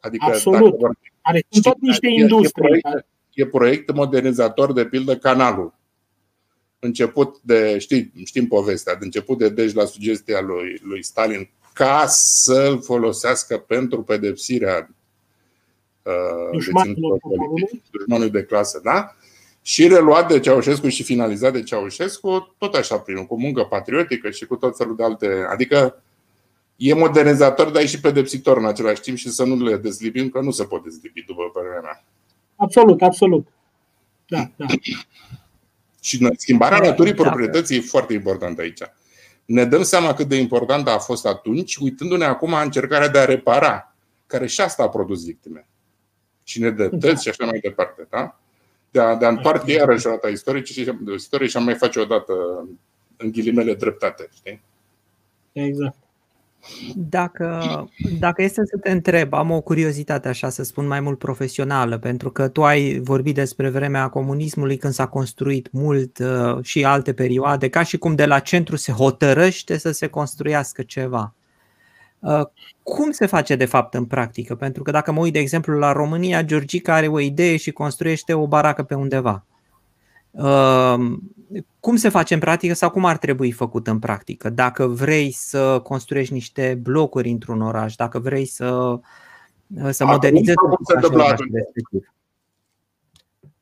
Adică, 0.00 0.24
absolut. 0.24 0.78
Dacă 0.78 0.98
Are 1.20 1.44
știi, 1.48 1.62
tot 1.62 1.80
niște 1.80 2.06
e, 2.06 2.20
industrie. 2.20 2.76
E 2.76 2.80
proiect, 2.80 3.06
e 3.32 3.46
proiect 3.46 3.94
modernizator, 3.94 4.72
de 4.72 4.84
pildă, 4.84 5.16
canalul. 5.16 5.74
Început 6.78 7.40
de, 7.42 7.78
știi, 7.78 8.12
știm 8.24 8.46
povestea, 8.46 8.94
de 8.94 9.04
început 9.04 9.38
de 9.38 9.48
deci 9.48 9.72
la 9.72 9.84
sugestia 9.84 10.40
lui, 10.40 10.80
lui 10.82 11.04
Stalin 11.04 11.50
ca 11.72 12.04
să-l 12.08 12.82
folosească 12.82 13.58
pentru 13.58 14.02
pedepsirea 14.02 14.90
dușmanul 17.90 18.30
de 18.30 18.42
clasă, 18.42 18.80
da? 18.84 19.14
Și 19.62 19.88
reluat 19.88 20.28
de 20.28 20.40
Ceaușescu 20.40 20.88
și 20.88 21.02
finalizat 21.02 21.52
de 21.52 21.62
Ceaușescu, 21.62 22.54
tot 22.58 22.74
așa, 22.74 22.98
prin 22.98 23.26
cu 23.26 23.40
muncă 23.40 23.62
patriotică 23.62 24.30
și 24.30 24.46
cu 24.46 24.56
tot 24.56 24.76
felul 24.76 24.96
de 24.96 25.04
alte. 25.04 25.46
Adică 25.50 26.02
e 26.76 26.94
modernizator, 26.94 27.70
dar 27.70 27.82
e 27.82 27.86
și 27.86 28.00
pedepsitor 28.00 28.56
în 28.56 28.66
același 28.66 29.00
timp 29.00 29.16
și 29.16 29.30
să 29.30 29.44
nu 29.44 29.64
le 29.64 29.76
dezlipim, 29.76 30.28
că 30.28 30.40
nu 30.40 30.50
se 30.50 30.64
pot 30.64 30.82
dezlipi, 30.82 31.24
după 31.26 31.42
părerea 31.52 31.80
mea. 31.80 32.04
Absolut, 32.56 33.02
absolut. 33.02 33.46
Da, 34.26 34.50
da. 34.56 34.66
și 36.00 36.28
schimbarea 36.36 36.78
naturii 36.78 37.14
proprietății 37.14 37.76
e 37.76 37.80
foarte 37.80 38.12
importantă 38.12 38.60
aici. 38.60 38.80
Ne 39.44 39.64
dăm 39.64 39.82
seama 39.82 40.14
cât 40.14 40.28
de 40.28 40.36
importantă 40.36 40.90
a 40.90 40.98
fost 40.98 41.26
atunci, 41.26 41.76
uitându-ne 41.76 42.24
acum 42.24 42.52
în 42.52 42.60
încercarea 42.62 43.08
de 43.08 43.18
a 43.18 43.24
repara, 43.24 43.94
care 44.26 44.46
și 44.46 44.60
asta 44.60 44.82
a 44.82 44.88
produs 44.88 45.24
victime 45.24 45.68
cine 46.50 46.70
dă 46.70 46.88
tăți 46.88 47.22
și 47.22 47.28
așa 47.28 47.44
mai 47.44 47.58
departe. 47.58 48.06
Da? 48.10 48.38
De, 48.90 49.00
a, 49.00 49.16
de 49.16 49.24
a 49.24 49.28
întoarce 49.28 49.72
iarăși 49.72 50.06
o 50.06 50.10
dată 50.10 50.28
istorie 50.28 50.62
și, 50.62 50.94
istorie 51.14 51.46
și 51.46 51.56
a 51.56 51.60
mai 51.60 51.74
face 51.74 52.00
o 52.00 52.04
dată 52.04 52.32
în 53.16 53.30
ghilimele 53.30 53.74
dreptate. 53.74 54.28
Știi? 54.34 54.62
Exact. 55.52 55.96
Dacă, 56.94 57.88
dacă 58.18 58.42
este 58.42 58.62
să 58.64 58.76
te 58.82 58.90
întreb, 58.90 59.32
am 59.32 59.50
o 59.50 59.60
curiozitate 59.60 60.28
așa 60.28 60.48
să 60.48 60.62
spun 60.62 60.86
mai 60.86 61.00
mult 61.00 61.18
profesională, 61.18 61.98
pentru 61.98 62.30
că 62.30 62.48
tu 62.48 62.64
ai 62.64 62.98
vorbit 62.98 63.34
despre 63.34 63.68
vremea 63.68 64.08
comunismului 64.08 64.76
când 64.76 64.92
s-a 64.92 65.06
construit 65.06 65.68
mult 65.72 66.18
uh, 66.18 66.58
și 66.62 66.84
alte 66.84 67.12
perioade, 67.12 67.68
ca 67.68 67.82
și 67.82 67.98
cum 67.98 68.14
de 68.14 68.26
la 68.26 68.38
centru 68.38 68.76
se 68.76 68.92
hotărăște 68.92 69.78
să 69.78 69.90
se 69.90 70.06
construiască 70.06 70.82
ceva. 70.82 71.34
Uh, 72.20 72.42
cum 72.82 73.10
se 73.10 73.26
face 73.26 73.56
de 73.56 73.64
fapt 73.64 73.94
în 73.94 74.04
practică? 74.04 74.54
Pentru 74.54 74.82
că 74.82 74.90
dacă 74.90 75.12
mă 75.12 75.20
uit 75.20 75.32
de 75.32 75.38
exemplu 75.38 75.78
la 75.78 75.92
România, 75.92 76.42
Georgica 76.42 76.94
are 76.94 77.08
o 77.08 77.20
idee 77.20 77.56
și 77.56 77.70
construiește 77.70 78.34
o 78.34 78.46
baracă 78.46 78.82
pe 78.82 78.94
undeva. 78.94 79.44
Uh, 80.30 80.94
cum 81.80 81.96
se 81.96 82.08
face 82.08 82.34
în 82.34 82.40
practică 82.40 82.74
sau 82.74 82.90
cum 82.90 83.04
ar 83.04 83.16
trebui 83.18 83.52
făcut 83.52 83.86
în 83.86 83.98
practică? 83.98 84.50
Dacă 84.50 84.86
vrei 84.86 85.30
să 85.30 85.80
construiești 85.82 86.32
niște 86.32 86.78
blocuri 86.82 87.30
într-un 87.30 87.60
oraș, 87.60 87.94
dacă 87.94 88.18
vrei 88.18 88.44
să, 88.44 88.98
să 89.90 90.04
modernizezi 90.04 90.56
un 91.02 91.12
oraș 91.12 91.38
respectiv. 91.52 92.12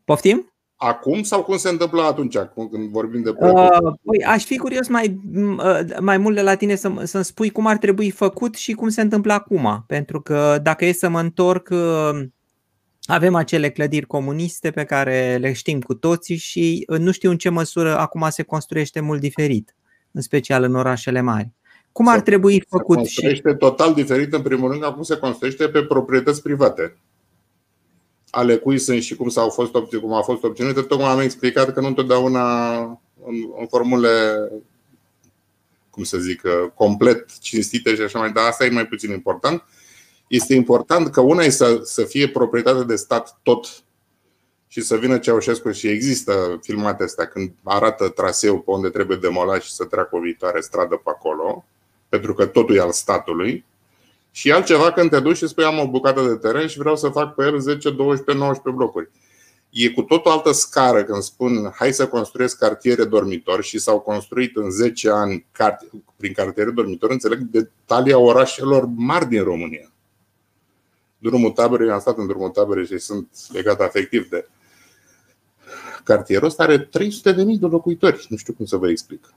Poftim? 0.05 0.53
Acum 0.81 1.23
sau 1.23 1.43
cum 1.43 1.57
se 1.57 1.69
întâmplă 1.69 2.03
atunci 2.03 2.37
când 2.55 2.89
vorbim 2.91 3.23
de 3.23 3.31
Uh, 3.41 3.79
păi, 4.03 4.25
aș 4.25 4.45
fi 4.45 4.57
curios 4.57 4.89
mai, 4.89 5.21
uh, 5.35 5.81
mai 6.01 6.19
mult 6.19 6.35
de 6.35 6.43
la 6.43 6.55
tine 6.55 6.75
să, 6.75 6.93
să-mi 7.03 7.25
spui 7.25 7.51
cum 7.51 7.67
ar 7.67 7.77
trebui 7.77 8.11
făcut 8.11 8.55
și 8.55 8.73
cum 8.73 8.89
se 8.89 9.01
întâmplă 9.01 9.33
acum. 9.33 9.85
Pentru 9.87 10.21
că 10.21 10.59
dacă 10.63 10.85
e 10.85 10.93
să 10.93 11.09
mă 11.09 11.21
întorc 11.21 11.69
uh, 11.71 12.27
avem 13.11 13.35
acele 13.35 13.71
clădiri 13.71 14.07
comuniste 14.07 14.71
pe 14.71 14.85
care 14.85 15.37
le 15.41 15.53
știm 15.53 15.81
cu 15.81 15.95
toții 15.95 16.37
și 16.37 16.85
uh, 16.89 16.99
nu 16.99 17.11
știu 17.11 17.31
în 17.31 17.37
ce 17.37 17.49
măsură 17.49 17.99
acum 17.99 18.27
se 18.31 18.43
construiește 18.43 19.01
mult 19.01 19.21
diferit, 19.21 19.77
în 20.13 20.21
special 20.21 20.63
în 20.63 20.75
orașele 20.75 21.21
mari. 21.21 21.53
Cum 21.93 22.09
ar 22.09 22.21
trebui 22.21 22.65
făcut? 22.69 22.95
Se 22.95 22.95
construiește 22.95 23.51
și... 23.51 23.57
total 23.57 23.95
diferit, 23.95 24.33
în 24.33 24.43
primul 24.43 24.71
rând, 24.71 24.85
acum 24.85 25.03
se 25.03 25.17
construiește 25.17 25.69
pe 25.69 25.83
proprietăți 25.83 26.43
private. 26.43 26.97
Ale 28.31 28.57
cui 28.57 28.79
sunt 28.79 29.03
și 29.03 29.17
cum, 29.17 29.29
s-au 29.29 29.49
fost, 29.49 29.73
cum 30.01 30.13
a 30.13 30.23
fost 30.23 30.43
obținute, 30.43 30.83
tocmai 30.83 31.09
am 31.09 31.21
explicat 31.21 31.73
că 31.73 31.81
nu 31.81 31.87
întotdeauna 31.87 32.79
în, 33.27 33.35
în 33.59 33.67
formule, 33.67 34.49
cum 35.91 36.03
să 36.03 36.19
zic, 36.19 36.43
uh, 36.45 36.71
complet 36.75 37.39
cinstite 37.39 37.95
și 37.95 38.01
așa 38.01 38.19
mai 38.19 38.33
dar 38.33 38.47
asta 38.47 38.65
e 38.65 38.71
mai 38.71 38.87
puțin 38.87 39.11
important 39.11 39.63
este 40.29 40.55
important 40.55 41.11
că 41.11 41.21
una 41.21 41.43
e 41.43 41.51
să, 41.51 41.81
să 41.83 42.05
fie 42.05 42.29
proprietate 42.29 42.85
de 42.85 42.97
stat 42.97 43.39
tot 43.43 43.67
și 44.67 44.81
să 44.81 44.97
vină 44.97 45.19
Ceaușescu 45.19 45.71
și 45.71 45.89
există 45.89 46.59
filmate 46.63 47.03
astea 47.03 47.27
când 47.27 47.53
arată 47.63 48.09
traseul 48.09 48.59
pe 48.59 48.71
unde 48.71 48.89
trebuie 48.89 49.17
demolat 49.17 49.63
și 49.63 49.73
să 49.73 49.85
treacă 49.85 50.17
o 50.17 50.21
viitoare 50.21 50.61
stradă 50.61 50.95
pe 50.95 51.11
acolo, 51.11 51.65
pentru 52.09 52.35
că 52.35 52.47
totul 52.47 52.77
e 52.77 52.81
al 52.81 52.93
statului. 52.93 53.65
Și 54.31 54.53
altceva 54.53 54.93
când 54.93 55.11
te 55.11 55.21
duci 55.21 55.37
și 55.37 55.47
spui 55.47 55.65
am 55.65 55.79
o 55.79 55.89
bucată 55.89 56.23
de 56.23 56.35
teren 56.35 56.67
și 56.67 56.79
vreau 56.79 56.97
să 56.97 57.09
fac 57.09 57.35
pe 57.35 57.45
el 57.45 57.61
10, 57.61 57.91
12, 57.91 58.45
19 58.45 58.71
blocuri. 58.71 59.11
E 59.71 59.89
cu 59.89 60.03
tot 60.03 60.27
o 60.27 60.31
altă 60.31 60.53
scară 60.53 61.05
când 61.05 61.23
spun 61.23 61.73
hai 61.75 61.93
să 61.93 62.09
construiesc 62.09 62.59
cartiere 62.59 63.05
dormitori 63.05 63.67
și 63.67 63.79
s-au 63.79 64.01
construit 64.01 64.57
în 64.57 64.71
10 64.71 65.11
ani 65.11 65.47
prin 66.17 66.33
cartiere 66.33 66.71
dormitori, 66.71 67.13
înțeleg 67.13 67.39
detalia 67.39 68.19
orașelor 68.19 68.89
mari 68.97 69.29
din 69.29 69.43
România 69.43 69.93
drumul 71.19 71.51
taberei, 71.51 71.91
am 71.91 72.01
stat 72.01 72.19
în 72.19 72.27
drumul 72.27 72.49
taberei 72.49 72.87
și 72.87 72.99
sunt 72.99 73.29
legat 73.53 73.81
afectiv 73.81 74.29
de 74.29 74.49
cartierul 76.05 76.47
ăsta, 76.47 76.63
are 76.63 76.79
300 76.79 77.33
de 77.33 77.43
mii 77.43 77.59
de 77.59 77.67
locuitori, 77.67 78.27
nu 78.29 78.37
știu 78.37 78.53
cum 78.53 78.65
să 78.65 78.77
vă 78.77 78.89
explic. 78.91 79.33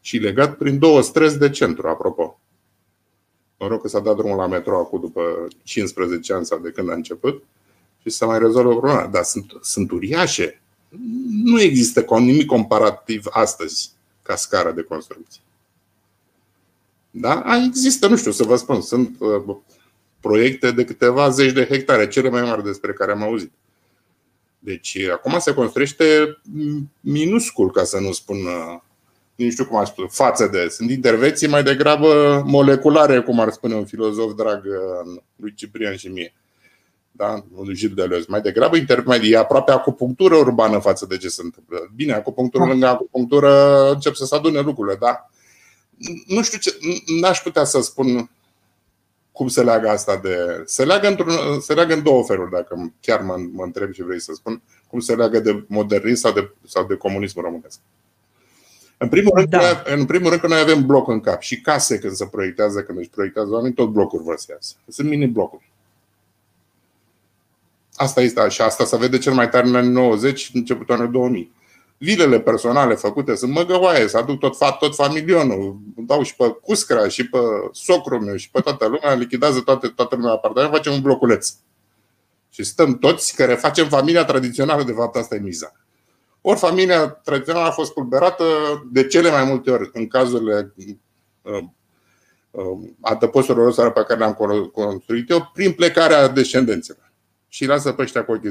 Și 0.00 0.16
legat 0.16 0.56
prin 0.56 0.78
două 0.78 1.00
străzi 1.00 1.38
de 1.38 1.50
centru, 1.50 1.88
apropo. 1.88 2.40
Mă 3.62 3.68
rog 3.68 3.80
că 3.80 3.88
s-a 3.88 4.00
dat 4.00 4.16
drumul 4.16 4.36
la 4.36 4.46
metro 4.46 4.78
acum 4.78 5.00
după 5.00 5.48
15 5.62 6.32
ani 6.32 6.44
sau 6.44 6.58
de 6.58 6.70
când 6.70 6.90
a 6.90 6.94
început 6.94 7.44
și 8.02 8.10
să 8.10 8.26
mai 8.26 8.38
rezolvă 8.38 8.70
problema. 8.70 9.06
Dar 9.06 9.22
sunt, 9.22 9.52
sunt 9.60 9.90
uriașe. 9.90 10.60
Nu 11.44 11.60
există 11.60 12.04
nimic 12.18 12.46
comparativ 12.46 13.26
astăzi 13.30 13.90
ca 14.22 14.36
scară 14.36 14.72
de 14.72 14.82
construcție. 14.82 15.40
Da? 17.10 17.44
Există, 17.66 18.08
nu 18.08 18.16
știu 18.16 18.30
să 18.30 18.44
vă 18.44 18.56
spun, 18.56 18.80
sunt 18.80 19.16
uh, 19.18 19.56
proiecte 20.20 20.70
de 20.70 20.84
câteva 20.84 21.28
zeci 21.28 21.52
de 21.52 21.66
hectare, 21.66 22.08
cele 22.08 22.28
mai 22.28 22.42
mari 22.42 22.64
despre 22.64 22.92
care 22.92 23.12
am 23.12 23.22
auzit. 23.22 23.52
Deci 24.58 24.98
acum 25.12 25.38
se 25.38 25.54
construiește 25.54 26.38
minuscul, 27.00 27.70
ca 27.70 27.84
să 27.84 27.98
nu 27.98 28.12
spun, 28.12 28.36
nu 29.44 29.50
știu 29.50 29.64
cum 29.64 29.76
aș 29.76 29.88
spune, 29.88 30.08
față 30.10 30.46
de. 30.46 30.68
Sunt 30.68 30.90
intervenții 30.90 31.48
mai 31.48 31.62
degrabă 31.62 32.42
moleculare, 32.46 33.20
cum 33.20 33.40
ar 33.40 33.50
spune 33.50 33.74
un 33.74 33.84
filozof 33.84 34.34
drag 34.34 34.64
lui 35.36 35.54
Ciprian 35.54 35.96
și 35.96 36.08
mie. 36.08 36.34
Da? 37.10 37.44
Lui 37.64 37.74
Gilles 37.74 37.96
Deleuze. 37.96 38.24
Mai 38.28 38.40
degrabă 38.40 38.76
intermedii, 38.76 39.32
e 39.32 39.36
aproape 39.36 39.70
acupunctură 39.70 40.34
urbană 40.34 40.78
față 40.78 41.06
de 41.06 41.16
ce 41.16 41.28
se 41.28 41.42
întâmplă. 41.44 41.90
Bine, 41.94 42.12
acupunctură 42.12 42.64
lângă 42.64 42.86
acupunctură 42.86 43.90
încep 43.92 44.14
să 44.14 44.24
se 44.24 44.34
adune 44.34 44.60
lucrurile, 44.60 44.96
da? 45.00 45.30
Nu 46.26 46.42
știu 46.42 46.58
ce, 46.58 46.78
n-aș 47.20 47.38
putea 47.38 47.64
să 47.64 47.80
spun 47.80 48.30
cum 49.32 49.48
se 49.48 49.62
leagă 49.62 49.88
asta 49.88 50.16
de. 50.16 50.62
Se 50.64 50.84
leagă, 50.84 51.06
într-un, 51.08 51.60
se 51.60 51.74
leagă 51.74 51.94
în 51.94 52.02
două 52.02 52.24
feluri, 52.24 52.50
dacă 52.50 52.92
chiar 53.00 53.20
mă, 53.20 53.36
mă 53.52 53.64
întreb 53.64 53.92
și 53.92 54.02
vrei 54.02 54.20
să 54.20 54.32
spun, 54.34 54.62
cum 54.86 55.00
se 55.00 55.14
leagă 55.14 55.40
de 55.40 55.64
modernism 55.68 56.20
sau 56.20 56.32
de, 56.32 56.50
sau 56.66 56.86
de 56.86 56.94
comunismul 56.94 57.44
românesc. 57.44 57.78
În 59.02 59.08
primul, 59.08 59.32
rând, 59.34 59.48
da. 59.48 59.58
noi, 59.58 59.82
în 59.84 60.04
primul 60.04 60.28
rând 60.28 60.40
că 60.40 60.46
noi 60.46 60.58
avem 60.58 60.86
bloc 60.86 61.08
în 61.08 61.20
cap 61.20 61.40
și 61.40 61.60
case 61.60 61.98
când 61.98 62.12
se 62.12 62.26
proiectează, 62.26 62.82
când 62.82 62.98
își 62.98 63.08
proiectează 63.08 63.50
oamenii, 63.50 63.74
tot 63.74 63.88
blocuri 63.88 64.22
vă 64.22 64.34
se 64.36 64.52
iasă. 64.52 64.74
Sunt 64.88 65.08
mini-blocuri. 65.08 65.70
Asta 67.94 68.20
este, 68.20 68.48
și 68.48 68.62
asta 68.62 68.84
se 68.84 68.96
vede 68.96 69.18
cel 69.18 69.32
mai 69.32 69.48
tare 69.48 69.66
în 69.66 69.74
anii 69.74 69.90
90, 69.90 70.50
începutul 70.54 70.94
anului 70.94 71.12
2000 71.12 71.52
vilele 72.02 72.40
personale 72.40 72.94
făcute 72.94 73.34
sunt 73.34 73.52
măgăoaie, 73.52 74.08
să 74.08 74.16
aduc 74.16 74.38
tot, 74.38 74.56
tot 74.78 74.94
familionul, 74.94 75.78
dau 75.96 76.22
și 76.22 76.36
pe 76.36 76.56
cuscra, 76.62 77.08
și 77.08 77.28
pe 77.28 77.38
socrul 77.72 78.20
meu, 78.20 78.36
și 78.36 78.50
pe 78.50 78.60
toată 78.60 78.86
lumea, 78.86 79.14
lichidează 79.14 79.60
toate, 79.60 79.88
toată 79.88 80.16
lumea 80.16 80.32
apartament, 80.32 80.72
facem 80.72 80.92
un 80.92 81.00
bloculeț. 81.00 81.52
Și 82.50 82.64
stăm 82.64 82.98
toți 82.98 83.34
care 83.34 83.54
facem 83.54 83.88
familia 83.88 84.24
tradițională, 84.24 84.82
de 84.82 84.92
fapt 84.92 85.16
asta 85.16 85.34
e 85.34 85.38
miza. 85.38 85.72
Ori 86.44 86.58
familia 86.58 87.08
tradițională 87.08 87.66
a 87.66 87.70
fost 87.70 87.92
pulberată 87.92 88.44
de 88.92 89.06
cele 89.06 89.30
mai 89.30 89.44
multe 89.44 89.70
ori 89.70 89.90
în 89.92 90.06
cazurile 90.08 90.74
uh, 91.42 91.58
uh, 92.50 92.88
adăposturilor 93.00 93.92
pe 93.92 94.04
care 94.04 94.18
le-am 94.18 94.34
construit 94.72 95.30
eu, 95.30 95.50
prin 95.54 95.72
plecarea 95.72 96.28
descendenților. 96.28 97.12
Și 97.48 97.66
lasă 97.66 97.92
pe 97.92 98.02
ăștia 98.02 98.24
cu 98.24 98.32
ochii 98.32 98.50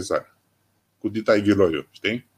cu 0.98 1.10
ditai 1.10 1.42
ghiloiu, 1.42 1.88
știi? 1.92 2.30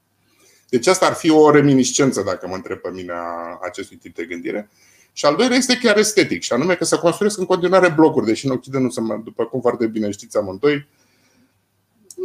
Deci 0.69 0.87
asta 0.87 1.05
ar 1.05 1.13
fi 1.13 1.29
o 1.29 1.51
reminiscență, 1.51 2.21
dacă 2.21 2.47
mă 2.47 2.55
întreb 2.55 2.77
pe 2.77 2.89
mine, 2.89 3.11
a 3.11 3.59
acestui 3.61 3.97
tip 3.97 4.15
de 4.15 4.25
gândire. 4.25 4.69
Și 5.11 5.25
al 5.25 5.35
doilea 5.35 5.57
este 5.57 5.77
chiar 5.77 5.97
estetic, 5.97 6.41
și 6.41 6.53
anume 6.53 6.75
că 6.75 6.83
să 6.83 6.97
construiesc 6.97 7.37
în 7.37 7.45
continuare 7.45 7.89
blocuri, 7.89 8.25
deși 8.25 8.45
în 8.45 8.51
Occident 8.51 8.83
nu 8.83 8.89
se 8.89 9.01
mai, 9.01 9.21
după 9.23 9.45
cum 9.45 9.61
foarte 9.61 9.87
bine 9.87 10.11
știți 10.11 10.37
amândoi, 10.37 10.87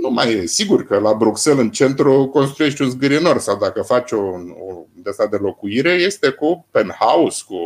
nu 0.02 0.10
mai 0.10 0.32
e 0.32 0.46
sigur 0.46 0.84
că 0.84 0.98
la 0.98 1.14
Bruxelles, 1.14 1.64
în 1.64 1.70
centru, 1.70 2.26
construiești 2.26 2.82
un 2.82 2.90
zgârienor 2.90 3.38
sau 3.38 3.58
dacă 3.58 3.82
faci 3.82 4.12
o, 4.12 4.20
o 4.20 4.84
de 4.92 5.10
asta 5.10 5.26
de 5.26 5.36
locuire, 5.36 5.92
este 5.92 6.30
cu 6.30 6.66
penthouse, 6.70 7.42
cu 7.46 7.56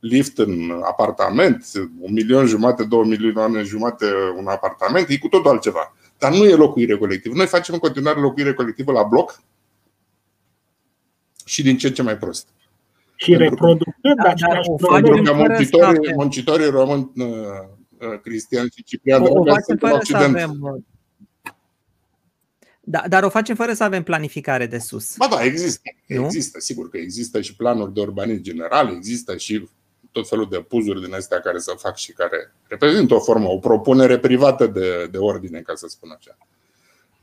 lift 0.00 0.38
în 0.38 0.82
apartament, 0.84 1.64
un 2.00 2.12
milion 2.12 2.46
jumate, 2.46 2.84
două 2.84 3.04
milioane 3.04 3.62
jumate 3.62 4.06
un 4.36 4.46
apartament, 4.46 5.08
e 5.08 5.18
cu 5.18 5.28
totul 5.28 5.50
altceva. 5.50 5.94
Dar 6.18 6.32
nu 6.32 6.44
e 6.44 6.54
locuire 6.54 6.96
colectivă. 6.96 7.34
Noi 7.34 7.46
facem 7.46 7.74
în 7.74 7.80
continuare 7.80 8.20
locuire 8.20 8.54
colectivă 8.54 8.92
la 8.92 9.02
bloc, 9.02 9.42
și 11.50 11.62
din 11.62 11.78
ce 11.78 11.86
în 11.86 11.92
ce 11.92 12.02
mai 12.02 12.16
prost. 12.16 12.48
Și 13.16 13.36
reproducând 13.36 14.16
da, 14.22 14.28
același 14.28 14.68
Pentru 14.92 15.22
că 15.22 15.32
muncitorii, 15.32 16.14
muncitorii 16.14 16.70
români 16.70 17.10
uh, 17.16 17.26
uh, 17.26 18.20
cristiani 18.22 18.70
și 18.74 18.84
cipriani 18.84 19.26
o, 19.26 19.40
o 19.40 19.44
facem 19.44 19.76
fără 19.76 19.98
să 20.02 20.16
avem, 20.16 20.58
uh, 20.60 20.82
da, 22.90 23.04
dar 23.08 23.22
o 23.22 23.28
facem 23.28 23.54
fără 23.54 23.72
să 23.72 23.84
avem 23.84 24.02
planificare 24.02 24.66
de 24.66 24.78
sus. 24.78 25.16
Ba 25.16 25.26
da, 25.30 25.42
există. 25.42 25.82
Nu? 26.06 26.24
Există, 26.24 26.60
sigur 26.60 26.90
că 26.90 26.96
există 26.96 27.40
și 27.40 27.56
planuri 27.56 27.94
de 27.94 28.00
urbanism 28.00 28.42
general, 28.42 28.92
există 28.92 29.36
și 29.36 29.68
tot 30.12 30.28
felul 30.28 30.48
de 30.50 30.58
puzuri 30.58 31.02
din 31.04 31.14
astea 31.14 31.40
care 31.40 31.58
să 31.58 31.74
fac 31.76 31.96
și 31.96 32.12
care 32.12 32.54
reprezintă 32.68 33.14
o 33.14 33.20
formă, 33.20 33.48
o 33.48 33.58
propunere 33.58 34.18
privată 34.18 34.66
de, 34.66 35.06
de 35.10 35.18
ordine, 35.18 35.60
ca 35.60 35.74
să 35.74 35.86
spun 35.88 36.10
așa. 36.16 36.38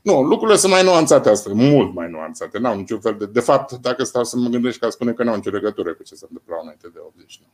Nu, 0.00 0.22
lucrurile 0.22 0.58
sunt 0.58 0.72
mai 0.72 0.84
nuanțate 0.84 1.28
astăzi, 1.28 1.54
mult 1.54 1.94
mai 1.94 2.10
nuanțate. 2.10 2.58
N-au 2.58 2.76
niciun 2.76 3.00
fel 3.00 3.16
de. 3.18 3.26
De 3.26 3.40
fapt, 3.40 3.72
dacă 3.72 4.04
stau 4.04 4.24
să 4.24 4.36
mă 4.36 4.48
gândesc 4.48 4.78
că 4.78 4.88
spune 4.88 5.12
că 5.12 5.22
nu 5.22 5.30
au 5.30 5.36
nicio 5.36 5.50
legătură 5.50 5.94
cu 5.94 6.02
ce 6.02 6.14
se 6.14 6.26
întâmplă 6.28 6.58
înainte 6.62 6.88
de 6.92 6.98
89. 6.98 7.52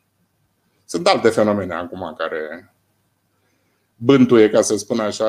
Sunt 0.84 1.06
alte 1.06 1.28
fenomene 1.28 1.74
acum 1.74 2.14
care 2.18 2.74
bântuie, 3.96 4.50
ca 4.50 4.60
să 4.60 4.76
spun 4.76 4.98
așa, 4.98 5.26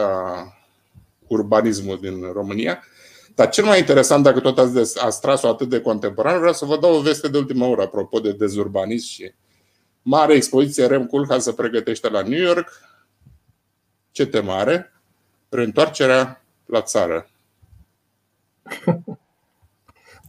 urbanismul 1.28 1.99
din 2.01 2.32
România. 2.34 2.84
Dar 3.36 3.49
cel 3.49 3.65
mai 3.65 3.80
interesant, 3.80 4.23
dacă 4.23 4.39
tot 4.39 4.57
ați, 4.57 5.03
ați 5.03 5.21
tras-o 5.21 5.47
atât 5.47 5.69
de 5.69 5.82
contemporan, 5.82 6.38
vreau 6.38 6.53
să 6.53 6.65
vă 6.65 6.78
dau 6.78 6.95
o 6.95 7.01
veste 7.01 7.28
de 7.28 7.38
ultimă 7.38 7.65
oră 7.65 7.82
apropo 7.82 8.19
de 8.19 8.32
dezurbanism 8.32 9.07
și 9.07 9.34
mare 10.01 10.34
expoziție 10.34 10.86
Rem 10.86 11.05
Koolhaas 11.05 11.43
se 11.43 11.53
pregătește 11.53 12.09
la 12.09 12.21
New 12.21 12.41
York. 12.41 12.71
Ce 14.11 14.26
temă 14.26 14.51
are? 14.51 14.93
Reîntoarcerea 15.49 16.43
la 16.65 16.82
țară. 16.82 17.30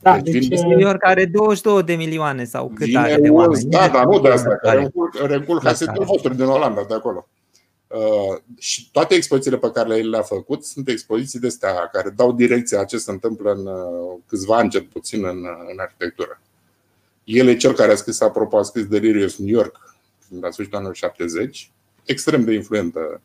Da, 0.00 0.20
deci, 0.20 0.46
deci 0.46 0.60
New 0.60 0.78
York 0.78 1.04
are 1.04 1.24
22 1.24 1.82
de 1.82 1.94
milioane 1.94 2.44
sau 2.44 2.72
cât 2.74 2.96
are 2.96 3.16
de 3.16 3.28
oameni. 3.28 3.64
Da, 3.64 3.88
da, 3.88 4.02
nu 4.02 4.20
de 4.20 4.28
asta. 4.28 4.58
Rem 5.26 5.42
Koolhaas 5.42 5.80
este 5.80 6.04
vostru 6.04 6.34
din 6.34 6.44
Olanda, 6.44 6.84
de 6.88 6.94
acolo. 6.94 7.28
Uh, 7.88 8.40
și 8.58 8.90
toate 8.90 9.14
expozițiile 9.14 9.58
pe 9.58 9.70
care 9.70 9.96
le-a 9.96 10.22
făcut 10.22 10.64
sunt 10.64 10.88
expoziții 10.88 11.38
de 11.38 11.46
astea 11.46 11.88
care 11.92 12.10
dau 12.10 12.32
direcția 12.32 12.80
a 12.80 12.84
ce 12.84 12.98
se 12.98 13.10
întâmplă 13.10 13.52
în 13.52 13.66
uh, 13.66 14.18
câțiva 14.26 14.56
ani, 14.56 14.70
cel 14.70 14.82
puțin, 14.92 15.24
în, 15.24 15.38
uh, 15.38 15.70
în 15.72 15.78
arhitectură. 15.78 16.40
El 17.24 17.46
e 17.46 17.56
cel 17.56 17.72
care 17.72 17.92
a 17.92 17.96
scris, 17.96 18.20
apropo, 18.20 18.58
a 18.58 18.62
scris 18.62 18.86
Delirious 18.86 19.36
New 19.36 19.54
York 19.54 19.96
la 20.40 20.50
sfârșitul 20.50 20.78
anului 20.78 20.96
70, 20.96 21.70
extrem 22.04 22.44
de 22.44 22.52
influentă 22.52 23.20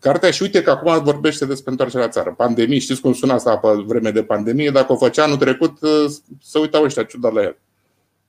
cartea 0.00 0.30
și 0.30 0.42
uite 0.42 0.62
că 0.62 0.70
acum 0.70 1.02
vorbește 1.02 1.46
despre 1.46 1.70
întoarcerea 1.70 2.04
la 2.04 2.12
țară. 2.12 2.34
Pandemie, 2.34 2.78
știți 2.78 3.00
cum 3.00 3.12
suna 3.12 3.34
asta 3.34 3.58
pe 3.58 3.68
vreme 3.68 4.10
de 4.10 4.24
pandemie? 4.24 4.70
Dacă 4.70 4.92
o 4.92 4.96
făcea 4.96 5.22
anul 5.22 5.36
trecut, 5.36 5.78
să 6.42 6.58
uitau 6.58 6.82
ăștia 6.82 7.04
ciudat 7.04 7.32
la 7.32 7.42
el. 7.42 7.58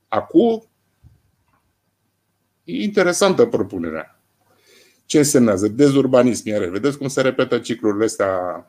Acum, 0.07 0.63
e 2.63 2.83
interesantă 2.83 3.45
propunerea. 3.45 4.16
Ce 5.07 5.17
însemnează? 5.17 5.67
Dezurbanism, 5.67 6.47
iar 6.47 6.65
vedeți 6.65 6.97
cum 6.97 7.07
se 7.07 7.21
repetă 7.21 7.59
ciclurile 7.59 8.05
astea 8.05 8.65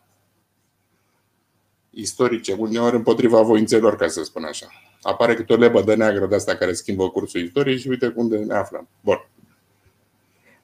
istorice, 1.90 2.52
uneori 2.52 2.96
împotriva 2.96 3.42
voințelor, 3.42 3.96
ca 3.96 4.08
să 4.08 4.22
spun 4.22 4.44
așa. 4.44 4.66
Apare 5.02 5.34
câte 5.34 5.52
o 5.52 5.56
lebădă 5.56 5.94
neagră 5.94 6.26
de 6.26 6.34
asta 6.34 6.54
care 6.54 6.72
schimbă 6.72 7.08
cursul 7.10 7.40
istoriei 7.40 7.78
și 7.78 7.88
uite 7.88 8.12
unde 8.16 8.36
ne 8.36 8.54
aflăm. 8.54 8.88
Bun. 9.00 9.26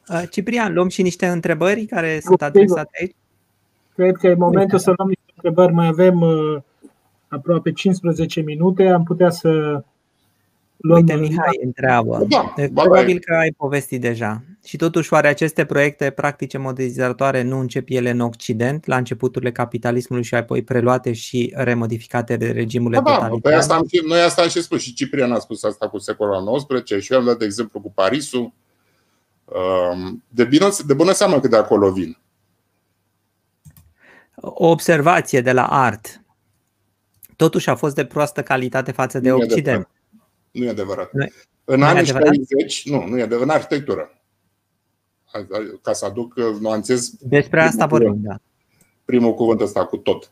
Uh, 0.08 0.22
Ciprian, 0.30 0.72
luăm 0.72 0.88
și 0.88 1.02
niște 1.02 1.26
întrebări 1.26 1.86
care 1.86 2.20
sunt 2.22 2.42
adresate 2.42 2.98
aici. 3.00 3.14
Cred 3.94 4.16
că 4.16 4.26
e 4.26 4.34
momentul 4.34 4.78
să 4.78 4.92
luăm 4.96 5.08
niște 5.08 5.32
întrebări. 5.34 5.72
Mai 5.72 5.86
avem 5.86 6.20
uh, 6.20 6.56
aproape 7.28 7.72
15 7.72 8.40
minute. 8.40 8.88
Am 8.88 9.02
putea 9.02 9.30
să 9.30 9.48
luăm... 10.76 11.00
Uite, 11.00 11.14
Mihai 11.14 11.60
întreabă. 11.64 12.26
Da, 12.28 12.54
Probabil 12.74 13.18
că 13.18 13.34
ai 13.34 13.54
povestit 13.56 14.00
deja. 14.00 14.42
Și 14.64 14.76
totuși, 14.76 15.12
oare 15.12 15.28
aceste 15.28 15.64
proiecte 15.64 16.10
practice 16.10 16.58
modernizatoare 16.58 17.42
nu 17.42 17.58
încep 17.58 17.86
ele 17.88 18.10
în 18.10 18.20
Occident, 18.20 18.86
la 18.86 18.96
începuturile 18.96 19.52
capitalismului 19.52 20.24
și 20.24 20.34
apoi 20.34 20.62
preluate 20.62 21.12
și 21.12 21.52
remodificate 21.56 22.36
de 22.36 22.50
regimurile 22.50 23.00
da, 23.00 23.10
totalitare? 23.10 23.40
Da, 23.42 23.48
păi 23.48 23.58
asta 23.58 23.74
am, 23.74 23.86
noi 24.06 24.20
asta 24.20 24.42
am 24.42 24.48
și 24.48 24.62
spus 24.62 24.80
și 24.80 24.94
Ciprian 24.94 25.32
a 25.32 25.38
spus 25.38 25.62
asta 25.62 25.88
cu 25.88 25.98
secolul 25.98 26.66
XIX 26.68 27.02
și 27.02 27.12
eu 27.12 27.18
am 27.18 27.24
dat 27.24 27.38
de 27.38 27.44
exemplu 27.44 27.80
cu 27.80 27.92
Parisul. 27.92 28.52
Um, 29.44 30.24
de, 30.28 30.44
bine, 30.44 30.68
de 30.86 30.94
bună 30.94 31.12
seamă 31.12 31.40
că 31.40 31.48
de 31.48 31.56
acolo 31.56 31.92
vin. 31.92 32.18
O 34.34 34.68
observație 34.68 35.40
de 35.40 35.52
la 35.52 35.66
art. 35.66 36.22
Totuși 37.36 37.70
a 37.70 37.74
fost 37.74 37.94
de 37.94 38.04
proastă 38.04 38.42
calitate 38.42 38.92
față 38.92 39.20
de 39.20 39.30
nu 39.30 39.36
Occident. 39.36 39.88
Nu 40.50 40.64
e 40.64 40.68
adevărat. 40.68 41.12
Nu, 41.12 41.26
în 41.64 41.78
nu 41.78 41.84
anii 41.84 42.00
adevărat? 42.00 42.34
60, 42.34 42.88
nu, 42.88 43.06
nu 43.06 43.18
e 43.18 43.22
adevărat. 43.22 43.48
În 43.48 43.54
arhitectură. 43.54 44.18
Ca 45.82 45.92
să 45.92 46.04
aduc, 46.04 46.34
nuanțez. 46.60 47.10
Despre 47.20 47.62
asta 47.62 47.86
vorbim, 47.86 48.18
da. 48.22 48.36
Primul 49.04 49.34
cuvânt 49.34 49.60
ăsta 49.60 49.84
cu 49.84 49.96
tot. 49.96 50.30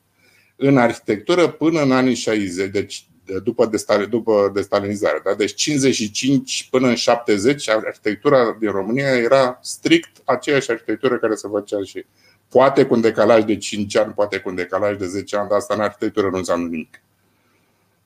În 0.57 0.79
arhitectură 0.79 1.49
până 1.49 1.83
în 1.83 1.93
anii 1.93 2.15
60, 2.15 2.71
deci 2.71 3.07
după, 3.45 3.67
destal, 3.67 4.07
după 4.07 4.51
destalinizare. 4.55 5.21
Da? 5.25 5.35
Deci 5.35 5.55
55 5.55 6.69
până 6.71 6.89
în 6.89 6.95
70, 6.95 7.69
arhitectura 7.69 8.57
din 8.59 8.71
România 8.71 9.17
era 9.17 9.59
strict 9.63 10.11
aceeași 10.25 10.71
arhitectură 10.71 11.19
care 11.19 11.35
se 11.35 11.49
făcea 11.49 11.83
și 11.83 12.05
poate 12.49 12.87
cu 12.87 12.95
un 12.95 13.01
decalaj 13.01 13.45
de 13.45 13.57
5 13.57 13.97
ani, 13.97 14.13
poate 14.13 14.39
cu 14.39 14.49
un 14.49 14.55
decalaj 14.55 14.97
de 14.97 15.07
10 15.07 15.37
ani, 15.37 15.49
dar 15.49 15.59
asta 15.59 15.75
în 15.75 15.81
arhitectură 15.81 16.29
nu 16.29 16.37
înseamnă 16.37 16.69
nimic. 16.69 17.03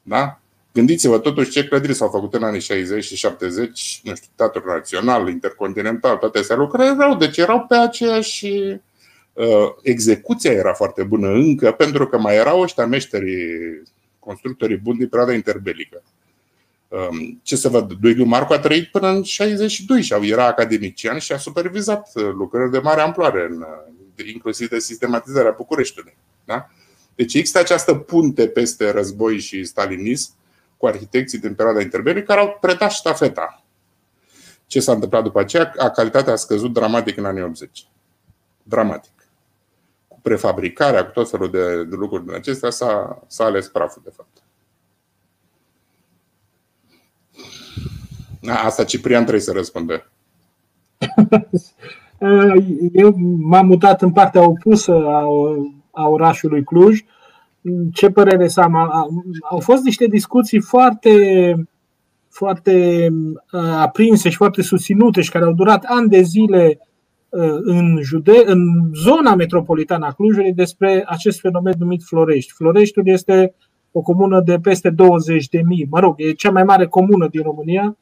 Da? 0.02 0.40
Gândiți-vă 0.76 1.18
totuși 1.18 1.50
ce 1.50 1.64
clădiri 1.64 1.94
s-au 1.94 2.08
făcut 2.08 2.34
în 2.34 2.42
anii 2.42 2.60
60 2.60 3.04
și 3.04 3.16
70, 3.16 4.00
nu 4.04 4.14
știu, 4.14 4.28
Teatrul 4.34 4.62
Național, 4.66 5.28
Intercontinental, 5.28 6.16
toate 6.16 6.38
astea 6.38 6.56
lucruri 6.56 6.86
erau, 6.86 7.16
deci 7.16 7.36
erau 7.36 7.64
pe 7.68 7.76
aceeași 7.76 8.46
uh, 9.32 9.68
execuția 9.82 10.52
era 10.52 10.72
foarte 10.72 11.02
bună 11.02 11.28
încă, 11.28 11.72
pentru 11.72 12.06
că 12.06 12.18
mai 12.18 12.36
erau 12.36 12.60
ăștia 12.60 12.86
meșterii 12.86 13.82
constructorii 14.18 14.76
buni 14.76 14.98
din 14.98 15.08
perioada 15.08 15.34
interbelică. 15.34 16.02
Um, 16.88 17.40
ce 17.42 17.56
să 17.56 17.68
văd, 17.68 17.92
Duiliu 17.92 18.24
Marcu 18.24 18.52
a 18.52 18.58
trăit 18.58 18.90
până 18.90 19.08
în 19.08 19.22
62 19.22 20.02
și 20.02 20.14
era 20.22 20.46
academician 20.46 21.18
și 21.18 21.32
a 21.32 21.38
supervizat 21.38 22.10
uh, 22.14 22.22
lucrări 22.22 22.70
de 22.70 22.78
mare 22.78 23.00
amploare, 23.00 23.46
în, 23.50 23.60
uh, 23.60 24.26
inclusiv 24.32 24.68
de 24.68 24.78
sistematizarea 24.78 25.54
Bucureștiului. 25.56 26.16
Da? 26.44 26.70
Deci 27.14 27.34
există 27.34 27.58
această 27.58 27.94
punte 27.94 28.48
peste 28.48 28.90
război 28.90 29.38
și 29.38 29.64
stalinism 29.64 30.34
cu 30.86 30.92
arhitecții 30.92 31.38
din 31.38 31.54
perioada 31.54 31.80
interbelică 31.80 32.26
care 32.26 32.40
au 32.40 32.58
predat 32.60 32.90
ștafeta. 32.90 33.62
Ce 34.66 34.80
s-a 34.80 34.92
întâmplat 34.92 35.22
după 35.22 35.40
aceea? 35.40 35.72
A 35.78 35.90
calitatea 35.90 36.32
a 36.32 36.36
scăzut 36.36 36.72
dramatic 36.72 37.16
în 37.16 37.24
anii 37.24 37.42
80. 37.42 37.88
Dramatic 38.62 39.10
prefabricarea, 40.26 41.04
cu 41.04 41.10
tot 41.10 41.30
felul 41.30 41.50
de, 41.50 41.84
de 41.84 41.94
lucruri 41.96 42.24
din 42.24 42.34
acestea, 42.34 42.70
s-a, 42.70 43.22
s-a 43.26 43.44
ales 43.44 43.68
praful, 43.68 44.02
de 44.04 44.12
fapt. 44.16 44.42
Asta 48.64 48.84
Ciprian 48.84 49.22
trebuie 49.22 49.42
să 49.42 49.52
răspundă. 49.52 50.10
Eu 52.92 53.14
m-am 53.38 53.66
mutat 53.66 54.02
în 54.02 54.12
partea 54.12 54.48
opusă 54.48 54.92
a, 54.92 55.24
a 55.90 56.08
orașului 56.08 56.64
Cluj. 56.64 57.04
Ce 57.92 58.08
părere 58.08 58.48
să 58.48 58.60
am? 58.60 58.74
Au 59.50 59.58
fost 59.58 59.82
niște 59.82 60.06
discuții 60.06 60.60
foarte, 60.60 61.54
foarte 62.28 63.08
aprinse 63.76 64.28
și 64.28 64.36
foarte 64.36 64.62
susținute 64.62 65.20
și 65.20 65.30
care 65.30 65.44
au 65.44 65.52
durat 65.52 65.84
ani 65.84 66.08
de 66.08 66.22
zile 66.22 66.80
Uh, 67.36 67.58
în, 67.62 67.98
jude, 68.02 68.42
în 68.44 68.90
zona 68.94 69.34
metropolitană 69.34 70.06
a 70.06 70.12
Clujului 70.12 70.52
despre 70.52 71.04
acest 71.06 71.40
fenomen 71.40 71.74
numit 71.78 72.02
Florești. 72.02 72.52
Floreștiul 72.52 73.08
este 73.08 73.54
o 73.92 74.00
comună 74.00 74.40
de 74.40 74.58
peste 74.58 74.90
20 74.90 75.48
de 75.48 75.62
mii, 75.64 75.86
mă 75.90 76.00
rog, 76.00 76.14
e 76.16 76.32
cea 76.32 76.50
mai 76.50 76.62
mare 76.62 76.86
comună 76.86 77.28
din 77.28 77.42
România, 77.42 77.96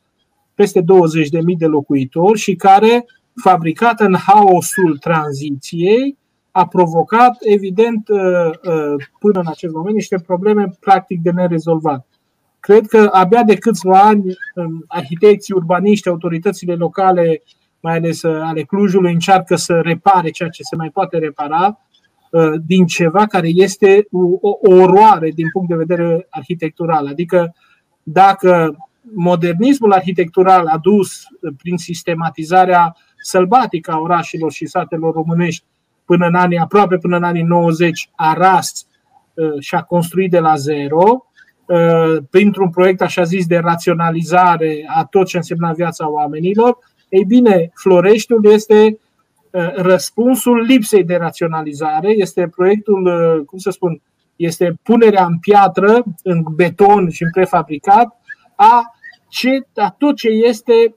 peste 0.55 0.81
20 0.81 1.29
de 1.29 1.41
mii 1.41 1.57
de 1.57 1.67
locuitori 1.67 2.39
și 2.39 2.55
care, 2.55 3.07
fabricat 3.43 4.01
în 4.01 4.15
haosul 4.15 4.97
tranziției, 4.99 6.19
a 6.57 6.67
provocat, 6.67 7.37
evident, 7.41 8.09
uh, 8.09 8.21
uh, 8.21 9.05
până 9.19 9.41
în 9.41 9.47
acest 9.47 9.75
moment, 9.75 9.95
niște 9.95 10.19
probleme 10.27 10.69
practic 10.81 11.21
de 11.21 11.31
nerezolvat. 11.31 12.07
Cred 12.61 12.87
că 12.87 13.09
abia 13.13 13.43
de 13.43 13.55
câțiva 13.55 14.01
ani 14.01 14.25
arhitecții, 14.87 15.55
urbaniști, 15.55 16.09
autoritățile 16.09 16.75
locale 16.75 17.43
mai 17.81 17.97
ales 17.97 18.23
uh, 18.23 18.41
ale 18.43 18.63
Clujului, 18.63 19.13
încearcă 19.13 19.57
să 19.57 19.81
repare 19.81 20.31
ceea 20.31 20.49
ce 20.49 20.63
se 20.63 20.77
mai 20.77 20.91
poate 20.91 21.19
repara 21.19 21.79
uh, 22.31 22.53
din 22.67 22.87
ceva 22.87 23.27
care 23.27 23.49
este 23.49 24.07
o 24.41 24.59
oroare 24.75 25.31
din 25.31 25.47
punct 25.53 25.69
de 25.69 25.77
vedere 25.77 26.27
arhitectural. 26.31 27.07
Adică 27.07 27.55
dacă 28.03 28.77
modernismul 29.15 29.93
arhitectural 29.93 30.67
adus 30.67 31.23
prin 31.57 31.77
sistematizarea 31.77 32.97
sălbatică 33.17 33.91
a 33.91 33.99
orașelor 33.99 34.53
și 34.53 34.67
satelor 34.67 35.15
românești 35.15 35.65
până 36.05 36.27
în 36.27 36.35
anii, 36.35 36.59
aproape 36.59 36.97
până 36.97 37.17
în 37.17 37.23
anii 37.23 37.43
90, 37.43 38.11
a 38.15 38.33
ras 38.33 38.87
uh, 39.35 39.61
și 39.61 39.75
a 39.75 39.83
construit 39.83 40.31
de 40.31 40.39
la 40.39 40.55
zero, 40.55 41.27
printr-un 42.31 42.71
proiect 42.71 43.03
așa 43.03 43.23
zis 43.23 43.47
de 43.47 43.57
raționalizare 43.57 44.85
a 44.95 45.05
tot 45.05 45.27
ce 45.27 45.37
însemna 45.37 45.73
viața 45.73 46.11
oamenilor, 46.11 46.79
ei 47.15 47.25
bine, 47.25 47.71
Floreștiul 47.75 48.45
este 48.47 48.99
uh, 49.51 49.75
răspunsul 49.75 50.61
lipsei 50.61 51.05
de 51.05 51.17
raționalizare, 51.17 52.11
este 52.11 52.49
proiectul, 52.49 53.07
uh, 53.07 53.45
cum 53.47 53.59
să 53.59 53.71
spun, 53.71 54.03
este 54.37 54.79
punerea 54.83 55.25
în 55.25 55.39
piatră, 55.39 56.03
în 56.23 56.43
beton 56.55 57.11
și 57.11 57.23
în 57.23 57.31
prefabricat 57.31 58.21
a, 58.57 58.83
ce, 59.29 59.67
a 59.75 59.95
tot 59.99 60.17
ce 60.17 60.29
este 60.29 60.95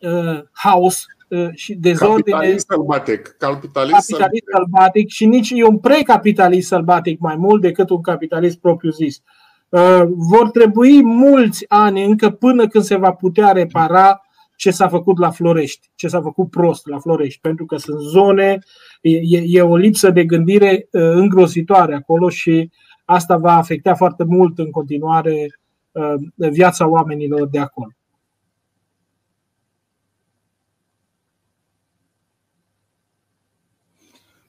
uh, 0.00 0.42
haos 0.52 1.04
uh, 1.04 1.15
și 1.54 1.74
dezordine. 1.74 2.36
Capitalist 2.36 2.66
sălbatic. 2.68 3.34
Capitalist, 3.38 4.10
capitalist 4.10 4.44
sălbatic 4.54 5.08
și 5.08 5.26
nici 5.26 5.50
e 5.54 5.64
un 5.64 5.78
precapitalist 5.78 6.68
sălbatic 6.68 7.20
mai 7.20 7.36
mult 7.36 7.60
decât 7.60 7.90
un 7.90 8.00
capitalist 8.00 8.58
propriu-zis. 8.58 9.22
Uh, 9.68 10.02
vor 10.06 10.50
trebui 10.50 11.04
mulți 11.04 11.64
ani 11.68 12.04
încă 12.04 12.30
până 12.30 12.68
când 12.68 12.84
se 12.84 12.96
va 12.96 13.12
putea 13.12 13.52
repara 13.52 14.20
ce 14.56 14.70
s-a 14.70 14.88
făcut 14.88 15.18
la 15.18 15.30
Florești, 15.30 15.90
ce 15.94 16.08
s-a 16.08 16.20
făcut 16.20 16.50
prost 16.50 16.86
la 16.86 16.98
Florești, 16.98 17.40
pentru 17.40 17.66
că 17.66 17.76
sunt 17.76 18.00
zone, 18.00 18.58
e, 19.00 19.38
e 19.44 19.62
o 19.62 19.76
lipsă 19.76 20.10
de 20.10 20.24
gândire 20.24 20.88
uh, 20.90 21.02
îngrozitoare 21.02 21.94
acolo 21.94 22.28
și 22.28 22.70
asta 23.04 23.36
va 23.36 23.56
afecta 23.56 23.94
foarte 23.94 24.24
mult 24.24 24.58
în 24.58 24.70
continuare 24.70 25.46
uh, 25.92 26.14
viața 26.50 26.88
oamenilor 26.88 27.48
de 27.48 27.58
acolo. 27.58 27.90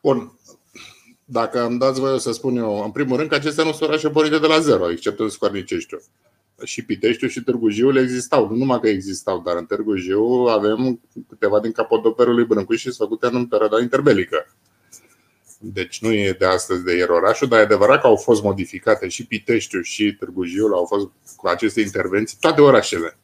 Bun. 0.07 0.39
Dacă 1.25 1.65
îmi 1.65 1.79
dați 1.79 1.99
voie 1.99 2.19
să 2.19 2.31
spun 2.31 2.57
eu, 2.57 2.83
în 2.83 2.91
primul 2.91 3.17
rând 3.17 3.29
că 3.29 3.35
acestea 3.35 3.63
nu 3.63 3.71
sunt 3.71 3.89
orașe 3.89 4.09
pornite 4.09 4.39
de 4.39 4.47
la 4.47 4.59
zero, 4.59 4.91
exceptând 4.91 5.29
Scoarniceștiu 5.29 6.01
și 6.63 6.85
Piteștiul 6.85 7.29
și 7.29 7.43
Târgu 7.43 7.69
Jiul 7.69 7.97
existau. 7.97 8.49
Nu 8.49 8.55
numai 8.55 8.79
că 8.79 8.87
existau, 8.87 9.41
dar 9.41 9.55
în 9.55 9.65
Târgu 9.65 9.95
Jiu 9.95 10.23
avem 10.49 10.99
câteva 11.29 11.59
din 11.59 11.71
capodoperul 11.71 12.35
lui 12.35 12.45
Brâncuș 12.45 12.77
și 12.77 12.91
sunt 12.91 13.09
făcute 13.09 13.35
în 13.35 13.45
perioada 13.45 13.79
interbelică. 13.81 14.55
Deci 15.59 16.01
nu 16.01 16.13
e 16.13 16.35
de 16.39 16.45
astăzi 16.45 16.83
de 16.83 16.95
ieri 16.95 17.11
orașul, 17.11 17.47
dar 17.47 17.59
e 17.59 17.63
adevărat 17.63 18.01
că 18.01 18.07
au 18.07 18.15
fost 18.15 18.43
modificate 18.43 19.07
și 19.07 19.25
Piteștiul 19.25 19.83
și 19.83 20.15
Târgu 20.19 20.43
Jiu, 20.43 20.65
au 20.65 20.85
fost 20.85 21.07
cu 21.35 21.47
aceste 21.47 21.81
intervenții 21.81 22.37
toate 22.39 22.61
orașele. 22.61 23.17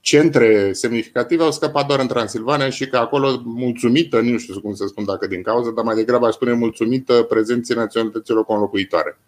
Centre 0.00 0.72
semnificative 0.72 1.42
au 1.42 1.50
scăpat 1.50 1.86
doar 1.86 2.00
în 2.00 2.06
Transilvania 2.06 2.70
și 2.70 2.88
că 2.88 2.96
acolo, 2.96 3.42
mulțumită, 3.44 4.20
nu 4.20 4.38
știu 4.38 4.60
cum 4.60 4.74
să 4.74 4.86
spun 4.86 5.04
dacă 5.04 5.26
din 5.26 5.42
cauză, 5.42 5.70
dar 5.70 5.84
mai 5.84 5.94
degrabă 5.94 6.26
aș 6.26 6.34
spune 6.34 6.52
mulțumită 6.52 7.22
prezenței 7.22 7.76
naționalităților 7.76 8.44
conlocuitoare. 8.44 9.18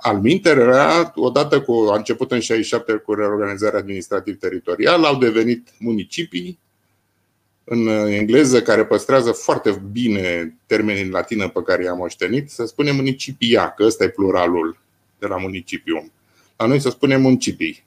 Al 0.00 0.20
era, 0.44 1.12
odată 1.14 1.60
cu, 1.60 1.88
a 1.90 1.96
început 1.96 2.32
în 2.32 2.40
67 2.40 2.92
cu 2.92 3.14
reorganizarea 3.14 3.78
administrativ-teritorială, 3.78 5.06
au 5.06 5.18
devenit 5.18 5.68
municipii 5.78 6.58
în 7.64 7.86
engleză, 7.88 8.62
care 8.62 8.84
păstrează 8.84 9.32
foarte 9.32 9.82
bine 9.92 10.56
termenii 10.66 11.02
în 11.02 11.10
latină 11.10 11.48
pe 11.48 11.62
care 11.62 11.84
i-am 11.84 11.96
moștenit, 11.96 12.50
să 12.50 12.64
spunem 12.64 12.94
municipia, 12.94 13.70
că 13.70 13.84
ăsta 13.84 14.04
e 14.04 14.08
pluralul 14.08 14.78
de 15.18 15.26
la 15.26 15.36
municipium. 15.36 16.12
La 16.56 16.66
noi 16.66 16.80
să 16.80 16.90
spunem 16.90 17.20
municipii. 17.20 17.84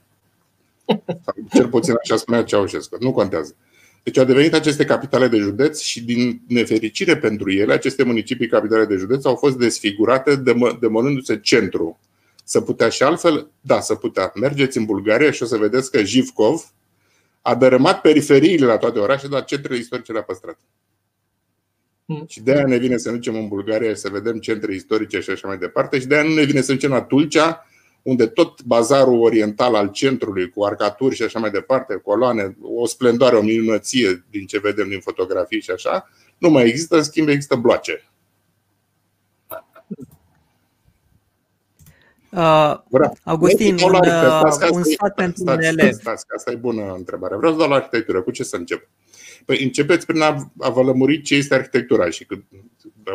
Cel 1.53 1.67
puțin 1.67 1.93
așa 2.03 2.15
spunea 2.15 2.43
Ceaușescu. 2.43 2.97
Nu 2.99 3.11
contează. 3.11 3.55
Deci 4.03 4.17
au 4.17 4.25
devenit 4.25 4.53
aceste 4.53 4.85
capitale 4.85 5.27
de 5.27 5.37
județ 5.37 5.79
și 5.79 6.03
din 6.03 6.41
nefericire 6.47 7.17
pentru 7.17 7.51
ele, 7.51 7.73
aceste 7.73 8.03
municipii 8.03 8.47
capitale 8.47 8.85
de 8.85 8.95
județ 8.95 9.25
au 9.25 9.35
fost 9.35 9.57
desfigurate 9.57 10.43
demolându-se 10.79 11.39
centru. 11.39 11.99
Să 12.43 12.61
putea 12.61 12.89
și 12.89 13.03
altfel, 13.03 13.51
da, 13.61 13.79
să 13.79 13.95
putea. 13.95 14.31
Mergeți 14.35 14.77
în 14.77 14.85
Bulgaria 14.85 15.31
și 15.31 15.43
o 15.43 15.45
să 15.45 15.57
vedeți 15.57 15.91
că 15.91 16.03
Jivkov 16.03 16.73
a 17.41 17.55
dărâmat 17.55 18.01
periferiile 18.01 18.65
la 18.65 18.77
toate 18.77 18.99
orașele, 18.99 19.29
dar 19.29 19.43
centrele 19.43 19.79
istorice 19.79 20.11
le-a 20.11 20.23
păstrat. 20.23 20.59
Mm. 22.05 22.25
Și 22.27 22.41
de 22.41 22.51
aia 22.51 22.65
ne 22.65 22.77
vine 22.77 22.97
să 22.97 23.09
ne 23.09 23.15
ducem 23.15 23.35
în 23.35 23.47
Bulgaria 23.47 23.95
să 23.95 24.09
vedem 24.09 24.37
centre 24.37 24.73
istorice 24.73 25.19
și 25.19 25.29
așa 25.29 25.47
mai 25.47 25.57
departe. 25.57 25.99
Și 25.99 26.05
de 26.05 26.15
aia 26.15 26.23
nu 26.23 26.33
ne 26.33 26.43
vine 26.43 26.61
să 26.61 26.71
ducem 26.71 26.89
la 26.89 27.01
Tulcea 27.01 27.67
unde 28.03 28.27
tot 28.27 28.63
bazarul 28.63 29.21
oriental 29.21 29.75
al 29.75 29.91
centrului, 29.91 30.49
cu 30.49 30.63
arcaturi 30.63 31.15
și 31.15 31.23
așa 31.23 31.39
mai 31.39 31.51
departe, 31.51 32.01
coloane, 32.03 32.57
o 32.61 32.85
splendoare, 32.85 33.35
o 33.35 33.41
minunăție 33.41 34.25
din 34.29 34.45
ce 34.45 34.59
vedem 34.59 34.89
din 34.89 34.99
fotografii 34.99 35.61
și 35.61 35.71
așa, 35.71 36.09
nu 36.37 36.49
mai 36.49 36.67
există, 36.67 36.95
în 36.95 37.03
schimb 37.03 37.27
există 37.27 37.55
bloace. 37.55 38.07
Uh, 42.29 42.75
Augustin, 43.23 43.77
un, 43.83 43.93
uh, 43.93 44.69
un 44.71 44.83
sfat 44.83 45.13
pentru 45.15 45.43
un 45.47 45.61
elev. 45.61 45.91
Stați, 45.91 46.25
asta 46.35 46.51
e 46.51 46.55
bună 46.55 46.93
întrebare. 46.97 47.35
Vreau 47.35 47.51
să 47.51 47.59
dau 47.59 47.69
la 47.69 47.75
arhitectură. 47.75 48.21
Cu 48.21 48.31
ce 48.31 48.43
să 48.43 48.55
încep? 48.55 48.89
Păi 49.45 49.63
începeți 49.63 50.05
prin 50.05 50.21
a, 50.21 50.51
a 50.59 50.69
vă 50.69 50.81
lămuri 50.81 51.21
ce 51.21 51.35
este 51.35 51.55
arhitectura 51.55 52.09
și 52.09 52.25
că 52.25 52.35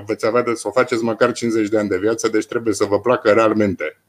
veți 0.07 0.27
avea 0.27 0.43
de 0.43 0.55
să 0.55 0.69
o 0.69 0.71
faceți 0.71 1.03
măcar 1.03 1.33
50 1.33 1.69
de 1.69 1.79
ani 1.79 1.89
de 1.89 1.99
viață, 1.99 2.29
deci 2.29 2.47
trebuie 2.47 2.75
să 2.75 2.85
vă 2.85 3.01
placă 3.01 3.31
realmente. 3.31 4.01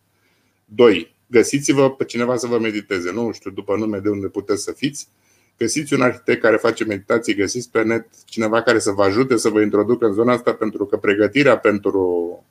Doi, 0.76 1.16
găsiți-vă 1.28 1.92
pe 1.92 2.06
cineva 2.06 2.36
să 2.36 2.48
vă 2.48 2.60
mediteze. 2.60 3.12
Nu 3.12 3.32
știu 3.32 3.52
după 3.52 3.76
nume 3.76 4.00
de 4.00 4.10
unde 4.10 4.28
puteți 4.28 4.64
să 4.64 4.72
fiți. 4.72 5.08
Găsiți 5.58 5.94
un 5.94 6.02
arhitect 6.02 6.42
care 6.42 6.56
face 6.56 6.84
meditații, 6.84 7.36
găsiți 7.36 7.72
pe 7.72 7.84
net 7.84 8.08
cineva 8.26 8.62
care 8.62 8.80
să 8.80 8.92
vă 8.92 9.04
ajute 9.04 9.38
să 9.38 9.50
vă 9.50 9.62
introducă 9.62 10.06
în 10.06 10.14
zona 10.14 10.34
asta, 10.34 10.54
pentru 10.54 10.86
că 10.86 10.98
pregătirea 10.98 11.58
pentru 11.58 12.04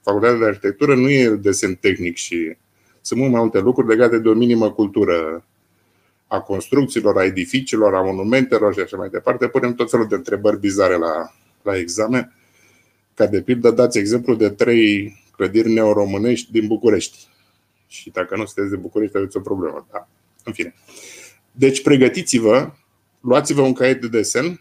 facultatea 0.02 0.38
de 0.38 0.44
arhitectură 0.44 0.94
nu 0.94 1.10
e 1.10 1.28
desen 1.28 1.74
tehnic 1.74 2.16
și 2.16 2.56
sunt 3.00 3.20
mult 3.20 3.32
mai 3.32 3.40
multe 3.40 3.58
lucruri 3.58 3.88
legate 3.88 4.18
de 4.18 4.28
o 4.28 4.34
minimă 4.34 4.72
cultură 4.72 5.44
a 6.26 6.40
construcțiilor, 6.40 7.16
a 7.16 7.24
edificiilor, 7.24 7.94
a 7.94 8.02
monumentelor 8.02 8.74
și 8.74 8.80
așa 8.80 8.96
mai 8.96 9.08
departe. 9.08 9.48
Punem 9.48 9.74
tot 9.74 9.90
felul 9.90 10.06
de 10.08 10.14
întrebări 10.14 10.58
bizare 10.58 10.96
la, 10.96 11.34
la 11.62 11.76
examen. 11.76 12.34
Ca 13.14 13.26
de 13.26 13.42
pildă, 13.42 13.70
dați 13.70 13.98
exemplu 13.98 14.34
de 14.34 14.48
trei 14.48 15.16
clădiri 15.36 15.72
neoromânești 15.72 16.52
din 16.52 16.66
București 16.66 17.28
și 17.88 18.10
dacă 18.10 18.36
nu 18.36 18.44
sunteți 18.44 18.70
de 18.70 18.76
București, 18.76 19.16
aveți 19.16 19.36
o 19.36 19.40
problemă. 19.40 19.86
Da. 19.92 20.08
În 20.44 20.52
fine. 20.52 20.74
Deci 21.52 21.82
pregătiți-vă, 21.82 22.72
luați-vă 23.20 23.60
un 23.60 23.72
caiet 23.72 24.00
de 24.00 24.08
desen, 24.08 24.60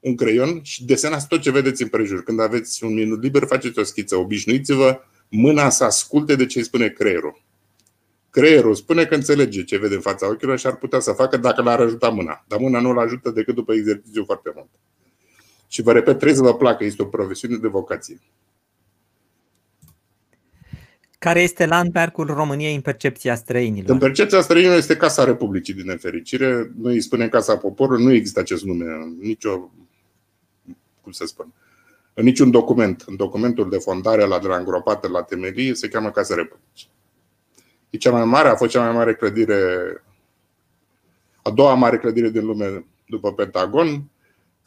un 0.00 0.16
creion 0.16 0.62
și 0.62 0.84
desenați 0.84 1.26
tot 1.26 1.40
ce 1.40 1.50
vedeți 1.50 1.82
în 1.82 1.88
prejur. 1.88 2.22
Când 2.22 2.40
aveți 2.40 2.84
un 2.84 2.94
minut 2.94 3.22
liber, 3.22 3.44
faceți 3.44 3.78
o 3.78 3.82
schiță. 3.82 4.16
Obișnuiți-vă 4.16 5.00
mâna 5.28 5.68
să 5.68 5.84
asculte 5.84 6.36
de 6.36 6.46
ce 6.46 6.58
îi 6.58 6.64
spune 6.64 6.88
creierul. 6.88 7.42
Creierul 8.30 8.74
spune 8.74 9.04
că 9.04 9.14
înțelege 9.14 9.64
ce 9.64 9.78
vede 9.78 9.94
în 9.94 10.00
fața 10.00 10.28
ochilor 10.28 10.58
și 10.58 10.66
ar 10.66 10.76
putea 10.76 11.00
să 11.00 11.12
facă 11.12 11.36
dacă 11.36 11.62
l-ar 11.62 11.80
ajuta 11.80 12.08
mâna. 12.08 12.44
Dar 12.48 12.58
mâna 12.58 12.80
nu 12.80 12.92
l 12.92 12.98
ajută 12.98 13.30
decât 13.30 13.54
după 13.54 13.72
exercițiu 13.72 14.24
foarte 14.24 14.52
mult. 14.54 14.68
Și 15.68 15.82
vă 15.82 15.92
repet, 15.92 16.14
trebuie 16.14 16.36
să 16.36 16.42
vă 16.42 16.54
placă, 16.54 16.84
este 16.84 17.02
o 17.02 17.06
profesiune 17.06 17.56
de 17.56 17.68
vocație. 17.68 18.20
Care 21.18 21.40
este 21.40 21.66
landmarkul 21.66 22.26
României 22.26 22.74
în 22.74 22.80
percepția 22.80 23.34
străinilor? 23.34 23.90
În 23.90 23.98
percepția 23.98 24.40
străinilor 24.40 24.76
este 24.76 24.96
Casa 24.96 25.24
Republicii, 25.24 25.74
din 25.74 25.84
nefericire. 25.84 26.72
Noi 26.76 26.94
îi 26.94 27.00
spunem 27.00 27.28
Casa 27.28 27.56
Poporului, 27.56 28.04
nu 28.04 28.12
există 28.12 28.40
acest 28.40 28.64
nume 28.64 28.84
în 28.84 29.16
nicio, 29.20 29.70
cum 31.02 31.12
să 31.12 31.26
spun, 31.26 31.52
în 32.14 32.24
niciun 32.24 32.50
document. 32.50 33.04
În 33.06 33.16
documentul 33.16 33.70
de 33.70 33.76
fondare 33.76 34.24
la 34.24 34.38
de 34.38 34.46
la 34.46 34.56
îngropată 34.56 35.08
la 35.08 35.22
temelie 35.22 35.74
se 35.74 35.88
cheamă 35.88 36.10
Casa 36.10 36.34
Republicii. 36.34 36.90
E 37.90 37.96
cea 37.96 38.10
mai 38.10 38.24
mare, 38.24 38.48
a 38.48 38.54
fost 38.54 38.70
cea 38.70 38.84
mai 38.84 38.92
mare 38.92 39.14
clădire, 39.14 39.62
a 41.42 41.50
doua 41.50 41.74
mare 41.74 41.98
clădire 41.98 42.30
din 42.30 42.44
lume 42.44 42.84
după 43.06 43.32
Pentagon, 43.32 44.10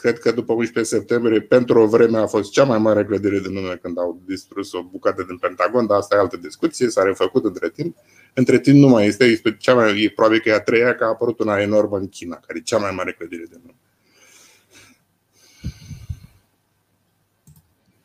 Cred 0.02 0.20
că 0.20 0.32
după 0.32 0.54
11 0.54 0.96
septembrie, 0.96 1.42
pentru 1.42 1.80
o 1.80 1.88
vreme, 1.88 2.18
a 2.18 2.28
fost 2.28 2.52
cea 2.52 2.64
mai 2.64 2.78
mare 2.78 3.06
clădire 3.06 3.40
din 3.40 3.54
lume 3.54 3.80
când 3.82 3.98
au 4.00 4.22
distrus 4.26 4.74
o 4.74 4.84
bucată 4.84 5.24
din 5.24 5.38
Pentagon, 5.38 5.86
dar 5.86 5.98
asta 5.98 6.16
e 6.16 6.20
altă 6.20 6.38
discuție, 6.38 6.90
s-a 6.90 7.04
refăcut 7.04 7.46
între 7.46 7.70
timp. 7.70 7.96
Între 8.34 8.60
timp 8.60 8.78
nu 8.78 8.88
mai 8.88 9.08
este, 9.08 9.26
este 9.26 9.56
cea 9.60 9.74
mai, 9.74 10.04
e 10.04 10.12
probabil 10.16 10.40
că 10.40 10.50
e 10.50 10.54
a 10.54 10.62
treia, 10.62 10.96
că 10.96 11.04
a 11.04 11.08
apărut 11.08 11.40
una 11.40 11.60
enormă 11.60 11.98
în 11.98 12.08
China, 12.08 12.36
care 12.36 12.60
e 12.60 12.62
cea 12.62 12.78
mai 12.78 12.92
mare 12.92 13.12
clădire 13.12 13.44
din 13.50 13.60
lume. 13.62 13.76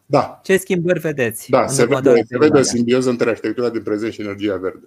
Da. 0.07 0.41
Ce 0.45 0.57
schimbări 0.57 0.99
vedeți? 0.99 1.51
Da, 1.51 1.67
se 1.67 1.85
vede, 1.85 2.23
se 2.29 2.39
vede 2.39 2.63
simbioză 2.63 3.11
între 3.11 3.31
arhitectura 3.31 3.71
din 3.71 3.83
prezent 3.83 4.13
și 4.13 4.21
energia 4.21 4.57
verde. 4.57 4.87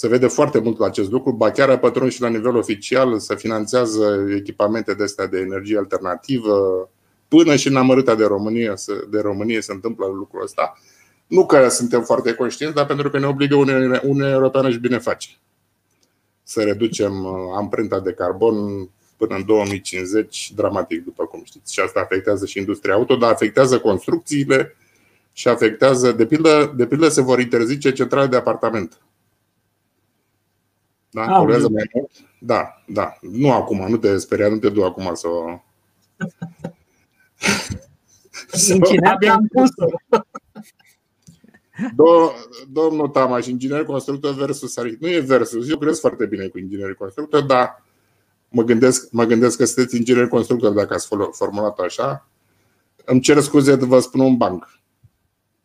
Se 0.00 0.08
vede 0.08 0.26
foarte 0.26 0.58
mult 0.58 0.78
la 0.78 0.86
acest 0.86 1.10
lucru, 1.10 1.32
ba 1.32 1.50
chiar 1.50 1.70
a 1.70 1.78
pătruns 1.78 2.12
și 2.12 2.20
la 2.20 2.28
nivel 2.28 2.56
oficial 2.56 3.18
să 3.18 3.34
finanțează 3.34 4.26
echipamente 4.36 4.94
de 4.94 5.02
astea 5.02 5.26
de 5.26 5.38
energie 5.38 5.78
alternativă, 5.78 6.88
până 7.28 7.56
și 7.56 7.68
în 7.68 7.76
amărâta 7.76 8.14
de 8.14 8.24
România, 8.24 8.74
de 9.10 9.20
România 9.20 9.60
se 9.60 9.72
întâmplă 9.72 10.06
lucrul 10.06 10.42
ăsta. 10.42 10.78
Nu 11.26 11.46
că 11.46 11.68
suntem 11.68 12.02
foarte 12.02 12.34
conștienți, 12.34 12.74
dar 12.74 12.86
pentru 12.86 13.10
că 13.10 13.18
ne 13.18 13.26
obligă 13.26 13.54
Uniunea 13.54 14.30
Europeană 14.30 14.70
și 14.70 14.78
bine 14.78 14.98
face. 14.98 15.28
Să 16.42 16.62
reducem 16.62 17.24
uh, 17.24 17.32
amprenta 17.56 18.00
de 18.00 18.12
carbon 18.12 18.88
până 19.16 19.34
în 19.34 19.44
2050 19.44 20.52
dramatic, 20.54 21.04
după 21.04 21.24
cum 21.24 21.42
știți. 21.44 21.72
Și 21.72 21.80
asta 21.80 22.00
afectează 22.00 22.46
și 22.46 22.58
industria 22.58 22.94
auto, 22.94 23.16
dar 23.16 23.32
afectează 23.32 23.78
construcțiile 23.78 24.76
și 25.32 25.48
afectează, 25.48 26.12
de 26.12 26.26
pildă, 26.26 26.72
de 26.76 26.86
pildă 26.86 27.08
se 27.08 27.20
vor 27.20 27.40
interzice 27.40 27.92
centrale 27.92 28.26
de 28.26 28.36
apartament 28.36 29.00
da? 31.10 31.22
Ah, 31.22 31.38
Poluează 31.38 31.68
mai 31.68 31.90
mult? 31.94 32.10
Da, 32.38 32.82
da. 32.86 33.18
Nu 33.20 33.52
acum, 33.52 33.88
nu 33.88 33.96
te 33.96 34.18
speria, 34.18 34.48
nu 34.48 34.58
te 34.58 34.68
du 34.68 34.84
acum 34.84 35.14
să 35.14 35.28
o... 35.28 35.60
Abia 39.04 39.40
Domnul 42.68 43.08
Tamaș, 43.08 43.46
inginer 43.46 43.84
constructor 43.84 44.34
versus 44.34 44.76
arhitect. 44.76 45.02
Nu 45.02 45.08
e 45.08 45.20
versus, 45.20 45.68
eu 45.68 45.78
cred 45.78 45.94
foarte 45.94 46.26
bine 46.26 46.46
cu 46.46 46.58
inginer 46.58 46.94
constructor, 46.94 47.42
dar 47.42 47.84
mă 48.48 48.62
gândesc, 48.62 49.10
mă 49.12 49.24
gândesc 49.24 49.56
că 49.56 49.64
sunteți 49.64 49.96
inginer 49.96 50.28
constructor 50.28 50.72
dacă 50.72 50.94
ați 50.94 51.08
formulat 51.32 51.78
așa. 51.78 52.28
Îmi 53.04 53.20
cer 53.20 53.40
scuze 53.40 53.76
de 53.76 53.84
vă 53.84 53.98
spun 53.98 54.20
un 54.20 54.36
banc. 54.36 54.80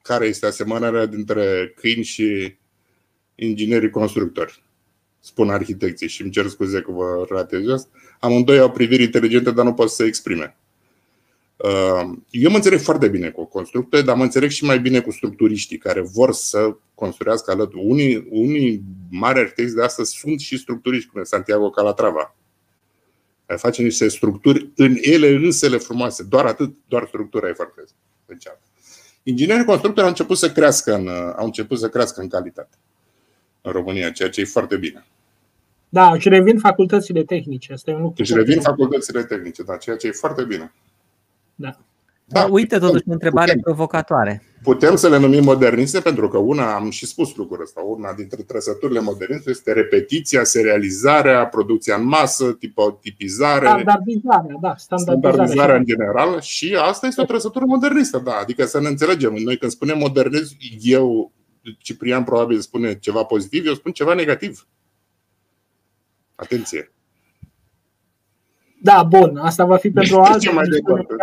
Care 0.01 0.25
este 0.25 0.45
asemănarea 0.45 1.05
dintre 1.05 1.73
câini 1.75 2.03
și 2.03 2.57
inginerii 3.35 3.89
constructori? 3.89 4.64
Spun 5.25 5.49
arhitecții 5.49 6.07
și 6.07 6.21
îmi 6.21 6.31
cer 6.31 6.47
scuze 6.47 6.81
că 6.81 6.91
vă 6.91 7.25
ratez 7.29 7.67
asta, 7.67 7.89
amândoi 8.19 8.59
au 8.59 8.71
priviri 8.71 9.03
inteligente, 9.03 9.51
dar 9.51 9.65
nu 9.65 9.73
pot 9.73 9.89
să 9.89 9.95
se 9.95 10.03
exprime. 10.03 10.57
Uh, 11.55 12.17
eu 12.29 12.49
mă 12.49 12.55
înțeleg 12.55 12.79
foarte 12.79 13.07
bine 13.07 13.29
cu 13.29 13.45
constructori, 13.45 14.03
dar 14.03 14.15
mă 14.15 14.23
înțeleg 14.23 14.49
și 14.49 14.63
mai 14.63 14.79
bine 14.79 14.99
cu 14.99 15.11
structuriștii 15.11 15.77
care 15.77 16.01
vor 16.01 16.33
să 16.33 16.75
construiască 16.95 17.51
alături. 17.51 17.83
Unii, 17.85 18.27
unii 18.29 18.81
mari 19.09 19.39
arhitecți 19.39 19.75
de 19.75 19.83
astăzi 19.83 20.11
sunt 20.11 20.39
și 20.39 20.57
structuriști, 20.57 21.09
cum 21.09 21.21
e 21.21 21.23
Santiago 21.23 21.69
Calatrava. 21.69 22.35
Ai 23.45 23.57
face 23.57 23.81
niște 23.81 24.07
structuri 24.07 24.69
în 24.75 24.97
ele 25.01 25.27
însele 25.27 25.77
frumoase. 25.77 26.23
Doar 26.23 26.45
atât, 26.45 26.75
doar 26.87 27.05
structura 27.07 27.47
e 27.49 27.53
foarte 27.53 27.83
specială. 28.23 28.59
Inginerii 29.23 29.65
constructori 29.65 30.05
au 30.05 30.09
început 30.11 30.37
să 30.37 30.51
crească 30.51 30.93
în, 30.93 31.07
au 31.37 31.45
început 31.45 31.79
să 31.79 31.89
crească 31.89 32.21
în 32.21 32.27
calitate 32.27 32.77
în 33.65 33.71
România, 33.71 34.11
ceea 34.11 34.29
ce 34.29 34.41
e 34.41 34.45
foarte 34.45 34.77
bine. 34.77 35.05
Da, 35.89 36.17
și 36.17 36.29
revin 36.29 36.59
facultățile 36.59 37.23
tehnice. 37.23 37.73
Asta 37.73 37.91
e 37.91 37.95
un 37.95 38.01
lucru. 38.01 38.23
Și 38.23 38.33
revin 38.33 38.61
facultățile 38.61 39.23
tehnice, 39.23 39.63
da, 39.63 39.75
ceea 39.75 39.95
ce 39.95 40.07
e 40.07 40.11
foarte 40.11 40.43
bine. 40.43 40.73
Da. 41.55 41.77
Da, 42.27 42.47
uite, 42.49 42.77
totuși, 42.77 43.03
o 43.07 43.11
întrebare 43.11 43.45
putem, 43.45 43.61
provocatoare. 43.61 44.43
Putem 44.63 44.95
să 44.95 45.09
le 45.09 45.17
numim 45.17 45.43
moderniste 45.43 45.99
pentru 45.99 46.27
că 46.27 46.37
una, 46.37 46.75
am 46.75 46.89
și 46.89 47.05
spus 47.05 47.35
lucrul 47.35 47.61
ăsta, 47.61 47.81
una 47.81 48.13
dintre 48.13 48.43
trăsăturile 48.43 48.99
moderniste 48.99 49.49
este 49.49 49.73
repetiția, 49.73 50.43
serializarea, 50.43 51.47
producția 51.47 51.95
în 51.95 52.05
masă, 52.05 52.57
tipizare, 53.01 53.65
standardizarea, 53.65 54.57
da, 54.61 54.73
standardizarea, 54.77 55.31
standardizarea 55.31 55.75
în 55.75 55.85
general 55.85 56.41
și 56.41 56.77
asta 56.81 57.07
este 57.07 57.21
o 57.21 57.25
trăsătură 57.25 57.65
modernistă, 57.65 58.21
da, 58.23 58.33
adică 58.41 58.65
să 58.65 58.81
ne 58.81 58.87
înțelegem. 58.87 59.33
Noi 59.33 59.57
când 59.57 59.71
spunem 59.71 59.97
modernism, 59.97 60.55
eu, 60.81 61.31
Ciprian 61.77 62.23
probabil 62.23 62.59
spune 62.59 62.99
ceva 62.99 63.23
pozitiv, 63.23 63.65
eu 63.65 63.73
spun 63.73 63.91
ceva 63.91 64.13
negativ. 64.13 64.67
Atenție! 66.35 66.91
Da, 68.81 69.03
bun, 69.03 69.37
asta 69.37 69.65
va 69.65 69.77
fi 69.77 69.91
pentru 69.91 70.15
o 70.15 70.21
altă. 70.23 70.51
mai 70.51 70.67
departe. 70.67 71.15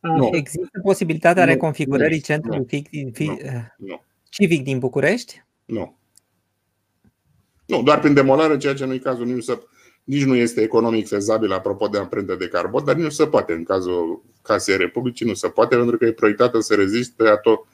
Nu. 0.00 0.30
Există 0.42 0.80
posibilitatea 0.82 1.44
nu, 1.44 1.50
reconfigurării 1.50 2.16
nu, 2.16 2.22
centrului 2.22 2.58
nu, 2.58 2.64
fi, 2.66 3.28
nu, 3.76 4.02
civic 4.28 4.62
din 4.62 4.78
București? 4.78 5.44
Nu. 5.64 5.98
Nu, 7.66 7.82
doar 7.82 8.00
prin 8.00 8.14
demolare, 8.14 8.56
ceea 8.56 8.74
ce 8.74 8.84
nu 8.84 8.92
e 8.92 8.98
cazul, 8.98 9.26
nici 9.26 9.34
nu, 9.34 9.40
se, 9.40 9.58
nici 10.04 10.24
nu 10.24 10.34
este 10.34 10.60
economic 10.60 11.08
fezabil 11.08 11.52
apropo 11.52 11.88
de 11.88 11.98
amprentă 11.98 12.34
de 12.34 12.48
carbon, 12.48 12.84
dar 12.84 12.94
nici 12.94 13.04
nu 13.04 13.10
se 13.10 13.26
poate. 13.26 13.52
În 13.52 13.64
cazul 13.64 14.24
Casei 14.42 14.76
Republicii 14.76 15.26
nu 15.26 15.34
se 15.34 15.48
poate 15.48 15.76
pentru 15.76 15.96
că 15.96 16.04
e 16.04 16.12
proiectată 16.12 16.60
să 16.60 16.74
reziste 16.74 17.26
ato, 17.28 17.66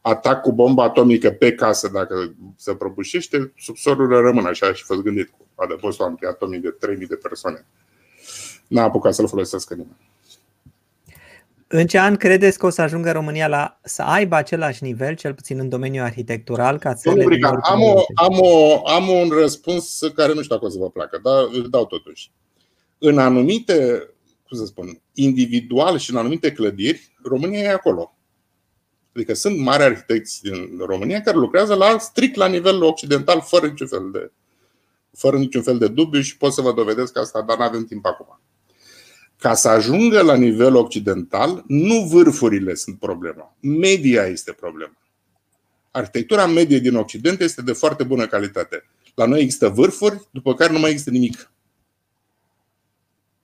atac 0.00 0.40
cu 0.42 0.52
bomba 0.52 0.84
atomică 0.84 1.30
pe 1.30 1.54
casă 1.54 1.88
dacă 1.88 2.34
se 2.56 2.74
prăbușește, 2.74 3.52
subsolul 3.56 4.08
rămâne 4.08 4.48
așa 4.48 4.72
și 4.72 4.84
fost 4.84 5.00
gândit 5.00 5.28
cu 5.28 5.46
adăpostul 5.54 6.04
antiatomic 6.04 6.62
de 6.62 6.68
3000 6.68 7.06
de 7.06 7.16
persoane. 7.16 7.66
N-a 8.66 8.82
apucat 8.82 9.14
să-l 9.14 9.28
folosească 9.28 9.74
nimeni. 9.74 9.96
În 11.72 11.86
ce 11.86 11.98
an 11.98 12.16
credeți 12.16 12.58
că 12.58 12.66
o 12.66 12.70
să 12.70 12.82
ajungă 12.82 13.12
România 13.12 13.48
la 13.48 13.80
să 13.82 14.02
aibă 14.02 14.36
același 14.36 14.82
nivel, 14.82 15.14
cel 15.14 15.34
puțin 15.34 15.58
în 15.58 15.68
domeniul 15.68 16.04
arhitectural, 16.04 16.78
ca 16.78 16.94
țările 16.94 17.36
din 17.36 17.44
am, 17.44 17.82
o, 17.82 17.94
am, 18.14 18.38
o, 18.40 18.86
am 18.88 19.08
un 19.08 19.28
răspuns 19.28 19.98
care 20.14 20.34
nu 20.34 20.42
știu 20.42 20.54
dacă 20.54 20.66
o 20.66 20.68
să 20.68 20.78
vă 20.78 20.90
placă, 20.90 21.20
dar 21.22 21.48
îl 21.52 21.68
dau 21.70 21.86
totuși. 21.86 22.30
În 22.98 23.18
anumite, 23.18 24.08
cum 24.48 24.58
să 24.58 24.64
spun, 24.64 25.00
individual 25.14 25.98
și 25.98 26.10
în 26.10 26.16
anumite 26.16 26.52
clădiri, 26.52 27.12
România 27.22 27.58
e 27.58 27.72
acolo. 27.72 28.14
Adică 29.14 29.34
sunt 29.34 29.58
mari 29.58 29.82
arhitecți 29.82 30.42
din 30.42 30.78
România 30.78 31.20
care 31.20 31.36
lucrează 31.36 31.74
la 31.74 31.98
strict 31.98 32.36
la 32.36 32.46
nivel 32.46 32.82
occidental, 32.82 33.40
fără 33.40 33.66
niciun 33.66 33.86
fel 33.86 34.10
de, 34.12 34.30
fără 35.16 35.36
niciun 35.36 35.62
fel 35.62 35.78
de 35.78 35.88
dubiu 35.88 36.20
și 36.20 36.36
pot 36.36 36.52
să 36.52 36.60
vă 36.60 36.72
dovedesc 36.72 37.18
asta, 37.18 37.42
dar 37.42 37.56
nu 37.56 37.62
avem 37.62 37.84
timp 37.84 38.06
acum. 38.06 38.40
Ca 39.36 39.54
să 39.54 39.68
ajungă 39.68 40.22
la 40.22 40.34
nivel 40.34 40.76
occidental, 40.76 41.64
nu 41.66 42.06
vârfurile 42.10 42.74
sunt 42.74 42.98
problema, 42.98 43.56
media 43.60 44.26
este 44.26 44.52
problema. 44.52 44.94
Arhitectura 45.90 46.46
medie 46.46 46.78
din 46.78 46.94
Occident 46.94 47.40
este 47.40 47.62
de 47.62 47.72
foarte 47.72 48.04
bună 48.04 48.26
calitate. 48.26 48.84
La 49.14 49.26
noi 49.26 49.40
există 49.40 49.68
vârfuri, 49.68 50.28
după 50.30 50.54
care 50.54 50.72
nu 50.72 50.78
mai 50.78 50.90
există 50.90 51.10
nimic. 51.10 51.50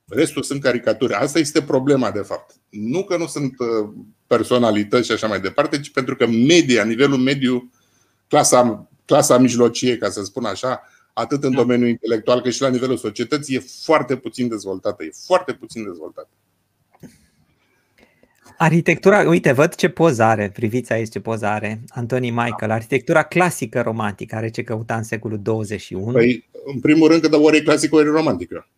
Restul 0.09 0.43
sunt 0.43 0.63
caricaturi. 0.63 1.13
Asta 1.13 1.39
este 1.39 1.63
problema, 1.63 2.11
de 2.11 2.21
fapt. 2.21 2.55
Nu 2.69 3.05
că 3.05 3.17
nu 3.17 3.27
sunt 3.27 3.55
uh, 3.59 3.89
personalități 4.27 5.07
și 5.07 5.13
așa 5.13 5.27
mai 5.27 5.41
departe, 5.41 5.81
ci 5.81 5.91
pentru 5.91 6.17
că 6.17 6.27
media, 6.27 6.85
nivelul 6.85 7.19
mediu, 7.19 7.71
clasa, 8.29 8.89
clasa 9.05 9.39
mijlocie, 9.39 9.97
ca 9.97 10.11
să 10.11 10.23
spun 10.23 10.45
așa, 10.45 10.83
atât 11.13 11.45
în 11.45 11.51
da. 11.51 11.57
domeniul 11.57 11.89
intelectual 11.89 12.41
cât 12.41 12.53
și 12.53 12.61
la 12.61 12.69
nivelul 12.69 12.97
societății, 12.97 13.55
e 13.57 13.65
foarte 13.83 14.17
puțin 14.17 14.49
dezvoltată. 14.49 15.05
E 15.05 15.11
foarte 15.27 15.53
puțin 15.53 15.85
dezvoltată. 15.85 16.29
Arhitectura, 18.59 19.29
uite, 19.29 19.53
văd 19.53 19.75
ce 19.75 19.89
pozare, 19.89 20.51
priviți 20.51 20.93
aici 20.93 21.11
ce 21.11 21.21
pozare, 21.21 21.81
Antoni 21.89 22.31
Michael, 22.31 22.71
arhitectura 22.71 23.23
clasică 23.23 23.81
romantică, 23.81 24.37
are 24.37 24.51
ce 24.51 24.63
căuta 24.63 24.97
în 24.97 25.03
secolul 25.03 25.39
21. 25.43 26.13
Păi, 26.13 26.49
în 26.65 26.81
primul 26.81 27.09
rând 27.09 27.27
că 27.27 27.37
ori 27.37 27.57
e 27.57 27.61
clasică, 27.61 27.95
ori 27.95 28.07
e 28.07 28.11
romantică. 28.11 28.69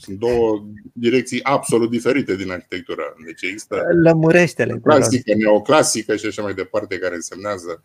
Sunt 0.00 0.18
două 0.18 0.64
direcții 0.92 1.42
absolut 1.42 1.90
diferite 1.90 2.36
din 2.36 2.50
arhitectură. 2.50 3.02
Deci 3.24 3.42
există 3.42 3.82
Lămurește-le. 4.02 4.80
Clasică, 4.82 5.34
neoclasică 5.34 6.16
și 6.16 6.26
așa 6.26 6.42
mai 6.42 6.54
departe, 6.54 6.98
care 6.98 7.14
însemnează 7.14 7.82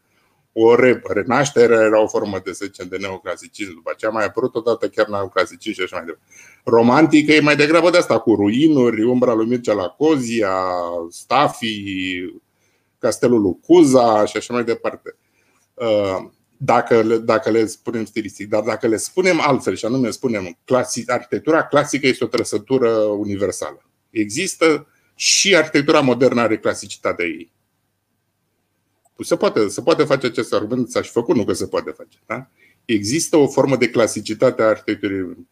o 0.51 0.75
renaștere 1.03 1.73
era 1.73 2.01
o 2.01 2.07
formă 2.07 2.41
de, 2.43 2.51
să 2.51 2.65
zicem, 2.65 2.87
de 2.87 2.97
neoclasicism. 2.97 3.73
După 3.73 3.91
aceea 3.93 4.11
a 4.11 4.13
mai 4.13 4.25
apărut 4.25 4.55
odată 4.55 4.87
chiar 4.87 5.07
neoclasicism 5.07 5.73
și 5.73 5.81
așa 5.81 5.95
mai 5.95 6.05
departe. 6.05 6.33
Romantică 6.63 7.31
e 7.31 7.39
mai 7.39 7.55
degrabă 7.55 7.89
de 7.89 7.97
asta, 7.97 8.19
cu 8.19 8.35
ruinuri, 8.35 9.03
umbra 9.03 9.33
lui 9.33 9.47
Mircea 9.47 9.73
la 9.73 9.87
Cozia, 9.87 10.55
Stafi, 11.09 11.83
Castelul 12.99 13.41
lui 13.41 13.57
Cuza 13.65 14.25
și 14.25 14.37
așa 14.37 14.53
mai 14.53 14.63
departe. 14.63 15.15
Uh, 16.53 16.63
dacă 16.65 17.01
le, 17.01 17.17
dacă 17.17 17.49
le 17.49 17.65
spunem 17.65 18.05
stilistic, 18.05 18.49
dar 18.49 18.61
dacă 18.61 18.87
le 18.87 18.97
spunem 18.97 19.39
altfel 19.41 19.75
și 19.75 19.85
anume 19.85 20.09
spunem 20.09 20.57
clasic, 20.65 21.11
arhitectura 21.11 21.63
clasică 21.63 22.07
este 22.07 22.23
o 22.23 22.27
trăsătură 22.27 22.89
universală. 22.97 23.89
Există 24.09 24.87
și 25.15 25.55
arhitectura 25.55 25.99
modernă 25.99 26.41
are 26.41 26.57
clasicitatea 26.57 27.25
ei. 27.25 27.51
Se 29.19 29.35
poate, 29.35 29.67
se 29.67 29.81
poate 29.81 30.03
face 30.03 30.25
acest 30.25 30.53
argument, 30.53 30.89
s-a 30.89 31.01
și 31.01 31.11
făcut, 31.11 31.35
nu 31.35 31.45
că 31.45 31.53
se 31.53 31.67
poate 31.67 31.89
face. 31.89 32.17
Da? 32.25 32.47
Există 32.85 33.37
o 33.37 33.47
formă 33.47 33.75
de 33.75 33.89
clasicitate 33.89 34.61
a 34.61 34.65
arhitecturii. 34.65 35.47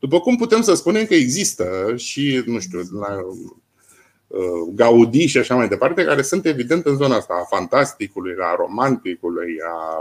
După 0.00 0.20
cum 0.20 0.36
putem 0.36 0.62
să 0.62 0.74
spunem 0.74 1.04
că 1.04 1.14
există 1.14 1.92
și, 1.96 2.42
nu 2.46 2.58
știu, 2.58 2.78
la 2.78 3.18
uh, 4.26 4.74
Gaudi 4.74 5.26
și 5.26 5.38
așa 5.38 5.54
mai 5.54 5.68
departe, 5.68 6.04
care 6.04 6.22
sunt 6.22 6.46
evident 6.46 6.86
în 6.86 6.96
zona 6.96 7.16
asta 7.16 7.34
a 7.34 7.56
fantasticului, 7.56 8.34
a 8.40 8.54
romanticului, 8.54 9.56
a 9.66 9.96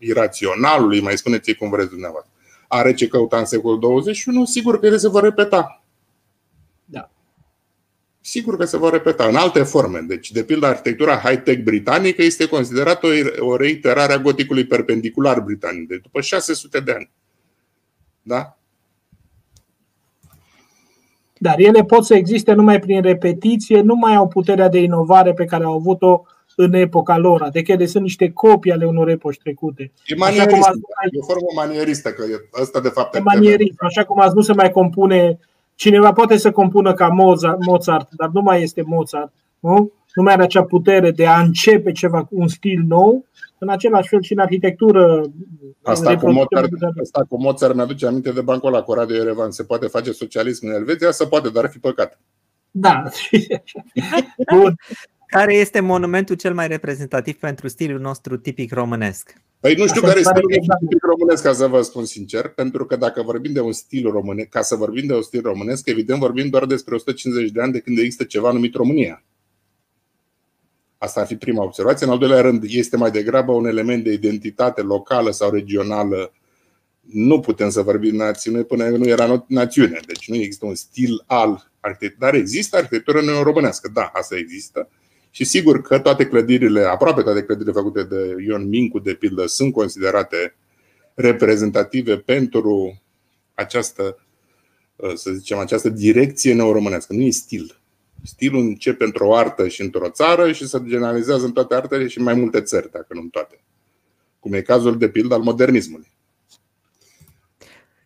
iraționalului, 0.00 1.00
mai 1.00 1.16
spuneți 1.16 1.52
cum 1.52 1.70
vreți 1.70 1.90
dumneavoastră. 1.90 2.32
Are 2.68 2.94
ce 2.94 3.08
căuta 3.08 3.38
în 3.38 3.44
secolul 3.44 3.80
21, 3.80 4.44
sigur 4.44 4.80
că 4.80 4.86
ele 4.86 4.96
se 4.96 5.08
vor 5.08 5.22
repeta. 5.22 5.84
Da. 6.84 7.10
Sigur 8.20 8.56
că 8.56 8.64
se 8.64 8.76
vor 8.76 8.92
repeta 8.92 9.26
în 9.26 9.36
alte 9.36 9.62
forme. 9.62 10.00
Deci, 10.00 10.30
de 10.30 10.44
pildă, 10.44 10.66
arhitectura 10.66 11.18
high-tech 11.18 11.62
britanică 11.62 12.22
este 12.22 12.48
considerată 12.48 13.06
o 13.38 13.56
reiterare 13.56 14.12
a 14.12 14.18
goticului 14.18 14.66
perpendicular 14.66 15.40
britanic, 15.40 15.88
de 15.88 15.96
după 15.96 16.20
600 16.20 16.80
de 16.80 16.92
ani. 16.92 17.10
Da? 18.22 18.58
Dar 21.38 21.58
ele 21.58 21.84
pot 21.84 22.04
să 22.04 22.14
existe 22.14 22.52
numai 22.52 22.78
prin 22.78 23.02
repetiție, 23.02 23.80
nu 23.80 23.94
mai 23.94 24.14
au 24.14 24.28
puterea 24.28 24.68
de 24.68 24.78
inovare 24.78 25.32
pe 25.32 25.44
care 25.44 25.64
au 25.64 25.74
avut-o 25.74 26.22
în 26.56 26.72
epoca 26.72 27.18
lor. 27.18 27.42
Adică 27.42 27.72
ele 27.72 27.86
sunt 27.86 28.02
niște 28.02 28.30
copii 28.30 28.72
ale 28.72 28.86
unor 28.86 29.08
epoci 29.08 29.38
trecute. 29.38 29.92
E 30.06 30.14
manieristă, 30.14 30.72
e 31.10 31.18
o 31.20 31.24
formă 31.24 31.46
manieristă, 31.54 32.10
că 32.10 32.24
asta 32.60 32.80
de 32.80 32.88
fapt 32.88 33.14
e 33.14 33.20
manierism. 33.20 33.76
Așa 33.78 34.04
cum 34.04 34.20
ați 34.20 34.34
nu 34.34 34.40
se 34.40 34.52
mai 34.52 34.70
compune, 34.70 35.38
cineva 35.74 36.12
poate 36.12 36.36
să 36.36 36.50
compună 36.50 36.94
ca 36.94 37.08
Mozart, 37.08 37.64
Mozart 37.64 38.08
dar 38.10 38.28
nu 38.32 38.40
mai 38.40 38.62
este 38.62 38.82
Mozart. 38.86 39.32
Nu? 39.58 39.92
nu 40.14 40.22
mai 40.22 40.32
are 40.32 40.42
acea 40.42 40.64
putere 40.64 41.10
de 41.10 41.26
a 41.26 41.40
începe 41.40 41.92
ceva, 41.92 42.26
un 42.30 42.48
stil 42.48 42.82
nou, 42.86 43.24
în 43.58 43.68
același 43.68 44.08
fel 44.08 44.22
și 44.22 44.32
în 44.32 44.38
arhitectură. 44.38 45.22
Asta 45.82 46.16
cu, 46.16 46.30
Mozart, 46.30 46.70
asta 47.02 47.24
cu 47.28 47.40
Mozart 47.40 47.74
mi-aduce 47.74 48.06
aminte 48.06 48.30
de 48.30 48.40
bancul 48.40 48.70
la 48.70 48.82
cu 48.82 48.92
Radio 48.92 49.16
Erevan. 49.16 49.50
Se 49.50 49.64
poate 49.64 49.86
face 49.86 50.12
socialism 50.12 50.66
în 50.66 50.72
Elveția? 50.72 51.10
Se 51.10 51.26
poate, 51.26 51.48
dar 51.48 51.64
ar 51.64 51.70
fi 51.70 51.78
păcat. 51.78 52.20
Da. 52.70 53.02
Bun. 54.56 54.74
Care 55.30 55.54
este 55.54 55.80
monumentul 55.80 56.36
cel 56.36 56.54
mai 56.54 56.68
reprezentativ 56.68 57.34
pentru 57.34 57.68
stilul 57.68 58.00
nostru 58.00 58.36
tipic 58.36 58.72
românesc? 58.72 59.34
Păi 59.60 59.74
nu 59.74 59.86
știu 59.86 60.00
care 60.00 60.18
este 60.18 60.32
stilul 60.34 60.52
exact. 60.52 60.80
tipic 60.80 61.02
românesc, 61.02 61.42
ca 61.42 61.52
să 61.52 61.66
vă 61.66 61.82
spun 61.82 62.04
sincer, 62.04 62.48
pentru 62.48 62.86
că 62.86 62.96
dacă 62.96 63.22
vorbim 63.22 63.52
de 63.52 63.60
un 63.60 63.72
stil 63.72 64.10
românesc, 64.10 64.48
ca 64.48 64.62
să 64.62 64.74
vorbim 64.74 65.06
de 65.06 65.14
un 65.14 65.22
stil 65.22 65.40
românesc, 65.42 65.88
evident 65.88 66.18
vorbim 66.18 66.48
doar 66.48 66.66
despre 66.66 66.94
150 66.94 67.50
de 67.50 67.60
ani 67.60 67.72
de 67.72 67.80
când 67.80 67.98
există 67.98 68.24
ceva 68.24 68.52
numit 68.52 68.74
România. 68.74 69.24
Asta 70.98 71.20
ar 71.20 71.26
fi 71.26 71.36
prima 71.36 71.62
observație. 71.62 72.06
În 72.06 72.12
al 72.12 72.18
doilea 72.18 72.40
rând, 72.40 72.64
este 72.66 72.96
mai 72.96 73.10
degrabă 73.10 73.52
un 73.52 73.66
element 73.66 74.04
de 74.04 74.12
identitate 74.12 74.82
locală 74.82 75.30
sau 75.30 75.50
regională. 75.50 76.32
Nu 77.00 77.40
putem 77.40 77.70
să 77.70 77.82
vorbim 77.82 78.14
națiune 78.14 78.62
până 78.62 78.88
nu 78.88 79.08
era 79.08 79.44
națiune. 79.48 80.00
Deci 80.06 80.28
nu 80.28 80.34
există 80.34 80.66
un 80.66 80.74
stil 80.74 81.24
al 81.26 81.70
arhitecturii. 81.80 82.18
Dar 82.18 82.34
există 82.34 82.76
arhitectură 82.76 83.22
neoromânească. 83.22 83.90
Da, 83.94 84.10
asta 84.14 84.36
există. 84.36 84.88
Și 85.30 85.44
sigur 85.44 85.82
că 85.82 85.98
toate 85.98 86.26
clădirile, 86.26 86.82
aproape 86.82 87.22
toate 87.22 87.42
clădirile 87.42 87.72
făcute 87.72 88.02
de 88.02 88.34
Ion 88.46 88.68
Mincu, 88.68 88.98
de 88.98 89.14
pildă, 89.14 89.46
sunt 89.46 89.72
considerate 89.72 90.54
reprezentative 91.14 92.16
pentru 92.16 93.00
această, 93.54 94.18
să 95.14 95.30
zicem, 95.30 95.58
această 95.58 95.88
direcție 95.88 96.54
neoromânească. 96.54 97.12
Nu 97.12 97.22
e 97.22 97.30
stil. 97.30 97.80
Stilul 98.24 98.60
începe 98.60 99.04
într-o 99.04 99.36
artă 99.36 99.68
și 99.68 99.82
într-o 99.82 100.08
țară 100.08 100.52
și 100.52 100.66
se 100.68 100.78
generalizează 100.84 101.44
în 101.44 101.52
toate 101.52 101.74
artele 101.74 102.06
și 102.06 102.18
în 102.18 102.24
mai 102.24 102.34
multe 102.34 102.60
țări, 102.60 102.90
dacă 102.90 103.06
nu 103.08 103.20
în 103.20 103.28
toate. 103.28 103.60
Cum 104.38 104.52
e 104.52 104.60
cazul 104.60 104.98
de 104.98 105.08
pildă 105.08 105.34
al 105.34 105.40
modernismului. 105.40 106.10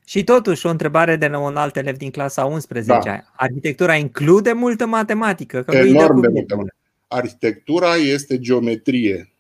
Și 0.05 0.25
totuși, 0.25 0.67
o 0.67 0.71
întrebare 0.71 1.17
de 1.17 1.27
la 1.27 1.39
un 1.39 1.57
alt 1.57 1.77
elev 1.77 1.97
din 1.97 2.11
clasa 2.11 2.45
11. 2.45 2.93
Da. 2.93 3.21
Arhitectura 3.37 3.95
include 3.95 4.53
multă 4.53 4.87
matematică? 4.87 5.63
Că 5.63 5.77
Enorm 5.77 6.21
de 6.21 6.29
multă 6.29 6.75
Arhitectura 7.15 7.95
este 7.95 8.39
geometrie. 8.39 9.33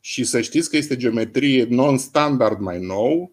Și 0.00 0.24
să 0.24 0.40
știți 0.40 0.70
că 0.70 0.76
este 0.76 0.96
geometrie 0.96 1.66
non-standard 1.68 2.58
mai 2.58 2.78
nou, 2.78 3.32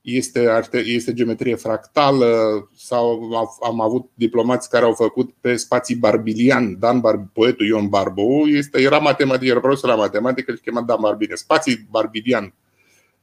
este, 0.00 0.62
este 0.84 1.12
geometrie 1.12 1.54
fractală 1.54 2.36
sau 2.76 3.30
am 3.62 3.80
avut 3.80 4.10
diplomați 4.14 4.68
care 4.68 4.84
au 4.84 4.92
făcut 4.92 5.32
pe 5.40 5.56
spații 5.56 5.96
barbilian. 5.96 6.78
Dan 6.78 7.00
Bar, 7.00 7.26
poetul 7.32 7.66
Ion 7.66 7.88
Barbu 7.88 8.44
este, 8.46 8.80
era 8.80 8.98
matematic, 8.98 9.48
era 9.48 9.60
profesor 9.60 9.90
la 9.90 9.96
matematică 9.96 10.54
și 10.54 10.60
chema 10.60 10.82
Dan 10.82 10.98
Barbilian. 11.00 11.36
Spații 11.36 11.86
barbilian 11.90 12.54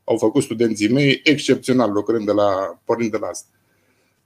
au 0.04 0.18
făcut 0.18 0.44
studenții 0.44 0.90
mei 0.90 1.22
excepțional 1.24 1.92
lucrând 1.92 2.26
de 2.26 2.32
la, 2.32 2.80
pornind 2.86 3.12
de 3.12 3.18
la 3.18 3.28
asta. 3.28 3.59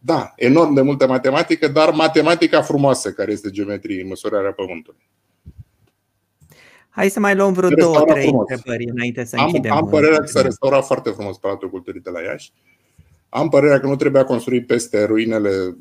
Da, 0.05 0.33
enorm 0.35 0.73
de 0.73 0.81
multă 0.81 1.07
matematică, 1.07 1.67
dar 1.67 1.91
matematica 1.91 2.61
frumoasă 2.61 3.11
care 3.11 3.31
este 3.31 3.49
geometrie, 3.49 4.03
măsurarea 4.03 4.51
pământului. 4.51 5.09
Hai 6.89 7.09
să 7.09 7.19
mai 7.19 7.35
luăm 7.35 7.53
vreo 7.53 7.69
două, 7.69 8.01
trei 8.01 8.31
întrebări 8.31 8.89
înainte 8.89 9.23
să 9.23 9.35
am, 9.35 9.45
închidem. 9.45 9.71
Am 9.71 9.87
părerea 9.87 10.17
că 10.17 10.25
s-a 10.25 10.41
restaurat 10.41 10.85
foarte 10.85 11.09
frumos 11.09 11.37
Palatul 11.37 11.69
Culturii 11.69 12.01
de 12.01 12.09
la 12.09 12.21
Iași. 12.21 12.51
Am 13.29 13.49
părerea 13.49 13.79
că 13.79 13.87
nu 13.87 13.95
trebuia 13.95 14.23
construit 14.23 14.67
peste 14.67 15.03
ruinele 15.03 15.77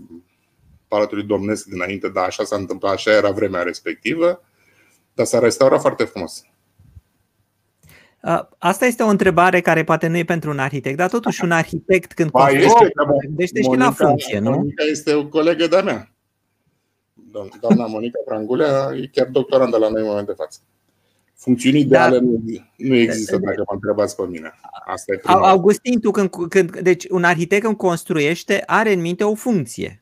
Palatului 0.88 1.24
Domnesc 1.24 1.64
dinainte, 1.64 2.08
dar 2.08 2.24
așa 2.24 2.44
s-a 2.44 2.56
întâmplat, 2.56 2.92
așa 2.92 3.10
era 3.10 3.30
vremea 3.30 3.62
respectivă, 3.62 4.44
dar 5.14 5.26
s-a 5.26 5.38
restaurat 5.38 5.80
foarte 5.80 6.04
frumos. 6.04 6.44
Asta 8.58 8.86
este 8.86 9.02
o 9.02 9.08
întrebare 9.08 9.60
care 9.60 9.84
poate 9.84 10.06
nu 10.06 10.16
e 10.16 10.24
pentru 10.24 10.50
un 10.50 10.58
arhitect, 10.58 10.96
dar 10.96 11.10
totuși 11.10 11.44
un 11.44 11.50
arhitect 11.50 12.12
când 12.12 12.30
construiește, 12.30 12.92
gândește 13.26 13.62
și 13.62 13.68
la 13.76 13.90
funcție, 13.90 14.38
nu? 14.38 14.50
Monica 14.50 14.84
este 14.90 15.14
o 15.14 15.26
colegă 15.26 15.66
de-a 15.66 15.82
mea. 15.82 16.12
Doamna 17.60 17.86
Monica 17.86 18.18
Prangulea 18.24 18.90
e 18.94 19.06
chiar 19.12 19.26
doctorandă 19.26 19.76
la 19.76 19.88
noi 19.88 20.00
în 20.00 20.06
momentul 20.06 20.34
de 20.36 20.42
față. 20.42 20.58
Funcțiuni 21.34 21.78
ideale 21.78 22.18
da. 22.18 22.24
nu, 22.24 22.42
nu 22.76 22.94
există, 22.94 23.36
dacă 23.36 23.62
mă 23.66 23.74
întrebați 23.74 24.16
pe 24.16 24.22
mine. 24.28 24.52
Asta 24.86 25.12
e 25.12 25.16
prima. 25.16 25.48
Augustin, 25.48 26.00
tu 26.00 26.10
când, 26.10 26.30
când, 26.48 26.78
deci 26.78 27.04
un 27.10 27.24
arhitect 27.24 27.62
când 27.62 27.76
construiește 27.76 28.62
are 28.66 28.92
în 28.92 29.00
minte 29.00 29.24
o 29.24 29.34
funcție. 29.34 30.01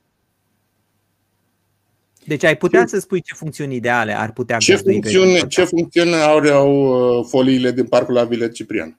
Deci 2.31 2.45
ai 2.45 2.57
putea 2.57 2.81
ce, 2.81 2.87
să 2.87 2.99
spui 2.99 3.20
ce 3.20 3.35
funcțiuni 3.35 3.74
ideale 3.74 4.18
ar 4.18 4.33
putea 4.33 4.57
ce 4.57 4.76
funcțiune, 4.76 5.39
ce 5.39 5.64
funcțiune 5.64 6.16
au, 6.16 6.39
au 6.39 7.18
uh, 7.18 7.26
foliile 7.28 7.72
din 7.72 7.87
parcul 7.87 8.14
la 8.14 8.24
Vile 8.24 8.49
Ciprian? 8.49 8.99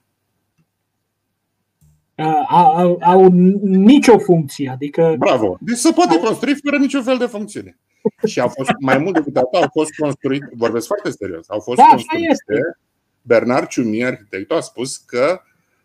Au, 2.50 2.76
au, 2.76 3.00
au 3.02 3.28
nicio 3.62 4.18
funcție. 4.18 4.70
Adică... 4.70 5.16
Bravo! 5.20 5.58
Deci 5.62 5.78
se 5.78 5.92
poate 5.92 6.20
construi 6.20 6.56
fără 6.64 6.78
niciun 6.78 7.04
fel 7.04 7.18
de 7.18 7.26
funcțiune. 7.26 7.78
Și 8.26 8.40
au 8.40 8.48
fost 8.48 8.72
mai 8.80 8.98
mult 8.98 9.14
decât 9.14 9.38
atât, 9.38 9.54
au 9.54 9.70
fost 9.72 9.92
construite, 9.92 10.50
vorbesc 10.54 10.88
foarte 10.88 11.10
serios, 11.10 11.50
au 11.50 11.60
fost 11.60 11.78
da, 11.78 11.88
construite. 11.90 12.78
Bernard 13.22 13.68
Ciumi, 13.68 14.06
arhitectul, 14.06 14.58
a 14.58 14.62
spus 14.62 14.98
că 14.98 15.42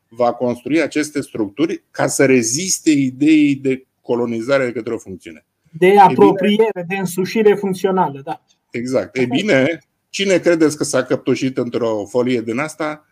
va 0.08 0.32
construi 0.32 0.80
aceste 0.80 1.20
structuri 1.20 1.84
ca 1.90 2.06
să 2.06 2.24
reziste 2.24 2.90
ideii 2.90 3.54
de 3.54 3.86
colonizare 4.00 4.64
de 4.64 4.72
către 4.72 4.94
o 4.94 4.98
funcțiune. 4.98 5.46
De 5.78 5.98
apropiere, 5.98 6.70
bine, 6.72 6.84
de 6.88 6.96
însușire 6.96 7.54
funcțională, 7.54 8.20
da. 8.24 8.42
Exact. 8.70 9.16
E 9.16 9.24
bine, 9.24 9.78
cine 10.08 10.38
credeți 10.38 10.76
că 10.76 10.84
s-a 10.84 11.02
căptușit 11.02 11.58
într-o 11.58 12.04
folie 12.08 12.40
din 12.40 12.58
asta? 12.58 13.06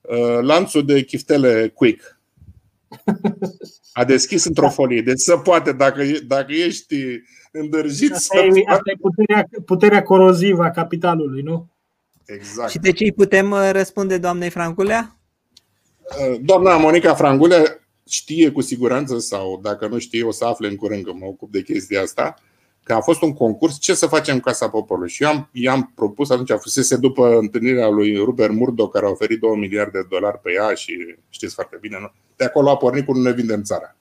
Uh, 0.00 0.38
lanțul 0.40 0.84
de 0.84 1.02
chiftele 1.02 1.68
Quick. 1.74 2.20
A 3.92 4.04
deschis 4.04 4.44
într-o 4.44 4.68
folie. 4.78 5.02
Deci 5.02 5.18
se 5.18 5.34
poate, 5.34 5.72
dacă, 5.72 6.02
dacă 6.26 6.52
ești 6.52 6.96
îndârjit. 7.52 8.12
Asta, 8.12 8.38
e, 8.38 8.62
asta 8.66 8.90
e 8.90 8.96
puterea, 9.00 9.48
puterea 9.64 10.02
corozivă 10.02 10.62
a 10.62 10.70
capitalului, 10.70 11.42
nu? 11.42 11.70
Exact. 12.24 12.70
Și 12.70 12.78
de 12.78 12.92
ce 12.92 13.04
îi 13.04 13.12
putem 13.12 13.50
uh, 13.50 13.68
răspunde 13.72 14.18
doamnei 14.18 14.50
Frangulea? 14.50 15.16
Uh, 16.30 16.40
doamna 16.40 16.76
Monica 16.76 17.14
Frangulea 17.14 17.81
știe 18.08 18.50
cu 18.50 18.60
siguranță 18.60 19.18
sau 19.18 19.60
dacă 19.62 19.86
nu 19.86 19.98
știe 19.98 20.24
o 20.24 20.30
să 20.30 20.44
afle 20.44 20.68
în 20.68 20.76
curând 20.76 21.04
că 21.04 21.12
mă 21.12 21.26
ocup 21.26 21.52
de 21.52 21.62
chestia 21.62 22.02
asta 22.02 22.34
că 22.82 22.92
a 22.92 23.00
fost 23.00 23.22
un 23.22 23.32
concurs 23.32 23.78
ce 23.78 23.94
să 23.94 24.06
facem 24.06 24.34
în 24.34 24.40
Casa 24.40 24.68
Poporului. 24.68 25.08
Și 25.08 25.22
eu 25.22 25.28
am, 25.28 25.48
i-am 25.52 25.92
propus, 25.94 26.30
atunci 26.30 26.50
a 26.50 26.56
fusese 26.56 26.96
după 26.96 27.38
întâlnirea 27.38 27.88
lui 27.88 28.16
Robert 28.16 28.52
Murdoch, 28.52 28.92
care 28.92 29.06
a 29.06 29.10
oferit 29.10 29.40
2 29.40 29.56
miliarde 29.56 30.00
de 30.00 30.06
dolari 30.10 30.38
pe 30.38 30.52
ea 30.52 30.74
și 30.74 31.16
știți 31.28 31.54
foarte 31.54 31.78
bine, 31.80 31.98
nu? 32.00 32.12
De 32.36 32.44
acolo 32.44 32.70
a 32.70 32.76
pornit 32.76 33.04
cu 33.04 33.12
Nu 33.12 33.22
ne 33.22 33.32
vindem 33.32 33.62
țara. 33.62 33.96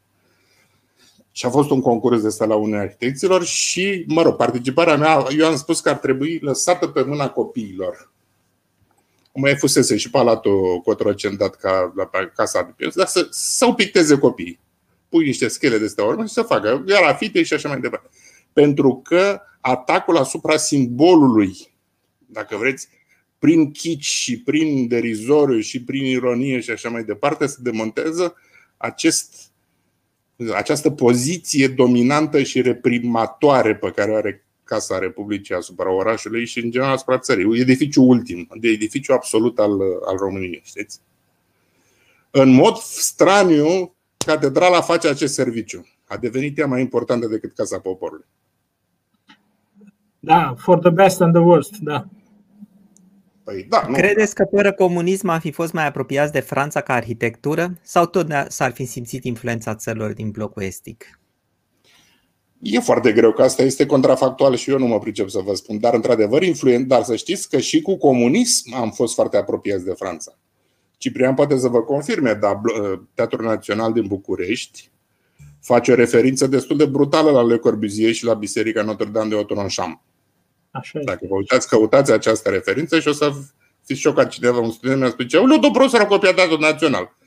Și 1.32 1.45
a 1.45 1.49
fost 1.49 1.70
un 1.70 1.82
concurs 1.82 2.22
de 2.22 2.28
ăsta 2.28 2.45
la 2.45 2.56
unei 2.56 2.80
arhitecților 2.80 3.43
și, 3.43 4.06
mă 4.08 4.22
rog, 4.22 4.36
participarea 4.36 4.97
mea, 4.97 5.26
eu 5.38 5.47
am 5.47 5.56
spus 5.56 5.80
că 5.80 5.89
ar 5.89 5.97
trebui 5.97 6.39
lăsată 6.41 6.88
pe 6.88 7.02
mâna 7.02 7.30
copiilor. 7.30 8.11
Mai 9.34 9.58
fusese 9.58 9.98
și 9.98 10.10
palatul 10.10 10.82
Cotroceni 10.84 11.38
dat 11.38 11.56
ca 11.56 11.94
la 11.96 12.10
casa 12.36 12.64
de 12.64 12.74
pies, 12.76 12.96
dar 12.96 13.08
să, 13.08 13.28
să 13.30 13.72
picteze 13.76 14.18
copiii. 14.18 14.60
Pui 15.10 15.26
niște 15.26 15.48
schele 15.48 15.78
de 15.78 15.86
astea 15.86 16.04
urmă 16.04 16.26
și 16.26 16.34
să 16.34 16.42
facă 16.42 16.84
grafite 16.86 17.44
și 17.44 17.54
așa 17.54 17.70
mai 17.70 17.80
departe. 17.80 18.10
Pentru 18.54 19.02
că 19.04 19.42
atacul 19.62 20.18
asupra 20.18 20.58
simbolului, 20.58 21.56
dacă 22.18 22.58
vreți, 22.58 22.88
prin 23.40 23.72
chici 23.72 24.06
și 24.06 24.42
prin 24.42 24.88
derizoriu 24.88 25.60
și 25.60 25.84
prin 25.84 26.06
ironie 26.06 26.60
și 26.60 26.72
așa 26.72 26.90
mai 26.90 27.04
departe, 27.04 27.46
se 27.46 27.58
demontează 27.60 28.36
acest 28.78 29.52
această 30.54 30.90
poziție 30.90 31.68
dominantă 31.68 32.44
și 32.44 32.62
reprimatoare 32.62 33.76
pe 33.76 33.92
care 33.92 34.12
o 34.12 34.16
are 34.16 34.46
Casa 34.72 34.99
Republicii 34.99 35.55
asupra 35.55 35.91
orașului 35.91 36.45
și 36.45 36.59
în 36.63 36.72
general 36.72 36.93
asupra 36.93 37.17
țării. 37.17 37.59
Edificiul 37.59 38.07
ultim, 38.07 38.47
de 38.59 38.67
edificiu 38.67 39.13
absolut 39.13 39.59
al, 39.59 39.72
al 40.05 40.17
României, 40.17 40.61
știți? 40.63 40.99
În 42.32 42.49
mod 42.49 42.76
straniu, 42.78 43.95
catedrala 44.17 44.82
face 44.82 45.07
acest 45.07 45.34
serviciu. 45.34 45.88
A 46.05 46.17
devenit 46.17 46.57
ea 46.57 46.67
mai 46.67 46.82
importantă 46.82 47.28
decât 47.28 47.53
Casa 47.53 47.80
Poporului. 47.80 48.26
Da, 50.19 50.55
for 50.57 50.80
the 50.80 50.89
best 50.89 51.22
and 51.22 51.34
the 51.34 51.43
worst, 51.43 51.78
da. 51.78 52.05
Păi, 53.43 53.65
da, 53.69 53.86
nu. 53.88 53.93
Credeți 53.93 54.36
că 54.36 54.47
fără 54.51 54.74
comunism 54.74 55.28
am 55.28 55.39
fi 55.39 55.51
fost 55.51 55.74
mai 55.74 55.86
apropiați 55.86 56.32
de 56.32 56.39
Franța 56.39 56.82
ca 56.82 56.93
arhitectură 56.93 57.78
sau 57.82 58.05
tot 58.05 58.28
s-ar 58.47 58.72
fi 58.72 58.86
simțit 58.86 59.24
influența 59.24 59.76
țărilor 59.76 60.13
din 60.13 60.30
blocul 60.30 60.63
estic? 60.63 61.20
E 62.62 62.80
foarte 62.80 63.12
greu 63.12 63.32
că 63.32 63.41
asta 63.41 63.64
este 63.64 63.86
contrafactual 63.86 64.55
și 64.55 64.70
eu 64.70 64.78
nu 64.78 64.86
mă 64.88 64.99
pricep 64.99 65.30
să 65.30 65.39
vă 65.39 65.53
spun, 65.53 65.80
dar 65.80 65.93
într-adevăr 65.93 66.43
influent, 66.43 66.88
dar 66.88 67.03
să 67.03 67.16
știți 67.16 67.49
că 67.49 67.59
și 67.59 67.82
cu 67.82 67.97
comunism 67.97 68.74
am 68.76 68.91
fost 68.91 69.14
foarte 69.14 69.38
apropiați 69.38 69.86
de 69.86 69.91
Franța. 69.91 70.38
Ciprian 70.97 71.34
poate 71.34 71.57
să 71.57 71.68
vă 71.68 71.82
confirme, 71.82 72.34
dar 72.34 72.62
Teatrul 73.14 73.45
Național 73.45 73.93
din 73.93 74.07
București 74.07 74.89
face 75.62 75.91
o 75.91 75.95
referință 75.95 76.47
destul 76.47 76.78
de 76.78 76.86
brutală 76.86 77.32
la 77.32 77.43
Le 77.43 77.57
Corbusier 77.57 78.14
și 78.14 78.26
la 78.26 78.34
Biserica 78.34 78.84
Notre-Dame 78.84 79.30
de 79.30 79.36
Otoronșam. 79.36 80.01
Așa 80.72 80.99
Dacă 81.03 81.26
vă 81.30 81.36
uitați, 81.36 81.68
căutați 81.68 82.12
această 82.12 82.49
referință 82.49 82.99
și 82.99 83.07
o 83.07 83.12
să 83.12 83.34
fiți 83.86 83.99
șocat 83.99 84.30
cineva, 84.30 84.59
un 84.59 84.72
student 84.72 84.99
mi-a 84.99 85.09
spus, 85.09 85.32
Leu, 85.32 85.41
domnul 85.41 85.72
profesor 85.72 85.99
a 85.99 86.05
copiat 86.05 86.36
datul 86.36 86.59
național. 86.59 87.18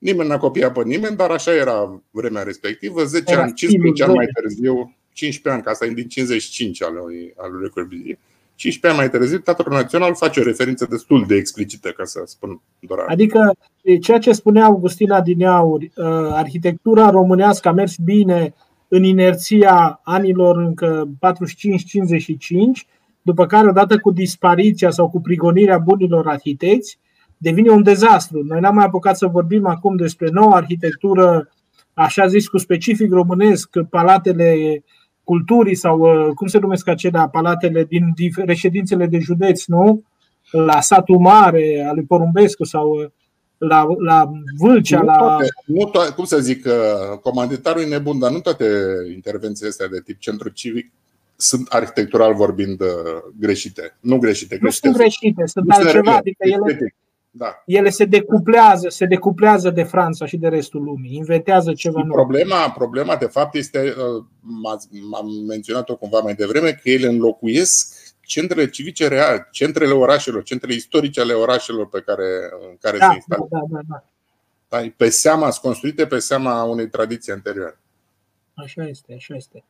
Nimeni 0.00 0.28
n-a 0.28 0.38
copiat 0.38 0.72
pe 0.72 0.82
nimeni, 0.84 1.16
dar 1.16 1.30
așa 1.30 1.54
era 1.54 2.02
vremea 2.10 2.42
respectivă. 2.42 3.04
10 3.04 3.34
ani, 3.34 3.52
15 3.52 4.04
ani 4.04 4.14
mai 4.14 4.26
târziu, 4.40 4.96
15 5.12 5.48
ani, 5.48 5.62
ca 5.62 5.70
asta 5.70 5.84
e 5.84 6.00
din 6.02 6.08
55 6.08 6.82
al 6.82 6.94
lui, 6.94 7.34
al 7.36 7.52
lui 7.52 7.62
Le 7.62 7.68
Corbusier. 7.68 8.18
15 8.54 8.86
ani 8.86 8.96
mai 8.96 9.18
târziu, 9.18 9.38
Teatrul 9.38 9.72
Național 9.72 10.14
face 10.14 10.40
o 10.40 10.42
referință 10.42 10.86
destul 10.90 11.24
de 11.26 11.34
explicită, 11.34 11.88
ca 11.88 12.04
să 12.04 12.22
spun 12.24 12.60
doar. 12.78 13.04
Adică, 13.08 13.56
ceea 14.00 14.18
ce 14.18 14.32
spunea 14.32 14.64
Augustina 14.64 15.20
Dineauri, 15.20 15.92
uh, 15.96 16.04
arhitectura 16.30 17.10
românească 17.10 17.68
a 17.68 17.72
mers 17.72 17.96
bine 17.96 18.54
în 18.88 19.04
inerția 19.04 20.00
anilor 20.04 20.56
încă 20.56 21.08
45-55, 21.18 22.86
după 23.22 23.46
care 23.46 23.68
odată 23.68 23.98
cu 23.98 24.10
dispariția 24.10 24.90
sau 24.90 25.10
cu 25.10 25.20
prigonirea 25.20 25.78
bunilor 25.78 26.28
arhitecți, 26.28 26.98
devine 27.42 27.70
un 27.70 27.82
dezastru. 27.82 28.44
Noi 28.44 28.60
n-am 28.60 28.74
mai 28.74 28.84
apucat 28.84 29.16
să 29.16 29.26
vorbim 29.26 29.66
acum 29.66 29.96
despre 29.96 30.28
noua 30.30 30.56
arhitectură, 30.56 31.48
așa 31.94 32.26
zis, 32.26 32.48
cu 32.48 32.58
specific 32.58 33.12
românesc, 33.12 33.68
palatele 33.90 34.82
culturii 35.24 35.74
sau 35.74 35.98
uh, 36.00 36.34
cum 36.34 36.46
se 36.46 36.58
numesc 36.58 36.88
acelea, 36.88 37.28
palatele 37.28 37.84
din 37.84 38.14
reședințele 38.34 39.06
de 39.06 39.18
județ, 39.18 39.64
nu? 39.64 40.02
La 40.50 40.80
satul 40.80 41.18
mare 41.18 41.84
al 41.88 41.94
lui 41.94 42.04
Porumbescu 42.04 42.64
sau 42.64 42.90
uh, 42.90 43.06
la, 43.58 43.86
la 43.98 44.30
Vâlcea, 44.58 44.98
nu 44.98 45.04
toate, 45.04 45.42
la... 45.42 45.74
Nu 45.78 45.84
toate, 45.84 46.12
cum 46.12 46.24
să 46.24 46.38
zic, 46.38 46.64
uh, 46.66 47.18
comanditarul 47.18 47.82
e 47.82 47.86
nebun, 47.86 48.18
dar 48.18 48.30
nu 48.30 48.40
toate 48.40 48.64
intervențiile 49.14 49.68
astea 49.68 49.88
de 49.88 50.00
tip 50.04 50.18
centru 50.18 50.48
civic 50.48 50.90
sunt 51.36 51.68
arhitectural 51.68 52.34
vorbind 52.34 52.82
greșite. 53.38 53.96
Nu 54.00 54.18
greșite, 54.18 54.56
greșite. 54.56 54.88
Nu 54.88 54.92
sunt 54.92 55.02
greșite, 55.02 55.46
sunt 55.46 55.66
nu 55.66 55.74
altceva. 55.74 56.16
Adică 56.16 56.44
ele, 56.48 56.94
da. 57.30 57.62
Ele 57.66 57.90
se 57.90 58.04
decuplează, 58.04 58.88
se 58.88 59.04
decuplează 59.04 59.70
de 59.70 59.82
Franța 59.82 60.26
și 60.26 60.36
de 60.36 60.48
restul 60.48 60.82
lumii, 60.82 61.16
inventează 61.16 61.72
ceva 61.72 62.02
nou. 62.02 62.12
Problema, 62.12 62.70
problema, 62.70 63.16
de 63.16 63.26
fapt, 63.26 63.54
este, 63.54 63.78
uh, 63.78 64.24
am 65.18 65.28
menționat-o 65.46 65.96
cumva 65.96 66.20
mai 66.20 66.34
devreme, 66.34 66.70
că 66.70 66.90
ele 66.90 67.06
înlocuiesc 67.06 67.96
centrele 68.20 68.68
civice 68.68 69.08
reale, 69.08 69.48
centrele 69.50 69.92
orașelor, 69.92 70.42
centrele 70.42 70.74
istorice 70.74 71.20
ale 71.20 71.32
orașelor 71.32 71.88
pe 71.88 72.00
care, 72.00 72.24
în 72.70 72.76
care 72.80 72.98
da, 72.98 73.08
se 73.08 73.14
instalează. 73.14 73.48
Da, 73.50 73.66
da, 73.68 73.80
da, 73.88 74.04
da. 74.68 74.92
Pe 74.96 75.08
seama, 75.08 75.50
sunt 75.50 75.64
construite 75.64 76.06
pe 76.06 76.18
seama 76.18 76.62
unei 76.62 76.88
tradiții 76.88 77.32
anterioare. 77.32 77.78
Așa 78.54 78.88
este, 78.88 79.14
așa 79.16 79.34
este. 79.34 79.64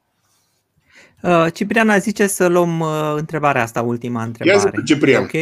Uh, 1.23 1.47
Cipriana 1.53 1.99
zice 1.99 2.27
să 2.27 2.47
luăm 2.47 2.81
uh, 2.81 3.15
întrebarea 3.17 3.63
asta, 3.63 3.83
ultima 3.83 4.23
întrebare. 4.23 4.73
Ia 4.75 4.83
Ciprian. 4.85 5.23
Ok? 5.23 5.33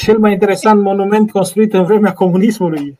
Cel 0.00 0.18
mai 0.18 0.32
interesant 0.32 0.82
monument 0.82 1.30
construit 1.30 1.72
în 1.72 1.84
vremea 1.84 2.12
comunismului. 2.12 2.98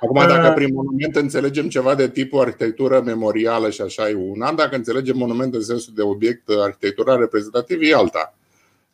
Acum, 0.00 0.26
dacă 0.26 0.48
uh, 0.48 0.54
prin 0.54 0.74
monument 0.74 1.16
înțelegem 1.16 1.68
ceva 1.68 1.94
de 1.94 2.08
tipul 2.08 2.40
arhitectură 2.40 3.00
memorială 3.00 3.70
și 3.70 3.80
așa 3.80 4.08
e 4.08 4.14
una, 4.14 4.52
dacă 4.52 4.76
înțelegem 4.76 5.16
monument 5.16 5.54
în 5.54 5.62
sensul 5.62 5.92
de 5.96 6.02
obiect 6.02 6.48
arhitectural 6.48 7.18
reprezentativ 7.18 7.78
e 7.82 7.94
alta. 7.94 8.34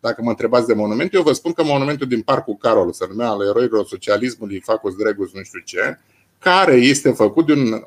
Dacă 0.00 0.22
mă 0.22 0.30
întrebați 0.30 0.66
de 0.66 0.74
monument, 0.74 1.14
eu 1.14 1.22
vă 1.22 1.32
spun 1.32 1.52
că 1.52 1.64
monumentul 1.64 2.06
din 2.06 2.20
Parcul 2.20 2.56
Carol 2.56 2.92
se 2.92 3.06
numea 3.08 3.28
al 3.28 3.46
eroilor 3.48 3.86
socialismului 3.86 4.60
Facus 4.60 4.94
Dregus 4.96 5.32
nu 5.32 5.42
știu 5.42 5.60
ce, 5.64 5.98
care 6.38 6.74
este 6.74 7.10
făcut 7.10 7.46
de 7.46 7.52
un 7.52 7.82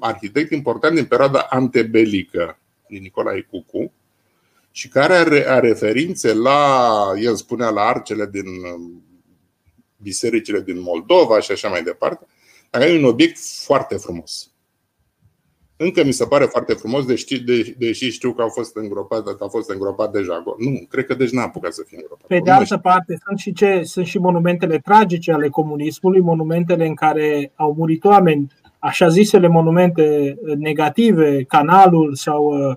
arhitect 0.00 0.50
important 0.50 0.94
din 0.94 1.04
perioada 1.04 1.46
antebelică, 1.50 2.58
din 2.88 3.02
Nicolae 3.02 3.46
Cucu, 3.50 3.92
și 4.76 4.88
care 4.88 5.14
are 5.48 5.68
referințe 5.68 6.32
la, 6.32 7.12
el 7.20 7.34
spunea, 7.34 7.70
la 7.70 7.80
arcele 7.80 8.28
din 8.32 8.46
um, 8.46 9.02
bisericile 9.96 10.60
din 10.60 10.80
Moldova 10.80 11.40
și 11.40 11.52
așa 11.52 11.68
mai 11.68 11.82
departe. 11.82 12.26
Dar 12.70 12.82
e 12.82 12.98
un 12.98 13.04
obiect 13.04 13.38
foarte 13.64 13.96
frumos. 13.96 14.50
Încă 15.76 16.04
mi 16.04 16.12
se 16.12 16.26
pare 16.26 16.44
foarte 16.44 16.72
frumos, 16.72 17.04
deși, 17.04 17.44
deși 17.78 18.10
știu 18.10 18.32
că 18.32 18.42
au 18.42 18.48
fost 18.48 18.76
îngropat, 18.76 19.22
că 19.22 19.44
a 19.44 19.48
fost 19.48 19.70
îngropat 19.70 20.12
deja. 20.12 20.44
Nu, 20.58 20.86
cred 20.88 21.06
că 21.06 21.14
deci 21.14 21.30
n-a 21.30 21.42
apucat 21.42 21.72
să 21.72 21.82
fie 21.86 21.98
îngropat. 22.00 22.26
Pe 22.26 22.40
de 22.44 22.50
altă 22.50 22.78
parte, 22.78 23.18
sunt 23.26 23.38
și, 23.38 23.52
ce, 23.52 23.80
sunt 23.84 24.06
și 24.06 24.18
monumentele 24.18 24.78
tragice 24.78 25.32
ale 25.32 25.48
comunismului, 25.48 26.20
monumentele 26.20 26.86
în 26.86 26.94
care 26.94 27.52
au 27.54 27.74
murit 27.78 28.04
oameni, 28.04 28.52
așa 28.78 29.08
zisele 29.08 29.48
monumente 29.48 30.36
negative, 30.58 31.44
canalul 31.44 32.14
sau 32.14 32.44
uh, 32.44 32.76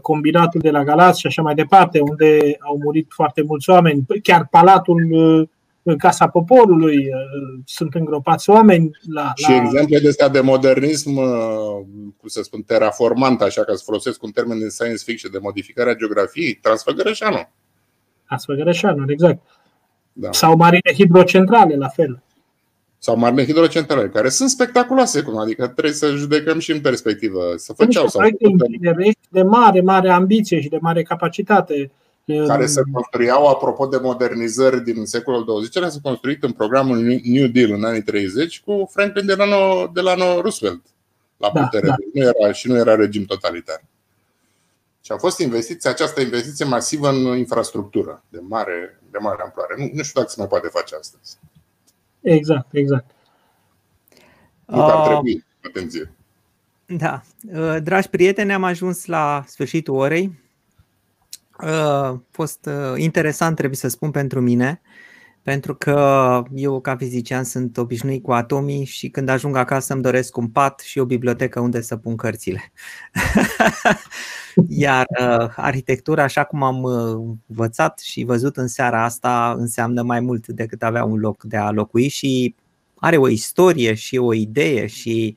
combinatul 0.00 0.60
de 0.60 0.70
la 0.70 0.84
Galați 0.84 1.20
și 1.20 1.26
așa 1.26 1.42
mai 1.42 1.54
departe, 1.54 2.00
unde 2.00 2.56
au 2.58 2.78
murit 2.82 3.06
foarte 3.08 3.42
mulți 3.42 3.70
oameni, 3.70 4.06
chiar 4.22 4.48
palatul 4.50 5.12
uh, 5.12 5.48
în 5.82 5.96
Casa 5.96 6.28
Poporului 6.28 6.96
uh, 6.96 7.62
sunt 7.64 7.94
îngropați 7.94 8.50
oameni. 8.50 8.90
La, 9.12 9.32
și 9.34 9.50
la... 9.50 9.56
exemple 9.56 9.98
de 9.98 10.08
astea 10.08 10.28
de 10.28 10.40
modernism, 10.40 11.14
cum 12.16 12.28
să 12.28 12.42
spun, 12.42 12.62
terraformant, 12.62 13.40
așa 13.40 13.64
că 13.64 13.74
să 13.74 13.82
folosesc 13.84 14.22
un 14.22 14.30
termen 14.30 14.58
din 14.58 14.68
science 14.68 15.02
fiction, 15.04 15.30
de 15.32 15.38
modificarea 15.42 15.94
geografiei, 15.94 16.54
Transfăgărășanu. 16.54 17.48
Transfăgărășanu, 18.26 19.04
exact. 19.08 19.42
Da. 20.12 20.32
Sau 20.32 20.56
marine 20.56 20.92
hidrocentrale, 20.94 21.76
la 21.76 21.88
fel 21.88 22.22
sau 23.04 23.16
marine 23.16 23.44
hidrocentrale, 23.44 24.08
care 24.08 24.28
sunt 24.28 24.50
spectaculoase, 24.50 25.22
cum 25.22 25.38
adică 25.38 25.66
trebuie 25.66 25.92
să 25.92 26.14
judecăm 26.14 26.58
și 26.58 26.70
în 26.70 26.80
perspectivă. 26.80 27.54
Să 27.56 27.72
făceau 27.72 28.06
sau 28.06 28.22
de 29.28 29.42
mare, 29.42 29.80
mare 29.80 30.10
ambiție 30.10 30.60
și 30.60 30.68
de 30.68 30.78
mare 30.80 31.02
capacitate. 31.02 31.90
Care 32.46 32.66
se 32.66 32.80
construiau, 32.92 33.46
apropo 33.46 33.86
de 33.86 33.98
modernizări 34.02 34.84
din 34.84 35.04
secolul 35.04 35.44
20, 35.44 35.72
se 35.72 35.98
construit 36.02 36.42
în 36.42 36.52
programul 36.52 37.20
New 37.24 37.46
Deal 37.46 37.70
în 37.70 37.84
anii 37.84 38.02
30 38.02 38.60
cu 38.60 38.90
Franklin 38.92 39.26
Delano, 39.26 39.90
Delano 39.92 40.40
Roosevelt 40.40 40.82
la 41.36 41.50
da, 41.54 41.60
putere. 41.60 41.86
Da, 41.86 41.94
da. 41.98 42.04
Nu 42.12 42.32
era, 42.38 42.52
și 42.52 42.68
nu 42.68 42.76
era 42.76 42.94
regim 42.94 43.24
totalitar. 43.24 43.84
Și 45.00 45.12
a 45.12 45.16
fost 45.16 45.38
investiție, 45.38 45.90
această 45.90 46.20
investiție 46.20 46.64
masivă 46.64 47.08
în 47.08 47.36
infrastructură, 47.36 48.22
de 48.28 48.38
mare, 48.48 49.00
de 49.10 49.18
mare 49.18 49.42
amploare. 49.42 49.74
Nu, 49.78 49.90
nu 49.92 50.02
știu 50.02 50.20
dacă 50.20 50.32
se 50.32 50.36
mai 50.38 50.48
poate 50.48 50.68
face 50.68 50.94
astăzi. 51.00 51.36
Exact, 52.24 52.74
exact. 52.74 53.10
Nu 54.66 54.84
ar 54.84 54.98
uh, 54.98 55.06
trebui. 55.06 55.44
Atenție. 55.62 56.12
Da. 56.86 57.22
Uh, 57.52 57.76
dragi 57.82 58.08
prieteni, 58.08 58.52
am 58.52 58.64
ajuns 58.64 59.06
la 59.06 59.44
sfârșitul 59.46 59.94
orei. 59.94 60.42
Uh, 61.62 61.68
a 61.68 62.22
fost 62.30 62.68
interesant, 62.96 63.56
trebuie 63.56 63.76
să 63.76 63.88
spun, 63.88 64.10
pentru 64.10 64.40
mine, 64.40 64.80
pentru 65.44 65.74
că 65.74 66.42
eu, 66.54 66.80
ca 66.80 66.96
fizician, 66.96 67.44
sunt 67.44 67.76
obișnuit 67.76 68.22
cu 68.22 68.32
atomii 68.32 68.84
și 68.84 69.08
când 69.08 69.28
ajung 69.28 69.56
acasă 69.56 69.92
îmi 69.92 70.02
doresc 70.02 70.36
un 70.36 70.48
pat 70.48 70.80
și 70.80 70.98
o 70.98 71.04
bibliotecă 71.04 71.60
unde 71.60 71.80
să 71.80 71.96
pun 71.96 72.16
cărțile. 72.16 72.72
Iar 74.68 75.06
uh, 75.20 75.52
arhitectura, 75.56 76.22
așa 76.22 76.44
cum 76.44 76.62
am 76.62 76.82
uh, 76.82 77.36
învățat 77.46 77.98
și 77.98 78.24
văzut 78.24 78.56
în 78.56 78.66
seara 78.66 79.04
asta, 79.04 79.54
înseamnă 79.58 80.02
mai 80.02 80.20
mult 80.20 80.46
decât 80.46 80.82
avea 80.82 81.04
un 81.04 81.18
loc 81.18 81.42
de 81.42 81.56
a 81.56 81.70
locui 81.70 82.08
și 82.08 82.54
are 82.94 83.16
o 83.16 83.28
istorie 83.28 83.94
și 83.94 84.16
o 84.16 84.34
idee 84.34 84.86
și 84.86 85.36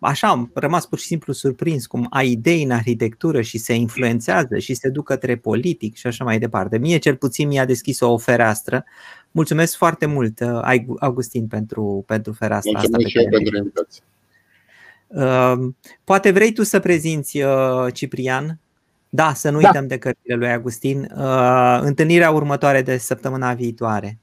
așa 0.00 0.28
am 0.28 0.50
rămas 0.54 0.86
pur 0.86 0.98
și 0.98 1.06
simplu 1.06 1.32
surprins 1.32 1.86
cum 1.86 2.06
ai 2.10 2.30
idei 2.30 2.62
în 2.62 2.70
arhitectură 2.70 3.40
și 3.40 3.58
se 3.58 3.74
influențează 3.74 4.58
și 4.58 4.74
se 4.74 4.88
duc 4.88 5.04
către 5.04 5.36
politic 5.36 5.96
și 5.96 6.06
așa 6.06 6.24
mai 6.24 6.38
departe. 6.38 6.78
Mie 6.78 6.98
cel 6.98 7.16
puțin 7.16 7.48
mi-a 7.48 7.64
deschis 7.64 8.00
o 8.00 8.18
fereastră. 8.18 8.84
Mulțumesc 9.30 9.76
foarte 9.76 10.06
mult, 10.06 10.40
uh, 10.40 10.82
Augustin, 10.98 11.46
pentru, 11.46 12.04
pentru 12.06 12.32
fereastra 12.32 12.78
Mulțumesc 12.78 13.06
asta. 13.06 13.08
Mulțumesc 13.08 13.08
și 13.08 13.18
eu 13.18 13.28
pentru 13.28 13.56
invitație. 13.56 14.02
Ehm, 15.16 15.76
poate 16.04 16.30
vrei 16.30 16.52
tu 16.52 16.62
să 16.62 16.80
prezinți, 16.80 17.42
uh, 17.42 17.92
Ciprian? 17.92 18.58
Da, 19.08 19.32
să 19.34 19.50
nu 19.50 19.60
da. 19.60 19.66
uităm 19.66 19.86
de 19.86 19.98
cărțile 19.98 20.34
lui 20.34 20.48
Agustin. 20.48 21.12
Uh, 21.16 21.78
întâlnirea 21.80 22.30
următoare 22.30 22.82
de 22.82 22.96
săptămâna 22.96 23.52
viitoare. 23.52 24.18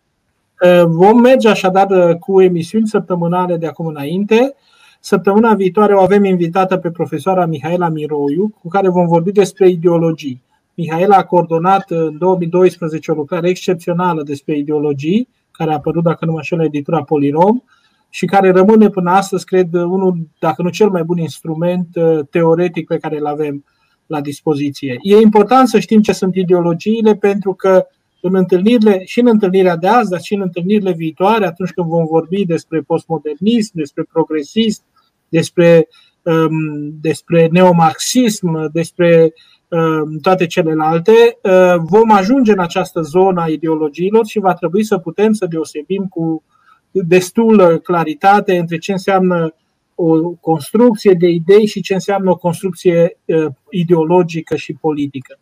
Uh, 0.62 0.84
vom 0.86 1.20
merge 1.20 1.50
așadar 1.50 2.18
cu 2.20 2.42
emisiuni 2.42 2.88
săptămânale 2.88 3.58
de 3.58 3.68
acum 3.68 3.86
înainte. 3.86 4.56
Săptămâna 5.04 5.54
viitoare 5.54 5.94
o 5.94 6.02
avem 6.02 6.24
invitată 6.24 6.78
pe 6.78 6.92
profesoara 6.92 7.46
Mihaela 7.46 7.90
Miroiu, 7.90 8.54
cu 8.62 8.68
care 8.68 8.90
vom 8.90 9.08
vorbi 9.08 9.32
despre 9.32 9.70
ideologii. 9.70 10.42
Mihaela 10.74 11.16
a 11.16 11.24
coordonat 11.24 11.90
în 11.90 12.18
2012 12.18 13.12
o 13.12 13.16
lucrare 13.16 13.50
excepțională 13.50 14.24
despre 14.24 14.58
ideologii, 14.58 15.28
care 15.52 15.72
a 15.72 15.74
apărut, 15.74 16.04
dacă 16.04 16.26
nu 16.26 16.32
mă 16.32 16.38
înșel, 16.38 16.58
la 16.58 16.64
editura 16.64 17.04
Polinom 17.04 17.64
și 18.10 18.26
care 18.26 18.52
rămâne 18.52 18.90
până 18.90 19.12
astăzi, 19.12 19.46
cred, 19.46 19.74
unul, 19.74 20.18
dacă 20.40 20.62
nu 20.62 20.70
cel 20.70 20.90
mai 20.90 21.04
bun 21.04 21.18
instrument 21.18 21.88
uh, 21.96 22.20
teoretic 22.30 22.88
pe 22.88 22.98
care 22.98 23.18
îl 23.18 23.26
avem 23.26 23.66
la 24.06 24.22
dispoziție. 24.22 24.98
E 25.02 25.16
important 25.16 25.68
să 25.68 25.80
știm 25.80 26.02
ce 26.02 26.12
sunt 26.12 26.36
ideologiile 26.36 27.16
pentru 27.16 27.54
că 27.54 27.86
în 28.22 28.36
întâlnirile, 28.36 29.04
și 29.06 29.20
în 29.20 29.28
întâlnirea 29.28 29.76
de 29.76 29.88
azi, 29.88 30.10
dar 30.10 30.22
și 30.22 30.34
în 30.34 30.42
întâlnirile 30.42 30.92
viitoare, 30.92 31.46
atunci 31.46 31.72
când 31.72 31.88
vom 31.88 32.06
vorbi 32.06 32.46
despre 32.46 32.80
postmodernism, 32.80 33.72
despre 33.74 34.04
progresism, 34.12 34.84
despre, 35.32 35.88
um, 36.22 37.00
despre 37.02 37.48
neomarxism, 37.52 38.72
despre 38.72 39.34
um, 39.68 40.18
toate 40.18 40.46
celelalte, 40.46 41.38
uh, 41.42 41.76
vom 41.78 42.12
ajunge 42.12 42.52
în 42.52 42.60
această 42.60 43.02
zonă 43.02 43.42
a 43.42 43.48
ideologiilor 43.48 44.26
și 44.26 44.40
va 44.40 44.54
trebui 44.54 44.84
să 44.84 44.98
putem 44.98 45.34
să 45.34 45.46
deosebim 45.46 46.06
cu 46.10 46.44
destulă 46.92 47.78
claritate 47.78 48.58
între 48.58 48.78
ce 48.78 48.92
înseamnă 48.92 49.56
o 49.96 50.30
construcție 50.30 51.14
de 51.14 51.28
idei 51.28 51.68
și 51.68 51.82
ce 51.82 51.94
înseamnă 51.94 52.30
o 52.30 52.36
construcție 52.36 53.18
uh, 53.26 53.46
ideologică 53.70 54.56
și 54.56 54.74
politică. 54.74 55.40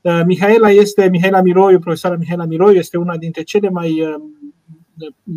Uh, 0.00 0.20
Mihaela 0.26 0.70
este, 0.70 1.08
Mihaela 1.08 1.40
Miroiu, 1.40 1.78
profesoara 1.78 2.16
Mihaela 2.16 2.44
Miroiu 2.44 2.76
este 2.76 2.96
una 2.96 3.16
dintre 3.16 3.42
cele 3.42 3.68
mai 3.68 4.02
uh, 4.02 4.14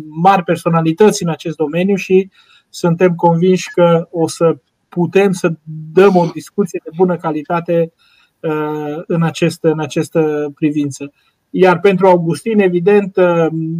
mari 0.08 0.44
personalități 0.44 1.22
în 1.22 1.28
acest 1.28 1.56
domeniu 1.56 1.96
și 1.96 2.30
suntem 2.74 3.14
convinși 3.14 3.70
că 3.70 4.08
o 4.10 4.28
să 4.28 4.56
putem 4.88 5.32
să 5.32 5.52
dăm 5.92 6.16
o 6.16 6.26
discuție 6.32 6.80
de 6.84 6.90
bună 6.96 7.16
calitate 7.16 7.92
în, 9.06 9.22
acest, 9.22 9.64
în 9.64 9.80
această 9.80 10.52
privință. 10.54 11.12
Iar 11.50 11.80
pentru 11.80 12.06
Augustin, 12.06 12.58
evident, 12.58 13.16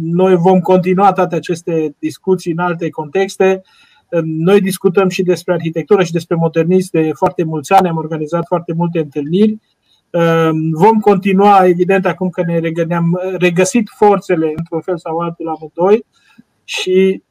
noi 0.01 0.35
vom 0.35 0.59
continua 0.59 1.11
toate 1.11 1.35
aceste 1.35 1.95
discuții 1.99 2.51
în 2.51 2.57
alte 2.57 2.89
contexte. 2.89 3.61
Noi 4.23 4.61
discutăm 4.61 5.09
și 5.09 5.23
despre 5.23 5.53
arhitectură 5.53 6.03
și 6.03 6.11
despre 6.11 6.35
modernism 6.35 6.89
de 6.91 7.11
foarte 7.13 7.43
mulți 7.43 7.73
ani, 7.73 7.87
am 7.87 7.97
organizat 7.97 8.45
foarte 8.47 8.73
multe 8.73 8.99
întâlniri. 8.99 9.57
Vom 10.71 10.99
continua, 10.99 11.67
evident, 11.67 12.05
acum 12.05 12.29
că 12.29 12.43
ne 12.45 12.59
ne-am 12.87 13.19
regăsit 13.37 13.89
forțele 13.95 14.53
într-un 14.57 14.81
fel 14.81 14.97
sau 14.97 15.17
altul 15.17 15.45
la 15.45 15.51
amândoi 15.51 16.05
și 16.63 17.23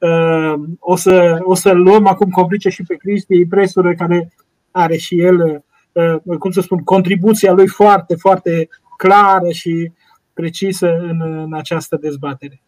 o, 0.78 0.96
să, 0.96 1.38
o 1.42 1.54
să 1.54 1.72
luăm 1.72 2.06
acum 2.06 2.30
complice 2.30 2.68
și 2.68 2.82
pe 2.82 2.94
Cristi 2.94 3.46
Presură, 3.46 3.94
care 3.94 4.32
are 4.70 4.96
și 4.96 5.20
el, 5.20 5.64
cum 6.38 6.50
să 6.50 6.60
spun, 6.60 6.82
contribuția 6.82 7.52
lui 7.52 7.68
foarte, 7.68 8.14
foarte 8.14 8.68
clară 8.96 9.50
și 9.50 9.92
precisă 10.32 10.96
în, 10.96 11.20
în 11.20 11.54
această 11.54 11.96
dezbatere. 11.96 12.62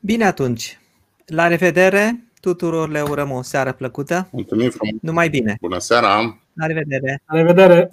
Bine 0.00 0.24
atunci. 0.24 0.78
La 1.26 1.46
revedere. 1.46 2.24
Tuturor 2.40 2.88
le 2.88 3.00
urăm 3.00 3.30
o 3.30 3.42
seară 3.42 3.72
plăcută. 3.72 4.28
Mulțumim 4.32 4.70
frumos. 4.70 4.94
Numai 5.00 5.28
bine. 5.28 5.56
Bună 5.60 5.78
seara. 5.78 6.38
La 6.52 6.66
revedere. 6.66 7.22
La 7.26 7.36
revedere. 7.36 7.90